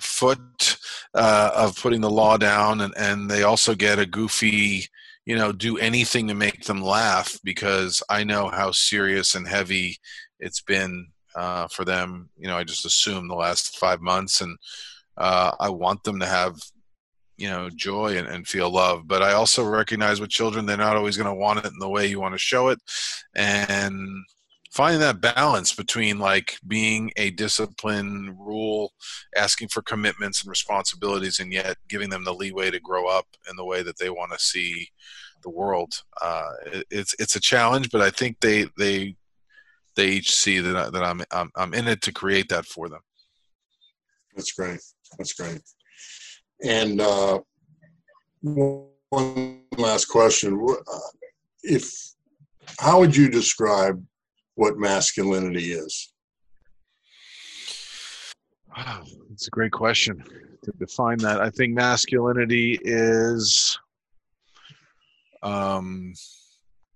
foot 0.00 0.78
uh, 1.14 1.50
of 1.54 1.80
putting 1.80 2.00
the 2.00 2.10
law 2.10 2.36
down, 2.36 2.80
and 2.80 2.94
and 2.96 3.30
they 3.30 3.42
also 3.42 3.74
get 3.74 3.98
a 3.98 4.06
goofy. 4.06 4.86
You 5.26 5.36
know, 5.36 5.52
do 5.52 5.76
anything 5.76 6.28
to 6.28 6.34
make 6.34 6.64
them 6.64 6.80
laugh 6.80 7.38
because 7.44 8.02
I 8.08 8.24
know 8.24 8.48
how 8.48 8.70
serious 8.70 9.34
and 9.34 9.46
heavy 9.46 9.98
it's 10.40 10.62
been 10.62 11.08
uh, 11.34 11.68
for 11.68 11.84
them. 11.84 12.30
You 12.38 12.48
know, 12.48 12.56
I 12.56 12.64
just 12.64 12.86
assume 12.86 13.28
the 13.28 13.34
last 13.34 13.76
five 13.78 14.00
months, 14.00 14.40
and 14.40 14.56
uh, 15.18 15.52
I 15.60 15.68
want 15.68 16.04
them 16.04 16.18
to 16.20 16.26
have 16.26 16.54
you 17.38 17.48
know 17.48 17.70
joy 17.70 18.18
and, 18.18 18.26
and 18.26 18.46
feel 18.46 18.68
love 18.68 19.06
but 19.06 19.22
i 19.22 19.32
also 19.32 19.64
recognize 19.64 20.20
with 20.20 20.28
children 20.28 20.66
they're 20.66 20.76
not 20.76 20.96
always 20.96 21.16
going 21.16 21.28
to 21.28 21.34
want 21.34 21.64
it 21.64 21.72
in 21.72 21.78
the 21.78 21.88
way 21.88 22.06
you 22.06 22.20
want 22.20 22.34
to 22.34 22.38
show 22.38 22.68
it. 22.68 22.80
And 23.34 24.24
finding 24.72 25.00
that 25.00 25.20
balance 25.20 25.74
between 25.74 26.18
like 26.18 26.58
being 26.66 27.10
a 27.16 27.30
discipline 27.30 28.36
rule 28.38 28.92
asking 29.36 29.68
for 29.68 29.82
commitments 29.82 30.42
and 30.42 30.50
responsibilities 30.50 31.40
and 31.40 31.52
yet 31.52 31.76
giving 31.88 32.10
them 32.10 32.24
the 32.24 32.34
leeway 32.34 32.70
to 32.70 32.80
grow 32.80 33.06
up 33.06 33.26
in 33.48 33.56
the 33.56 33.64
way 33.64 33.82
that 33.82 33.98
they 33.98 34.10
want 34.10 34.30
to 34.32 34.38
see 34.38 34.88
the 35.42 35.50
world 35.50 36.02
uh, 36.20 36.50
it, 36.66 36.86
it's 36.90 37.14
it's 37.18 37.36
a 37.36 37.40
challenge 37.40 37.88
but 37.90 38.02
i 38.02 38.10
think 38.10 38.38
they 38.40 38.66
they 38.76 39.14
they 39.96 40.08
each 40.08 40.30
see 40.30 40.58
that, 40.58 40.76
I, 40.76 40.90
that 40.90 41.02
I'm, 41.02 41.22
I'm 41.30 41.50
i'm 41.56 41.74
in 41.74 41.88
it 41.88 42.02
to 42.02 42.12
create 42.12 42.48
that 42.50 42.66
for 42.66 42.88
them. 42.88 43.00
That's 44.36 44.52
great. 44.52 44.80
That's 45.16 45.32
great 45.32 45.60
And 46.64 47.00
uh, 47.00 47.40
one 48.42 49.60
last 49.76 50.06
question: 50.06 50.64
uh, 50.68 50.98
If 51.62 51.92
how 52.78 53.00
would 53.00 53.16
you 53.16 53.28
describe 53.28 54.04
what 54.54 54.78
masculinity 54.78 55.72
is? 55.72 56.12
Wow, 58.76 59.04
that's 59.30 59.46
a 59.46 59.50
great 59.50 59.72
question 59.72 60.22
to 60.64 60.72
define 60.78 61.18
that. 61.18 61.40
I 61.40 61.50
think 61.50 61.74
masculinity 61.74 62.78
is 62.82 63.78
um, 65.42 66.12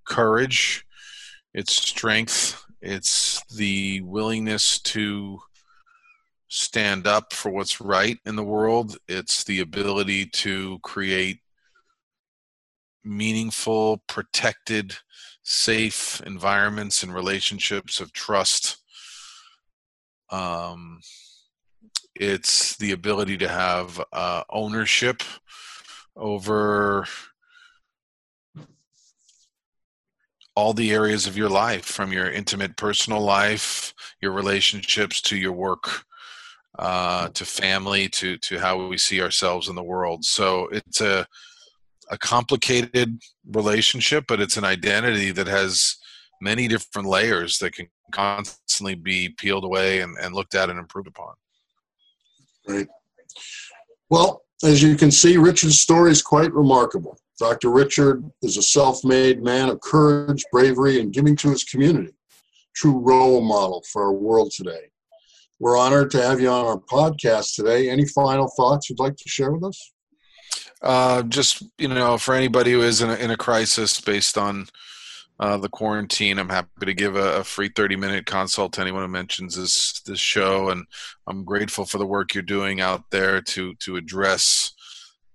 courage, 0.06 0.84
it's 1.54 1.72
strength, 1.72 2.64
it's 2.80 3.42
the 3.56 4.00
willingness 4.02 4.80
to 4.80 5.40
stand 6.55 7.07
up 7.07 7.32
for 7.32 7.50
what's 7.50 7.80
right 7.80 8.18
in 8.26 8.36
the 8.36 8.44
world, 8.44 8.98
it's 9.09 9.42
the 9.42 9.61
ability 9.61 10.26
to 10.26 10.78
create 10.82 11.38
meaningful, 13.03 14.03
protected, 14.07 14.94
safe 15.42 16.20
environments 16.26 17.03
and 17.03 17.14
relationships 17.14 18.00
of 18.00 18.12
trust. 18.12 18.76
Um, 20.28 21.00
it's 22.14 22.76
the 22.76 22.92
ability 22.92 23.38
to 23.38 23.48
have 23.48 23.98
uh, 24.12 24.44
ownership 24.50 25.22
over 26.16 27.07
all 30.55 30.74
the 30.74 30.92
areas 30.92 31.26
of 31.26 31.34
your 31.34 31.48
life 31.48 31.86
from 31.86 32.12
your 32.12 32.30
intimate 32.30 32.76
personal 32.76 33.22
life 33.22 33.94
your 34.20 34.32
relationships 34.32 35.22
to 35.22 35.34
your 35.34 35.53
work 35.53 36.05
uh, 36.82 37.28
to 37.28 37.44
family 37.44 38.08
to 38.08 38.36
to 38.38 38.58
how 38.58 38.88
we 38.88 38.98
see 38.98 39.22
ourselves 39.22 39.68
in 39.68 39.76
the 39.76 39.82
world 39.82 40.24
so 40.24 40.66
it's 40.72 41.00
a 41.00 41.24
a 42.10 42.18
complicated 42.18 43.20
relationship 43.52 44.24
but 44.26 44.40
it's 44.40 44.56
an 44.56 44.64
identity 44.64 45.30
that 45.30 45.46
has 45.46 45.96
many 46.40 46.66
different 46.66 47.06
layers 47.06 47.58
that 47.58 47.72
can 47.72 47.86
constantly 48.10 48.96
be 48.96 49.28
peeled 49.38 49.64
away 49.64 50.00
and, 50.00 50.16
and 50.20 50.34
looked 50.34 50.56
at 50.56 50.68
and 50.68 50.78
improved 50.78 51.06
upon 51.06 51.32
right 52.68 52.88
well 54.10 54.42
as 54.64 54.82
you 54.82 54.96
can 54.96 55.12
see 55.12 55.36
richard's 55.36 55.78
story 55.78 56.10
is 56.10 56.20
quite 56.20 56.52
remarkable 56.52 57.16
Dr. 57.38 57.70
Richard 57.70 58.22
is 58.42 58.56
a 58.56 58.62
self 58.62 59.02
made 59.02 59.42
man 59.42 59.68
of 59.68 59.80
courage, 59.80 60.44
bravery, 60.52 61.00
and 61.00 61.12
giving 61.12 61.34
to 61.36 61.50
his 61.50 61.64
community. 61.64 62.12
True 62.72 63.00
role 63.00 63.40
model 63.40 63.82
for 63.90 64.04
our 64.04 64.12
world 64.12 64.52
today. 64.52 64.91
We're 65.59 65.78
honored 65.78 66.11
to 66.12 66.22
have 66.22 66.40
you 66.40 66.48
on 66.48 66.66
our 66.66 66.78
podcast 66.78 67.55
today. 67.55 67.88
Any 67.88 68.07
final 68.07 68.48
thoughts 68.57 68.90
you'd 68.90 68.98
like 68.98 69.16
to 69.16 69.28
share 69.28 69.53
with 69.53 69.64
us? 69.64 69.92
Uh, 70.82 71.22
just, 71.22 71.62
you 71.78 71.88
know, 71.88 72.18
for 72.18 72.34
anybody 72.34 72.72
who 72.72 72.82
is 72.82 73.03
in 73.03 73.11
a, 73.11 73.14
in 73.14 73.30
a 73.30 73.36
crisis 73.36 74.00
based 74.00 74.36
on 74.36 74.66
uh, 75.38 75.57
the 75.57 75.68
quarantine, 75.68 76.38
I'm 76.38 76.48
happy 76.48 76.86
to 76.86 76.94
give 76.94 77.16
a, 77.16 77.38
a, 77.38 77.44
free 77.44 77.68
30 77.68 77.96
minute 77.96 78.26
consult 78.26 78.72
to 78.74 78.80
anyone 78.80 79.03
who 79.03 79.09
mentions 79.09 79.57
this 79.57 80.00
this 80.03 80.20
show, 80.20 80.70
and 80.70 80.84
I'm 81.26 81.44
grateful 81.44 81.84
for 81.84 81.98
the 81.98 82.07
work 82.07 82.34
you're 82.34 82.42
doing 82.42 82.80
out 82.80 83.11
there 83.11 83.40
to 83.40 83.74
to 83.76 83.96
address 83.96 84.72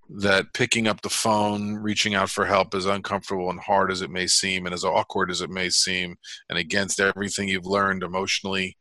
that 0.10 0.54
picking 0.54 0.88
up 0.88 1.02
the 1.02 1.10
phone, 1.10 1.76
reaching 1.76 2.16
out 2.16 2.30
for 2.30 2.46
help, 2.46 2.74
as 2.74 2.86
uncomfortable 2.86 3.50
and 3.50 3.60
hard 3.60 3.92
as 3.92 4.02
it 4.02 4.10
may 4.10 4.28
seem, 4.28 4.66
and 4.66 4.74
as 4.74 4.86
awkward 4.86 5.30
as 5.30 5.42
it 5.42 5.50
may 5.50 5.70
seem, 5.70 6.16
and 6.50 6.58
against 6.58 7.00
everything 7.00 7.50
you've 7.50 7.66
learned 7.66 8.04
emotionally, 8.04 8.78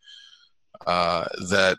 uh, 0.87 1.27
that 1.49 1.79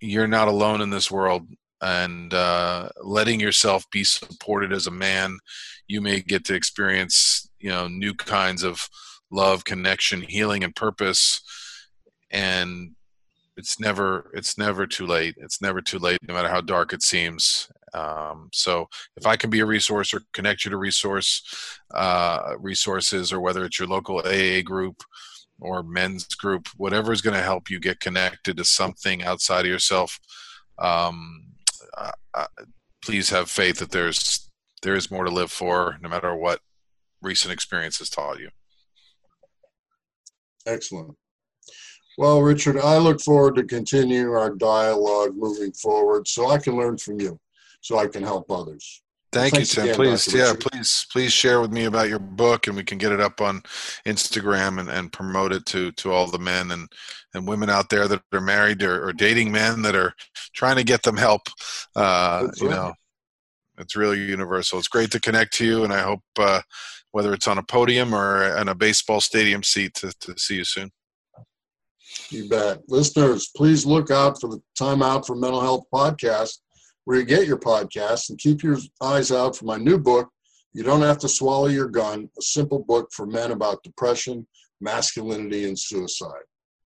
you're 0.00 0.26
not 0.26 0.48
alone 0.48 0.80
in 0.80 0.90
this 0.90 1.10
world. 1.10 1.46
And 1.82 2.32
uh, 2.32 2.88
letting 3.02 3.38
yourself 3.38 3.84
be 3.90 4.02
supported 4.02 4.72
as 4.72 4.86
a 4.86 4.90
man, 4.90 5.38
you 5.86 6.00
may 6.00 6.20
get 6.20 6.44
to 6.46 6.54
experience, 6.54 7.48
you 7.58 7.68
know, 7.68 7.86
new 7.86 8.14
kinds 8.14 8.62
of 8.62 8.88
love, 9.30 9.64
connection, 9.64 10.22
healing, 10.22 10.64
and 10.64 10.74
purpose. 10.74 11.42
And 12.30 12.92
it's 13.58 13.78
never 13.78 14.30
it's 14.34 14.58
never 14.58 14.86
too 14.86 15.06
late 15.06 15.34
it's 15.38 15.62
never 15.62 15.80
too 15.80 15.98
late 15.98 16.18
no 16.28 16.34
matter 16.34 16.50
how 16.50 16.60
dark 16.60 16.92
it 16.92 17.02
seems 17.02 17.70
um, 17.96 18.50
so 18.52 18.88
if 19.16 19.26
I 19.26 19.36
can 19.36 19.48
be 19.50 19.60
a 19.60 19.66
resource 19.66 20.12
or 20.12 20.20
connect 20.34 20.64
you 20.64 20.70
to 20.70 20.76
resource 20.76 21.78
uh, 21.94 22.54
resources, 22.58 23.32
or 23.32 23.40
whether 23.40 23.64
it's 23.64 23.78
your 23.78 23.88
local 23.88 24.18
AA 24.18 24.60
group 24.62 25.02
or 25.60 25.82
men's 25.82 26.26
group, 26.34 26.68
whatever 26.76 27.12
is 27.12 27.22
going 27.22 27.36
to 27.36 27.42
help 27.42 27.70
you 27.70 27.80
get 27.80 28.00
connected 28.00 28.56
to 28.56 28.64
something 28.64 29.24
outside 29.24 29.64
of 29.64 29.70
yourself, 29.70 30.18
um, 30.78 31.46
uh, 32.34 32.46
please 33.02 33.30
have 33.30 33.50
faith 33.50 33.78
that 33.78 33.90
there's 33.90 34.50
there 34.82 34.94
is 34.94 35.10
more 35.10 35.24
to 35.24 35.30
live 35.30 35.50
for, 35.50 35.96
no 36.02 36.08
matter 36.08 36.34
what 36.36 36.60
recent 37.22 37.52
experience 37.52 37.98
has 37.98 38.10
taught 38.10 38.38
you. 38.38 38.50
Excellent. 40.66 41.16
Well, 42.18 42.42
Richard, 42.42 42.78
I 42.78 42.98
look 42.98 43.20
forward 43.20 43.56
to 43.56 43.64
continue 43.64 44.32
our 44.32 44.54
dialogue 44.54 45.34
moving 45.34 45.72
forward 45.72 46.28
so 46.28 46.50
I 46.50 46.58
can 46.58 46.76
learn 46.76 46.98
from 46.98 47.20
you 47.20 47.38
so 47.80 47.98
I 47.98 48.06
can 48.06 48.22
help 48.22 48.50
others. 48.50 49.02
Thank 49.36 49.52
well, 49.52 49.60
you, 49.60 49.66
Tim. 49.66 49.84
Again, 49.84 49.94
please, 49.96 50.34
yeah, 50.34 50.52
please, 50.58 51.06
please 51.12 51.32
share 51.32 51.60
with 51.60 51.72
me 51.72 51.84
about 51.84 52.08
your 52.08 52.18
book, 52.18 52.66
and 52.66 52.76
we 52.76 52.84
can 52.84 52.98
get 52.98 53.12
it 53.12 53.20
up 53.20 53.40
on 53.40 53.62
Instagram 54.06 54.80
and, 54.80 54.88
and 54.88 55.12
promote 55.12 55.52
it 55.52 55.66
to 55.66 55.92
to 55.92 56.12
all 56.12 56.26
the 56.26 56.38
men 56.38 56.70
and 56.70 56.88
and 57.34 57.46
women 57.46 57.68
out 57.68 57.90
there 57.90 58.08
that 58.08 58.22
are 58.32 58.40
married 58.40 58.82
or, 58.82 59.06
or 59.06 59.12
dating 59.12 59.52
men 59.52 59.82
that 59.82 59.94
are 59.94 60.14
trying 60.54 60.76
to 60.76 60.84
get 60.84 61.02
them 61.02 61.16
help. 61.16 61.42
Uh, 61.94 62.48
you 62.56 62.68
know, 62.68 62.94
it's 63.78 63.94
really 63.94 64.18
universal. 64.18 64.78
It's 64.78 64.88
great 64.88 65.10
to 65.12 65.20
connect 65.20 65.52
to 65.54 65.66
you, 65.66 65.84
and 65.84 65.92
I 65.92 66.00
hope 66.00 66.22
uh, 66.38 66.62
whether 67.12 67.34
it's 67.34 67.48
on 67.48 67.58
a 67.58 67.62
podium 67.62 68.14
or 68.14 68.56
in 68.56 68.68
a 68.68 68.74
baseball 68.74 69.20
stadium 69.20 69.62
seat 69.62 69.94
to, 69.94 70.12
to 70.20 70.38
see 70.38 70.56
you 70.56 70.64
soon. 70.64 70.90
You 72.30 72.48
bet. 72.48 72.80
Listeners, 72.88 73.50
please 73.54 73.84
look 73.84 74.10
out 74.10 74.40
for 74.40 74.48
the 74.48 74.62
Time 74.78 75.02
Out 75.02 75.26
for 75.26 75.36
Mental 75.36 75.60
Health 75.60 75.84
podcast 75.92 76.58
where 77.06 77.18
you 77.18 77.24
get 77.24 77.46
your 77.46 77.56
podcasts 77.56 78.30
and 78.30 78.38
keep 78.38 78.64
your 78.64 78.76
eyes 79.00 79.30
out 79.30 79.56
for 79.56 79.64
my 79.64 79.76
new 79.76 79.96
book, 79.96 80.28
You 80.74 80.82
Don't 80.82 81.02
Have 81.02 81.18
to 81.18 81.28
Swallow 81.28 81.68
Your 81.68 81.86
Gun, 81.86 82.28
a 82.36 82.42
simple 82.42 82.80
book 82.80 83.10
for 83.12 83.26
men 83.26 83.52
about 83.52 83.84
depression, 83.84 84.44
masculinity, 84.80 85.68
and 85.68 85.78
suicide. 85.78 86.42